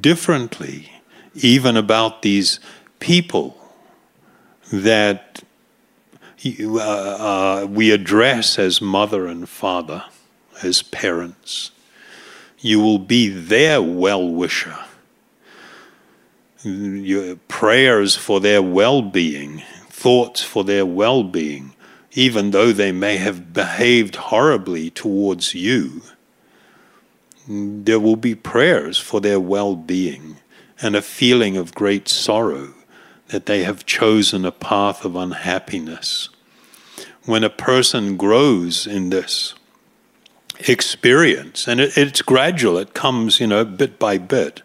differently 0.02 0.97
even 1.43 1.76
about 1.76 2.22
these 2.22 2.61
people 3.01 3.57
that 4.72 5.43
uh, 6.45 6.80
uh, 6.80 7.66
we 7.68 7.91
address 7.91 8.59
as 8.59 8.80
mother 8.80 9.26
and 9.26 9.49
father, 9.49 10.05
as 10.62 10.82
parents. 10.82 11.70
You 12.59 12.80
will 12.80 12.99
be 12.99 13.28
their 13.28 13.80
well 13.80 14.28
wisher. 14.28 14.78
Your 16.64 17.36
prayers 17.47 18.16
for 18.16 18.41
their 18.41 18.62
well 18.62 19.03
being, 19.03 19.62
thoughts 19.89 20.43
for 20.43 20.64
their 20.64 20.84
well 20.84 21.22
being, 21.22 21.74
even 22.12 22.51
though 22.51 22.72
they 22.72 22.93
may 22.93 23.16
have 23.16 23.53
behaved 23.53 24.16
horribly 24.16 24.91
towards 24.91 25.55
you, 25.55 26.03
there 27.47 28.01
will 28.01 28.16
be 28.16 28.34
prayers 28.34 28.99
for 28.99 29.20
their 29.20 29.39
well 29.41 29.76
being 29.76 30.38
and 30.80 30.94
a 30.94 31.02
feeling 31.02 31.56
of 31.56 31.74
great 31.74 32.08
sorrow 32.08 32.74
that 33.28 33.46
they 33.46 33.64
have 33.64 33.86
chosen 33.86 34.44
a 34.44 34.52
path 34.52 35.04
of 35.04 35.16
unhappiness. 35.16 36.28
When 37.24 37.44
a 37.44 37.50
person 37.50 38.16
grows 38.16 38.86
in 38.86 39.10
this 39.10 39.54
experience, 40.60 41.68
and 41.68 41.80
it, 41.80 41.96
it's 41.96 42.22
gradual, 42.22 42.78
it 42.78 42.94
comes, 42.94 43.38
you 43.38 43.46
know, 43.46 43.64
bit 43.64 43.98
by 43.98 44.18
bit, 44.18 44.62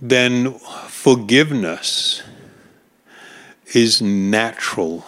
then 0.00 0.54
forgiveness 0.88 2.22
is 3.74 4.00
natural 4.00 5.04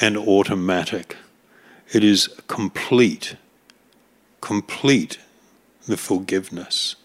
and 0.00 0.16
automatic. 0.16 1.16
It 1.92 2.02
is 2.02 2.28
complete, 2.46 3.36
complete, 4.40 5.18
the 5.86 5.96
forgiveness. 5.96 6.96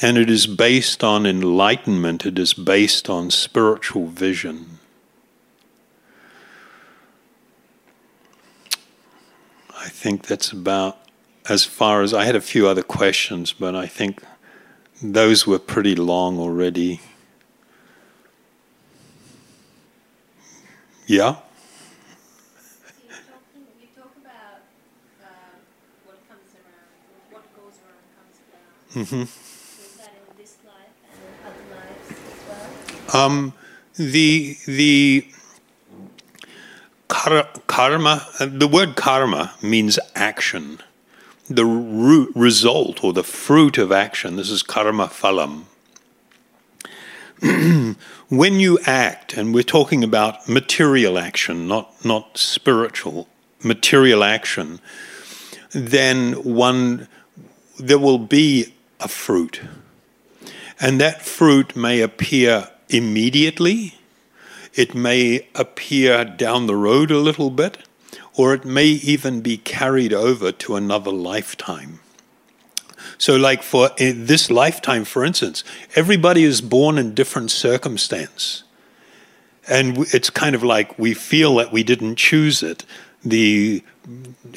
And 0.00 0.16
it 0.16 0.30
is 0.30 0.46
based 0.46 1.02
on 1.02 1.26
enlightenment, 1.26 2.24
it 2.24 2.38
is 2.38 2.54
based 2.54 3.10
on 3.10 3.30
spiritual 3.30 4.06
vision. 4.06 4.78
I 9.76 9.88
think 9.88 10.26
that's 10.26 10.52
about 10.52 10.98
as 11.48 11.64
far 11.64 12.02
as 12.02 12.14
I 12.14 12.24
had 12.24 12.36
a 12.36 12.40
few 12.40 12.68
other 12.68 12.82
questions, 12.82 13.52
but 13.52 13.74
I 13.74 13.86
think 13.86 14.22
those 15.02 15.46
were 15.46 15.58
pretty 15.58 15.96
long 15.96 16.38
already. 16.38 17.00
Yeah? 21.06 21.36
Mm-hmm. 28.94 29.47
Um, 33.12 33.54
the 33.94 34.56
the 34.66 35.26
karma, 37.08 38.26
the 38.40 38.68
word 38.68 38.96
karma 38.96 39.54
means 39.62 39.98
action, 40.14 40.80
the 41.48 41.64
root, 41.64 42.30
result 42.34 43.02
or 43.02 43.12
the 43.12 43.24
fruit 43.24 43.78
of 43.78 43.90
action. 43.90 44.36
This 44.36 44.50
is 44.50 44.62
karma 44.62 45.06
phalam. 45.06 45.64
when 48.28 48.60
you 48.60 48.78
act, 48.84 49.34
and 49.34 49.54
we're 49.54 49.62
talking 49.62 50.04
about 50.04 50.48
material 50.48 51.18
action, 51.18 51.66
not 51.66 52.04
not 52.04 52.36
spiritual, 52.36 53.28
material 53.62 54.22
action, 54.22 54.80
then 55.70 56.32
one 56.44 57.08
there 57.78 57.98
will 57.98 58.18
be 58.18 58.74
a 59.00 59.08
fruit, 59.08 59.60
and 60.80 61.00
that 61.00 61.22
fruit 61.22 61.76
may 61.76 62.00
appear 62.00 62.68
immediately, 62.88 63.94
it 64.74 64.94
may 64.94 65.48
appear 65.54 66.24
down 66.24 66.66
the 66.66 66.76
road 66.76 67.10
a 67.10 67.18
little 67.18 67.50
bit, 67.50 67.78
or 68.34 68.54
it 68.54 68.64
may 68.64 68.86
even 68.86 69.40
be 69.40 69.56
carried 69.56 70.12
over 70.12 70.52
to 70.52 70.76
another 70.76 71.10
lifetime. 71.10 72.00
So, 73.18 73.36
like 73.36 73.62
for 73.62 73.90
eh, 73.98 74.12
this 74.14 74.50
lifetime, 74.50 75.04
for 75.04 75.24
instance, 75.24 75.64
everybody 75.96 76.44
is 76.44 76.60
born 76.60 76.98
in 76.98 77.14
different 77.14 77.50
circumstance. 77.50 78.62
And 79.68 79.98
it's 80.14 80.30
kind 80.30 80.54
of 80.54 80.62
like 80.62 80.98
we 80.98 81.14
feel 81.14 81.56
that 81.56 81.72
we 81.72 81.82
didn't 81.82 82.16
choose 82.16 82.62
it. 82.62 82.84
The, 83.24 83.82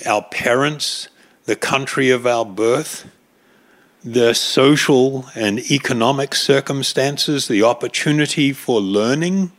our 0.06 0.22
parents, 0.24 1.10
the 1.46 1.56
country 1.56 2.12
of 2.12 2.26
our 2.26 2.46
birth, 2.46 3.10
the 4.04 4.34
social 4.34 5.28
and 5.36 5.60
economic 5.72 6.34
circumstances, 6.34 7.48
the 7.48 7.64
opportunity 7.64 8.52
for 8.52 8.82
learning, 8.82 9.52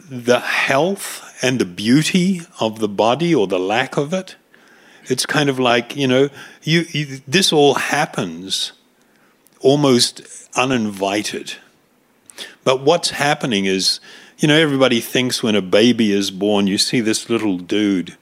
the 0.00 0.40
health 0.40 1.36
and 1.42 1.60
the 1.60 1.64
beauty 1.64 2.42
of 2.60 2.80
the 2.80 2.88
body 2.88 3.34
or 3.34 3.46
the 3.46 3.58
lack 3.58 3.96
of 3.96 4.12
it. 4.12 4.36
It's 5.04 5.24
kind 5.24 5.48
of 5.48 5.58
like, 5.58 5.94
you 5.96 6.08
know, 6.08 6.28
you, 6.62 6.84
you, 6.90 7.20
this 7.26 7.52
all 7.52 7.74
happens 7.74 8.72
almost 9.60 10.22
uninvited. 10.56 11.54
But 12.64 12.80
what's 12.80 13.10
happening 13.10 13.66
is, 13.66 14.00
you 14.38 14.48
know, 14.48 14.56
everybody 14.56 15.00
thinks 15.00 15.42
when 15.42 15.54
a 15.54 15.62
baby 15.62 16.12
is 16.12 16.30
born, 16.30 16.66
you 16.66 16.78
see 16.78 17.00
this 17.00 17.30
little 17.30 17.58
dude. 17.58 18.16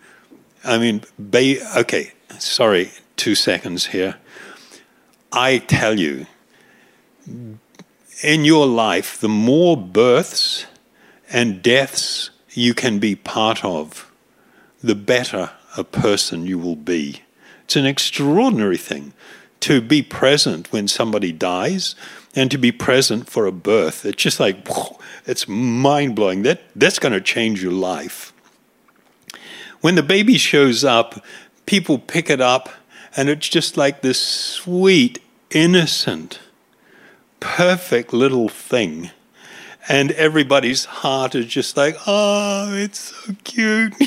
I 0.65 0.79
mean, 0.79 1.03
ba- 1.19 1.79
okay, 1.79 2.13
sorry, 2.39 2.93
two 3.17 3.35
seconds 3.35 3.87
here. 3.87 4.17
I 5.33 5.59
tell 5.59 5.99
you, 5.99 6.27
in 8.23 8.45
your 8.45 8.67
life, 8.67 9.21
the 9.21 9.29
more 9.29 9.77
births 9.77 10.67
and 11.31 11.63
deaths 11.63 12.31
you 12.53 12.75
can 12.75 12.99
be 12.99 13.15
part 13.15 13.65
of, 13.65 14.11
the 14.83 14.95
better 14.95 15.51
a 15.77 15.85
person 15.85 16.47
you 16.47 16.59
will 16.59 16.77
be. 16.77 17.23
It's 17.65 17.77
an 17.77 17.87
extraordinary 17.87 18.77
thing 18.77 19.13
to 19.61 19.81
be 19.81 20.03
present 20.03 20.73
when 20.73 20.89
somebody 20.89 21.33
dies 21.33 21.95
and 22.35 22.51
to 22.51 22.59
be 22.59 22.71
present 22.71 23.29
for 23.29 23.47
a 23.47 23.53
birth. 23.53 24.05
It's 24.05 24.23
just 24.23 24.39
like, 24.39 24.67
it's 25.27 25.49
mind 25.49 26.15
blowing. 26.15 26.43
That, 26.43 26.63
that's 26.77 26.99
going 26.99 27.13
to 27.13 27.21
change 27.21 27.63
your 27.63 27.73
life. 27.73 28.33
When 29.81 29.95
the 29.95 30.03
baby 30.03 30.39
shows 30.39 30.85
up, 30.85 31.25
people 31.67 31.99
pick 31.99 32.31
it 32.31 32.41
up 32.41 32.69
and 33.17 33.29
it's 33.31 33.49
just 33.49 33.77
like 33.77 34.03
this 34.03 34.21
sweet, 34.21 35.21
innocent, 35.51 36.39
perfect 37.41 38.13
little 38.13 38.49
thing. 38.49 39.11
And 39.89 40.11
everybody's 40.13 40.85
heart 40.85 41.35
is 41.35 41.47
just 41.47 41.77
like, 41.77 41.97
oh, 42.07 42.75
it's 42.75 43.15
so 43.15 43.33
cute. 43.45 43.95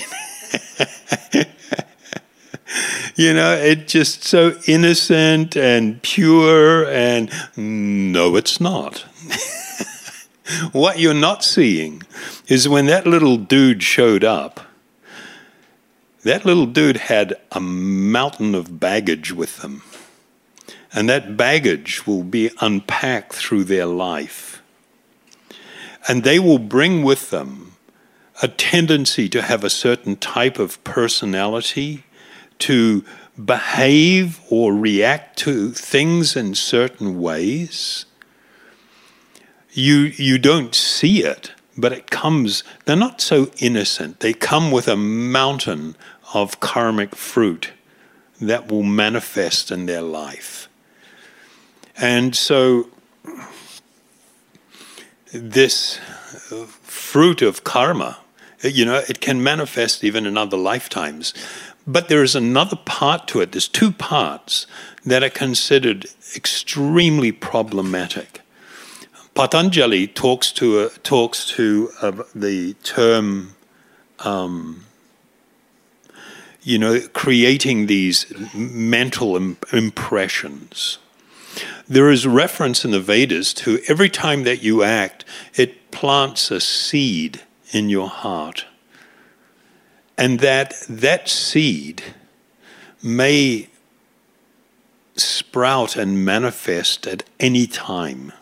you 3.16 3.34
know, 3.34 3.56
it's 3.56 3.92
just 3.92 4.24
so 4.24 4.60
innocent 4.68 5.56
and 5.56 6.02
pure, 6.02 6.86
and 6.86 7.32
no, 7.58 8.36
it's 8.36 8.62
not. 8.62 9.00
what 10.72 11.00
you're 11.00 11.14
not 11.14 11.44
seeing 11.44 12.04
is 12.48 12.68
when 12.68 12.88
that 12.88 13.08
little 13.08 13.38
dude 13.38 13.82
showed 13.82 14.24
up, 14.24 14.60
that 16.24 16.46
little 16.46 16.66
dude 16.66 16.98
had 16.98 17.36
a 17.52 17.60
mountain 17.60 18.54
of 18.54 18.80
baggage 18.80 19.32
with 19.32 19.58
them. 19.58 19.84
And 20.92 21.08
that 21.10 21.38
baggage 21.38 22.06
will 22.08 22.24
be 22.24 22.52
unpacked 22.60 23.34
through 23.34 23.66
their 23.66 23.86
life. 23.86 24.62
And 26.08 26.24
they 26.24 26.40
will 26.40 26.60
bring 26.60 27.04
with 27.04 27.30
them 27.30 27.74
a 28.42 28.48
tendency 28.48 29.30
to 29.30 29.42
have 29.42 29.64
a 29.64 29.70
certain 29.70 30.16
type 30.16 30.60
of 30.60 30.84
personality, 30.84 32.04
to 32.60 33.04
behave 33.44 34.40
or 34.50 34.74
react 34.74 35.38
to 35.40 35.72
things 35.72 36.36
in 36.36 36.56
certain 36.56 37.22
ways. 37.22 38.06
You, 39.72 40.12
you 40.16 40.38
don't 40.38 40.74
see 40.74 41.24
it 41.24 41.52
but 41.80 41.94
it 41.94 42.12
comes, 42.12 42.64
they're 42.86 42.96
not 42.96 43.22
so 43.22 43.52
innocent. 43.60 44.20
They 44.20 44.34
come 44.34 44.72
with 44.72 44.88
a 44.88 44.96
mountain 44.96 45.96
of 46.34 46.60
karmic 46.60 47.16
fruit 47.16 47.72
that 48.42 48.72
will 48.72 48.84
manifest 48.84 49.72
in 49.72 49.86
their 49.86 50.02
life. 50.02 50.68
And 51.98 52.36
so, 52.36 52.90
this 55.34 56.00
fruit 56.82 57.42
of 57.42 57.64
karma, 57.64 58.20
you 58.64 58.86
know, 58.86 59.02
it 59.08 59.20
can 59.20 59.44
manifest 59.44 60.04
even 60.04 60.26
in 60.26 60.38
other 60.38 60.58
lifetimes. 60.58 61.34
But 61.86 62.08
there 62.08 62.24
is 62.24 62.36
another 62.36 62.78
part 62.78 63.28
to 63.30 63.42
it. 63.42 63.52
There's 63.52 63.68
two 63.68 63.92
parts 63.92 64.68
that 65.06 65.24
are 65.24 65.30
considered 65.30 66.06
extremely 66.36 67.32
problematic. 67.32 68.42
Patanjali 69.40 70.06
talks 70.06 70.52
to 70.52 70.80
uh, 70.82 70.90
talks 71.02 71.46
to 71.52 71.92
uh, 72.02 72.12
the 72.36 72.74
term, 72.84 73.56
um, 74.20 74.84
you 76.62 76.78
know, 76.78 77.00
creating 77.14 77.86
these 77.86 78.26
mental 78.54 79.38
Im- 79.38 79.56
impressions. 79.72 80.98
There 81.88 82.10
is 82.10 82.28
reference 82.28 82.84
in 82.84 82.92
the 82.92 83.00
Vedas 83.00 83.54
to 83.64 83.80
every 83.88 84.10
time 84.10 84.44
that 84.44 84.62
you 84.62 84.84
act, 84.84 85.24
it 85.56 85.90
plants 85.90 86.52
a 86.52 86.60
seed 86.60 87.40
in 87.72 87.88
your 87.88 88.10
heart. 88.10 88.66
And 90.18 90.42
that 90.42 90.74
that 90.90 91.30
seed 91.30 92.04
may 93.02 93.70
sprout 95.16 95.96
and 95.96 96.26
manifest 96.26 97.08
at 97.08 97.24
any 97.40 97.68
time. 97.68 98.34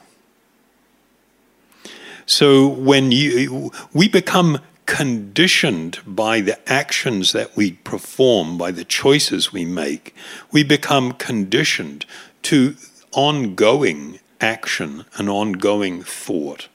So 2.27 2.67
when 2.67 3.11
you 3.13 3.71
we 3.93 4.09
become 4.09 4.59
conditioned 4.85 5.99
by 6.05 6.41
the 6.41 6.59
actions 6.71 7.31
that 7.31 7.55
we 7.55 7.71
perform, 7.71 8.57
by 8.57 8.71
the 8.71 8.83
choices 8.83 9.53
we 9.53 9.63
make, 9.65 10.13
we 10.51 10.63
become 10.63 11.13
conditioned 11.13 12.05
to 12.43 12.75
ongoing 13.13 14.19
action 14.41 15.05
and 15.15 15.29
ongoing 15.29 16.03
thought. 16.03 16.67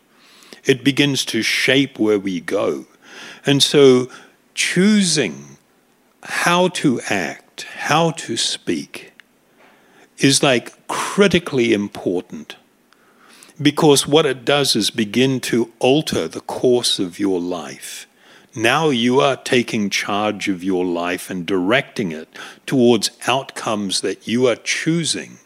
It 0.64 0.82
begins 0.82 1.24
to 1.26 1.42
shape 1.42 1.98
where 1.98 2.18
we 2.18 2.40
go. 2.40 2.86
And 3.44 3.62
so 3.62 4.08
choosing 4.54 5.58
how 6.22 6.68
to 6.68 7.00
act, 7.10 7.64
how 7.64 8.12
to 8.12 8.38
speak, 8.38 9.12
is 10.18 10.42
like 10.42 10.86
critically 10.88 11.74
important. 11.74 12.56
Because 13.62 14.06
what 14.06 14.26
it 14.26 14.44
does 14.44 14.74
is 14.74 14.90
begin 14.90 15.38
to 15.40 15.72
alter 15.78 16.26
the 16.26 16.40
course 16.40 16.98
of 16.98 17.18
your 17.18 17.40
life. 17.40 18.06
Now 18.54 18.90
you 18.90 19.20
are 19.20 19.36
taking 19.36 19.88
charge 19.88 20.48
of 20.48 20.64
your 20.64 20.84
life 20.84 21.30
and 21.30 21.46
directing 21.46 22.12
it 22.12 22.28
towards 22.66 23.10
outcomes 23.26 24.00
that 24.00 24.26
you 24.26 24.46
are 24.48 24.56
choosing. 24.56 25.38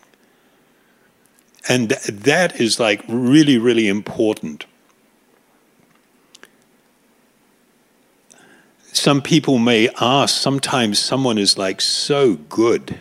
And 1.68 1.90
that 1.90 2.60
is 2.60 2.80
like 2.80 3.04
really, 3.08 3.58
really 3.58 3.88
important. 3.88 4.66
Some 8.92 9.20
people 9.20 9.58
may 9.58 9.88
ask, 10.00 10.34
sometimes 10.34 10.98
someone 10.98 11.38
is 11.38 11.58
like 11.58 11.80
so 11.80 12.36
good. 12.36 12.98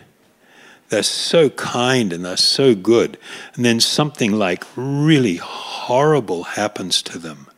They're 0.88 1.02
so 1.02 1.50
kind 1.50 2.12
and 2.12 2.24
they're 2.24 2.36
so 2.36 2.74
good. 2.74 3.18
And 3.54 3.64
then 3.64 3.80
something 3.80 4.32
like 4.32 4.64
really 4.76 5.36
horrible 5.36 6.44
happens 6.44 7.02
to 7.02 7.18
them. 7.18 7.48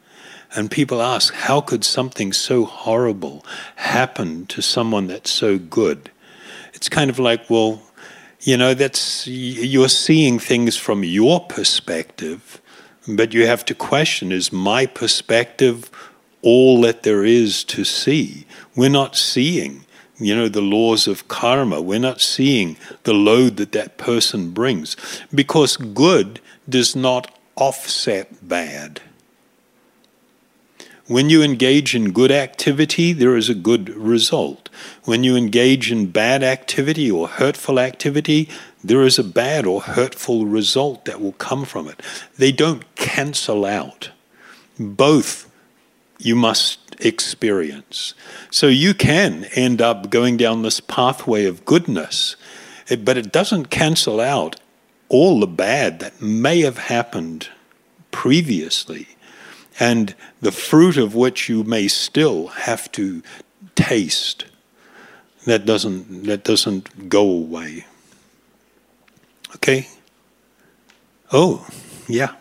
And 0.54 0.70
people 0.70 1.02
ask, 1.02 1.34
how 1.34 1.60
could 1.60 1.84
something 1.84 2.32
so 2.32 2.64
horrible 2.64 3.44
happen 3.76 4.46
to 4.46 4.62
someone 4.62 5.06
that's 5.06 5.30
so 5.30 5.58
good? 5.58 6.10
It's 6.72 6.88
kind 6.88 7.10
of 7.10 7.18
like, 7.18 7.50
well, 7.50 7.82
you 8.40 8.56
know, 8.56 8.72
that's 8.72 9.26
you're 9.26 9.88
seeing 9.88 10.38
things 10.38 10.76
from 10.76 11.04
your 11.04 11.44
perspective, 11.46 12.62
but 13.06 13.34
you 13.34 13.46
have 13.46 13.64
to 13.64 13.74
question: 13.74 14.30
Is 14.30 14.52
my 14.52 14.86
perspective 14.86 15.90
all 16.42 16.80
that 16.82 17.02
there 17.02 17.24
is 17.24 17.64
to 17.64 17.84
see. 17.84 18.46
We're 18.76 18.88
not 18.88 19.16
seeing, 19.16 19.84
you 20.18 20.34
know, 20.34 20.48
the 20.48 20.60
laws 20.60 21.06
of 21.06 21.28
karma. 21.28 21.80
We're 21.80 21.98
not 21.98 22.20
seeing 22.20 22.76
the 23.04 23.14
load 23.14 23.56
that 23.56 23.72
that 23.72 23.98
person 23.98 24.50
brings 24.50 24.96
because 25.34 25.76
good 25.76 26.40
does 26.68 26.96
not 26.96 27.30
offset 27.56 28.48
bad. 28.48 29.00
When 31.06 31.30
you 31.30 31.42
engage 31.42 31.94
in 31.94 32.12
good 32.12 32.30
activity, 32.30 33.14
there 33.14 33.34
is 33.34 33.48
a 33.48 33.54
good 33.54 33.88
result. 33.90 34.68
When 35.04 35.24
you 35.24 35.36
engage 35.36 35.90
in 35.90 36.10
bad 36.10 36.42
activity 36.42 37.10
or 37.10 37.28
hurtful 37.28 37.80
activity, 37.80 38.50
there 38.84 39.02
is 39.04 39.18
a 39.18 39.24
bad 39.24 39.64
or 39.64 39.80
hurtful 39.80 40.44
result 40.44 41.06
that 41.06 41.18
will 41.18 41.32
come 41.32 41.64
from 41.64 41.88
it. 41.88 42.02
They 42.36 42.52
don't 42.52 42.94
cancel 42.94 43.64
out. 43.64 44.10
Both 44.78 45.47
you 46.18 46.34
must 46.34 46.78
experience. 47.00 48.14
So 48.50 48.66
you 48.66 48.94
can 48.94 49.44
end 49.54 49.80
up 49.80 50.10
going 50.10 50.36
down 50.36 50.62
this 50.62 50.80
pathway 50.80 51.44
of 51.46 51.64
goodness, 51.64 52.36
but 52.88 53.16
it 53.16 53.32
doesn't 53.32 53.66
cancel 53.66 54.20
out 54.20 54.56
all 55.08 55.40
the 55.40 55.46
bad 55.46 56.00
that 56.00 56.20
may 56.20 56.60
have 56.60 56.78
happened 56.78 57.48
previously 58.10 59.08
and 59.80 60.14
the 60.40 60.52
fruit 60.52 60.96
of 60.96 61.14
which 61.14 61.48
you 61.48 61.62
may 61.64 61.88
still 61.88 62.48
have 62.48 62.90
to 62.92 63.22
taste. 63.74 64.44
That 65.46 65.64
doesn't, 65.64 66.24
that 66.24 66.44
doesn't 66.44 67.08
go 67.08 67.22
away. 67.22 67.86
Okay? 69.56 69.88
Oh, 71.32 71.66
yeah. 72.08 72.34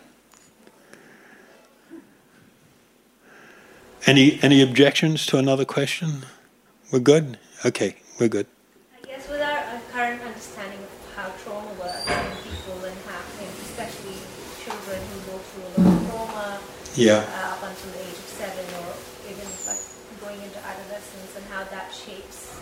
Any 4.07 4.39
any 4.41 4.61
objections 4.61 5.25
to 5.25 5.37
another 5.37 5.65
question? 5.65 6.23
We're 6.93 7.03
good. 7.03 7.37
Okay, 7.65 7.97
we're 8.17 8.31
good. 8.31 8.47
I 8.95 9.03
guess 9.03 9.27
with 9.27 9.43
our 9.43 9.59
uh, 9.67 9.83
current 9.91 10.23
understanding 10.23 10.79
of 10.79 10.91
how 11.11 11.27
trauma 11.43 11.67
works 11.75 12.07
in 12.07 12.31
people 12.47 12.87
and 12.87 12.95
how, 13.03 13.19
especially 13.67 14.15
children 14.63 15.03
who 15.11 15.19
go 15.27 15.35
through 15.43 15.67
a 15.67 15.71
lot 15.75 15.91
of 15.91 16.07
trauma, 16.07 16.63
yeah, 16.95 17.19
uh, 17.19 17.51
up 17.51 17.67
until 17.67 17.91
the 17.99 18.07
age 18.07 18.15
of 18.15 18.31
seven, 18.31 18.63
or 18.79 18.95
even 19.27 19.43
like 19.67 19.83
going 20.23 20.39
into 20.39 20.59
adolescence, 20.63 21.35
and 21.35 21.43
how 21.51 21.67
that 21.67 21.91
shapes 21.91 22.55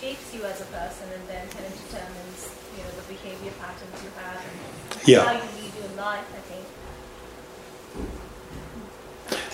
shapes 0.00 0.32
you 0.32 0.48
as 0.48 0.64
a 0.64 0.68
person, 0.72 1.12
and 1.12 1.28
then 1.28 1.44
kind 1.52 1.68
of 1.68 1.76
determines 1.76 2.56
you 2.72 2.80
know 2.80 2.92
the 2.96 3.04
behavior 3.12 3.52
patterns 3.60 4.00
you 4.00 4.08
have 4.16 4.40
and 4.40 4.56
yeah. 5.04 5.28
how 5.28 5.36
you 5.36 5.44
lead 5.60 5.76
your 5.76 5.92
life. 6.00 6.24
I 6.24 6.40
think. 6.48 6.64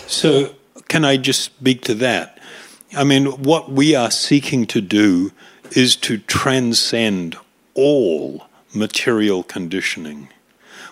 So 0.07 0.55
can 0.93 1.07
I 1.07 1.17
just 1.17 1.41
speak 1.41 1.81
to 1.85 1.95
that? 1.95 2.39
I 2.95 3.03
mean, 3.03 3.25
what 3.25 3.73
we 3.73 3.95
are 3.95 4.11
seeking 4.11 4.67
to 4.67 4.83
do 4.83 5.33
is 5.71 5.97
to 5.97 6.19
transcend 6.19 7.35
all 7.73 8.47
material 8.75 9.43
conditioning. 9.43 10.29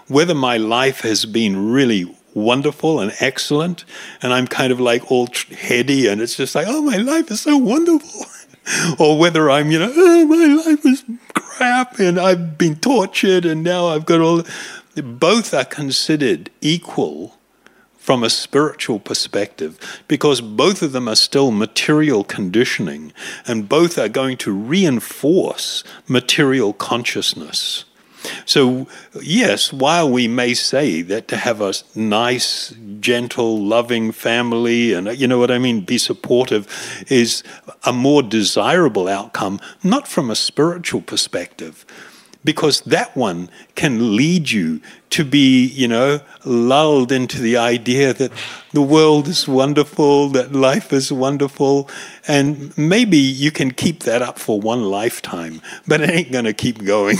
Whether 0.08 0.34
my 0.34 0.56
life 0.56 1.02
has 1.02 1.26
been 1.26 1.70
really 1.70 2.16
wonderful 2.32 2.98
and 2.98 3.12
excellent, 3.20 3.84
and 4.22 4.32
I'm 4.32 4.46
kind 4.46 4.72
of 4.72 4.80
like 4.80 5.10
all 5.10 5.28
heady, 5.50 6.06
and 6.06 6.22
it's 6.22 6.38
just 6.38 6.54
like, 6.54 6.66
oh, 6.66 6.80
my 6.80 6.96
life 6.96 7.30
is 7.30 7.42
so 7.42 7.58
wonderful. 7.58 8.24
or 8.98 9.18
whether 9.18 9.50
I'm, 9.50 9.70
you 9.70 9.80
know, 9.80 9.92
oh, 9.94 10.24
my 10.24 10.64
life 10.64 10.86
is 10.86 11.04
crap, 11.34 11.98
and 11.98 12.18
I've 12.18 12.56
been 12.56 12.76
tortured, 12.76 13.44
and 13.44 13.62
now 13.62 13.88
I've 13.88 14.06
got 14.06 14.22
all. 14.22 14.44
Both 14.94 15.52
are 15.52 15.66
considered 15.66 16.48
equal 16.62 17.36
from 18.10 18.24
a 18.24 18.28
spiritual 18.28 18.98
perspective 18.98 19.78
because 20.08 20.40
both 20.40 20.82
of 20.82 20.90
them 20.90 21.06
are 21.06 21.14
still 21.14 21.52
material 21.52 22.24
conditioning 22.24 23.12
and 23.46 23.68
both 23.68 23.96
are 23.96 24.08
going 24.08 24.36
to 24.36 24.50
reinforce 24.50 25.84
material 26.08 26.72
consciousness. 26.72 27.84
So, 28.46 28.88
yes, 29.22 29.72
while 29.72 30.10
we 30.10 30.26
may 30.26 30.54
say 30.54 31.02
that 31.02 31.28
to 31.28 31.36
have 31.36 31.60
a 31.60 31.72
nice, 31.94 32.74
gentle, 32.98 33.64
loving 33.64 34.10
family 34.10 34.92
and, 34.92 35.16
you 35.16 35.28
know 35.28 35.38
what 35.38 35.52
I 35.52 35.58
mean, 35.58 35.82
be 35.82 35.96
supportive 35.96 36.66
is 37.08 37.44
a 37.84 37.92
more 37.92 38.24
desirable 38.24 39.06
outcome, 39.06 39.60
not 39.84 40.08
from 40.08 40.30
a 40.30 40.34
spiritual 40.34 41.02
perspective, 41.02 41.86
because 42.44 42.80
that 42.82 43.14
one 43.16 43.50
can 43.74 44.16
lead 44.16 44.50
you 44.50 44.80
to 45.10 45.24
be, 45.24 45.66
you 45.66 45.86
know, 45.86 46.20
lulled 46.44 47.12
into 47.12 47.40
the 47.40 47.56
idea 47.56 48.14
that 48.14 48.32
the 48.72 48.82
world 48.82 49.28
is 49.28 49.46
wonderful, 49.46 50.28
that 50.30 50.52
life 50.52 50.92
is 50.92 51.12
wonderful, 51.12 51.88
and 52.26 52.76
maybe 52.78 53.18
you 53.18 53.50
can 53.50 53.70
keep 53.70 54.04
that 54.04 54.22
up 54.22 54.38
for 54.38 54.60
one 54.60 54.84
lifetime, 54.84 55.60
but 55.86 56.00
it 56.00 56.10
ain't 56.10 56.32
going 56.32 56.44
to 56.44 56.54
keep 56.54 56.82
going. 56.84 57.18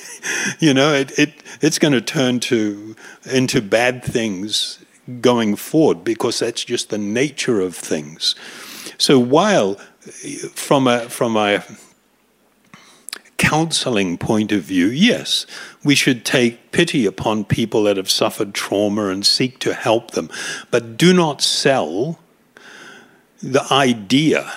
you 0.58 0.72
know, 0.72 0.94
it, 0.94 1.18
it 1.18 1.34
it's 1.60 1.78
going 1.78 1.92
to 1.92 2.00
turn 2.00 2.40
to 2.40 2.96
into 3.24 3.60
bad 3.60 4.02
things 4.02 4.78
going 5.20 5.56
forward 5.56 6.04
because 6.04 6.38
that's 6.38 6.64
just 6.64 6.90
the 6.90 6.98
nature 6.98 7.60
of 7.60 7.76
things. 7.76 8.34
So 8.96 9.18
while 9.18 9.74
from 10.54 10.86
a 10.86 11.08
from 11.08 11.36
a 11.36 11.64
counseling 13.36 14.18
point 14.18 14.52
of 14.52 14.62
view, 14.62 14.86
yes, 14.86 15.46
we 15.82 15.94
should 15.94 16.24
take 16.24 16.72
pity 16.72 17.06
upon 17.06 17.44
people 17.44 17.84
that 17.84 17.96
have 17.96 18.10
suffered 18.10 18.54
trauma 18.54 19.08
and 19.08 19.24
seek 19.24 19.58
to 19.60 19.74
help 19.74 20.12
them. 20.12 20.30
But 20.70 20.96
do 20.96 21.12
not 21.12 21.42
sell 21.42 22.18
the 23.42 23.66
idea 23.70 24.52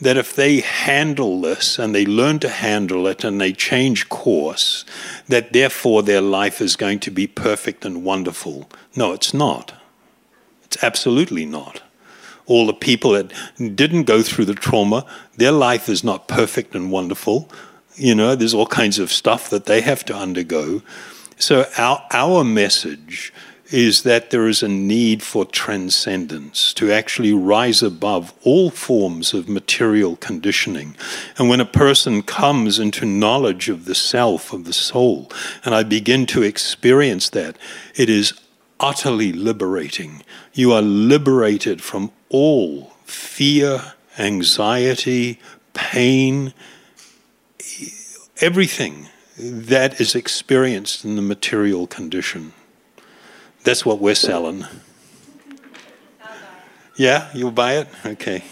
that 0.00 0.16
if 0.16 0.34
they 0.34 0.60
handle 0.60 1.40
this 1.40 1.78
and 1.78 1.94
they 1.94 2.04
learn 2.04 2.38
to 2.40 2.48
handle 2.48 3.06
it 3.06 3.24
and 3.24 3.40
they 3.40 3.52
change 3.52 4.08
course, 4.08 4.84
that 5.28 5.52
therefore 5.52 6.02
their 6.02 6.20
life 6.20 6.60
is 6.60 6.76
going 6.76 7.00
to 7.00 7.10
be 7.10 7.26
perfect 7.26 7.84
and 7.84 8.04
wonderful. 8.04 8.68
No, 8.96 9.12
it's 9.12 9.32
not. 9.32 9.74
It's 10.64 10.82
absolutely 10.82 11.46
not. 11.46 11.82
All 12.46 12.66
the 12.66 12.74
people 12.74 13.12
that 13.12 13.32
didn't 13.56 14.04
go 14.04 14.22
through 14.22 14.44
the 14.46 14.54
trauma, 14.54 15.06
their 15.36 15.52
life 15.52 15.88
is 15.88 16.04
not 16.04 16.28
perfect 16.28 16.74
and 16.74 16.90
wonderful. 16.90 17.48
You 17.96 18.14
know, 18.14 18.34
there's 18.34 18.54
all 18.54 18.66
kinds 18.66 18.98
of 18.98 19.12
stuff 19.12 19.50
that 19.50 19.66
they 19.66 19.80
have 19.80 20.04
to 20.06 20.14
undergo. 20.14 20.82
So, 21.38 21.66
our, 21.76 22.04
our 22.12 22.44
message 22.44 23.32
is 23.70 24.02
that 24.02 24.30
there 24.30 24.46
is 24.46 24.62
a 24.62 24.68
need 24.68 25.22
for 25.22 25.44
transcendence, 25.44 26.72
to 26.74 26.92
actually 26.92 27.32
rise 27.32 27.82
above 27.82 28.32
all 28.42 28.70
forms 28.70 29.32
of 29.32 29.48
material 29.48 30.16
conditioning. 30.16 30.94
And 31.38 31.48
when 31.48 31.60
a 31.60 31.66
person 31.66 32.22
comes 32.22 32.78
into 32.78 33.06
knowledge 33.06 33.68
of 33.68 33.86
the 33.86 33.94
self, 33.94 34.52
of 34.52 34.64
the 34.64 34.72
soul, 34.72 35.30
and 35.64 35.74
I 35.74 35.82
begin 35.82 36.26
to 36.26 36.42
experience 36.42 37.30
that, 37.30 37.56
it 37.96 38.10
is 38.10 38.38
utterly 38.78 39.32
liberating. 39.32 40.22
You 40.52 40.72
are 40.72 40.82
liberated 40.82 41.82
from 41.82 42.12
all 42.28 42.92
fear, 43.04 43.94
anxiety, 44.18 45.40
pain, 45.72 46.52
everything 48.40 49.08
that 49.36 50.00
is 50.00 50.14
experienced 50.14 51.04
in 51.04 51.16
the 51.16 51.22
material 51.22 51.86
condition. 51.86 52.52
That's 53.64 53.84
what 53.84 53.98
we're 53.98 54.14
selling. 54.14 54.66
Yeah, 56.96 57.30
you'll 57.34 57.50
buy 57.50 57.78
it? 57.78 57.88
Okay. 58.06 58.44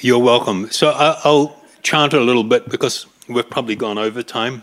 You're 0.00 0.18
welcome. 0.18 0.70
So 0.70 0.90
I'll 0.90 1.60
chant 1.82 2.12
a 2.12 2.20
little 2.20 2.44
bit 2.44 2.68
because 2.68 3.06
we've 3.26 3.48
probably 3.48 3.74
gone 3.74 3.98
over 3.98 4.22
time. 4.22 4.62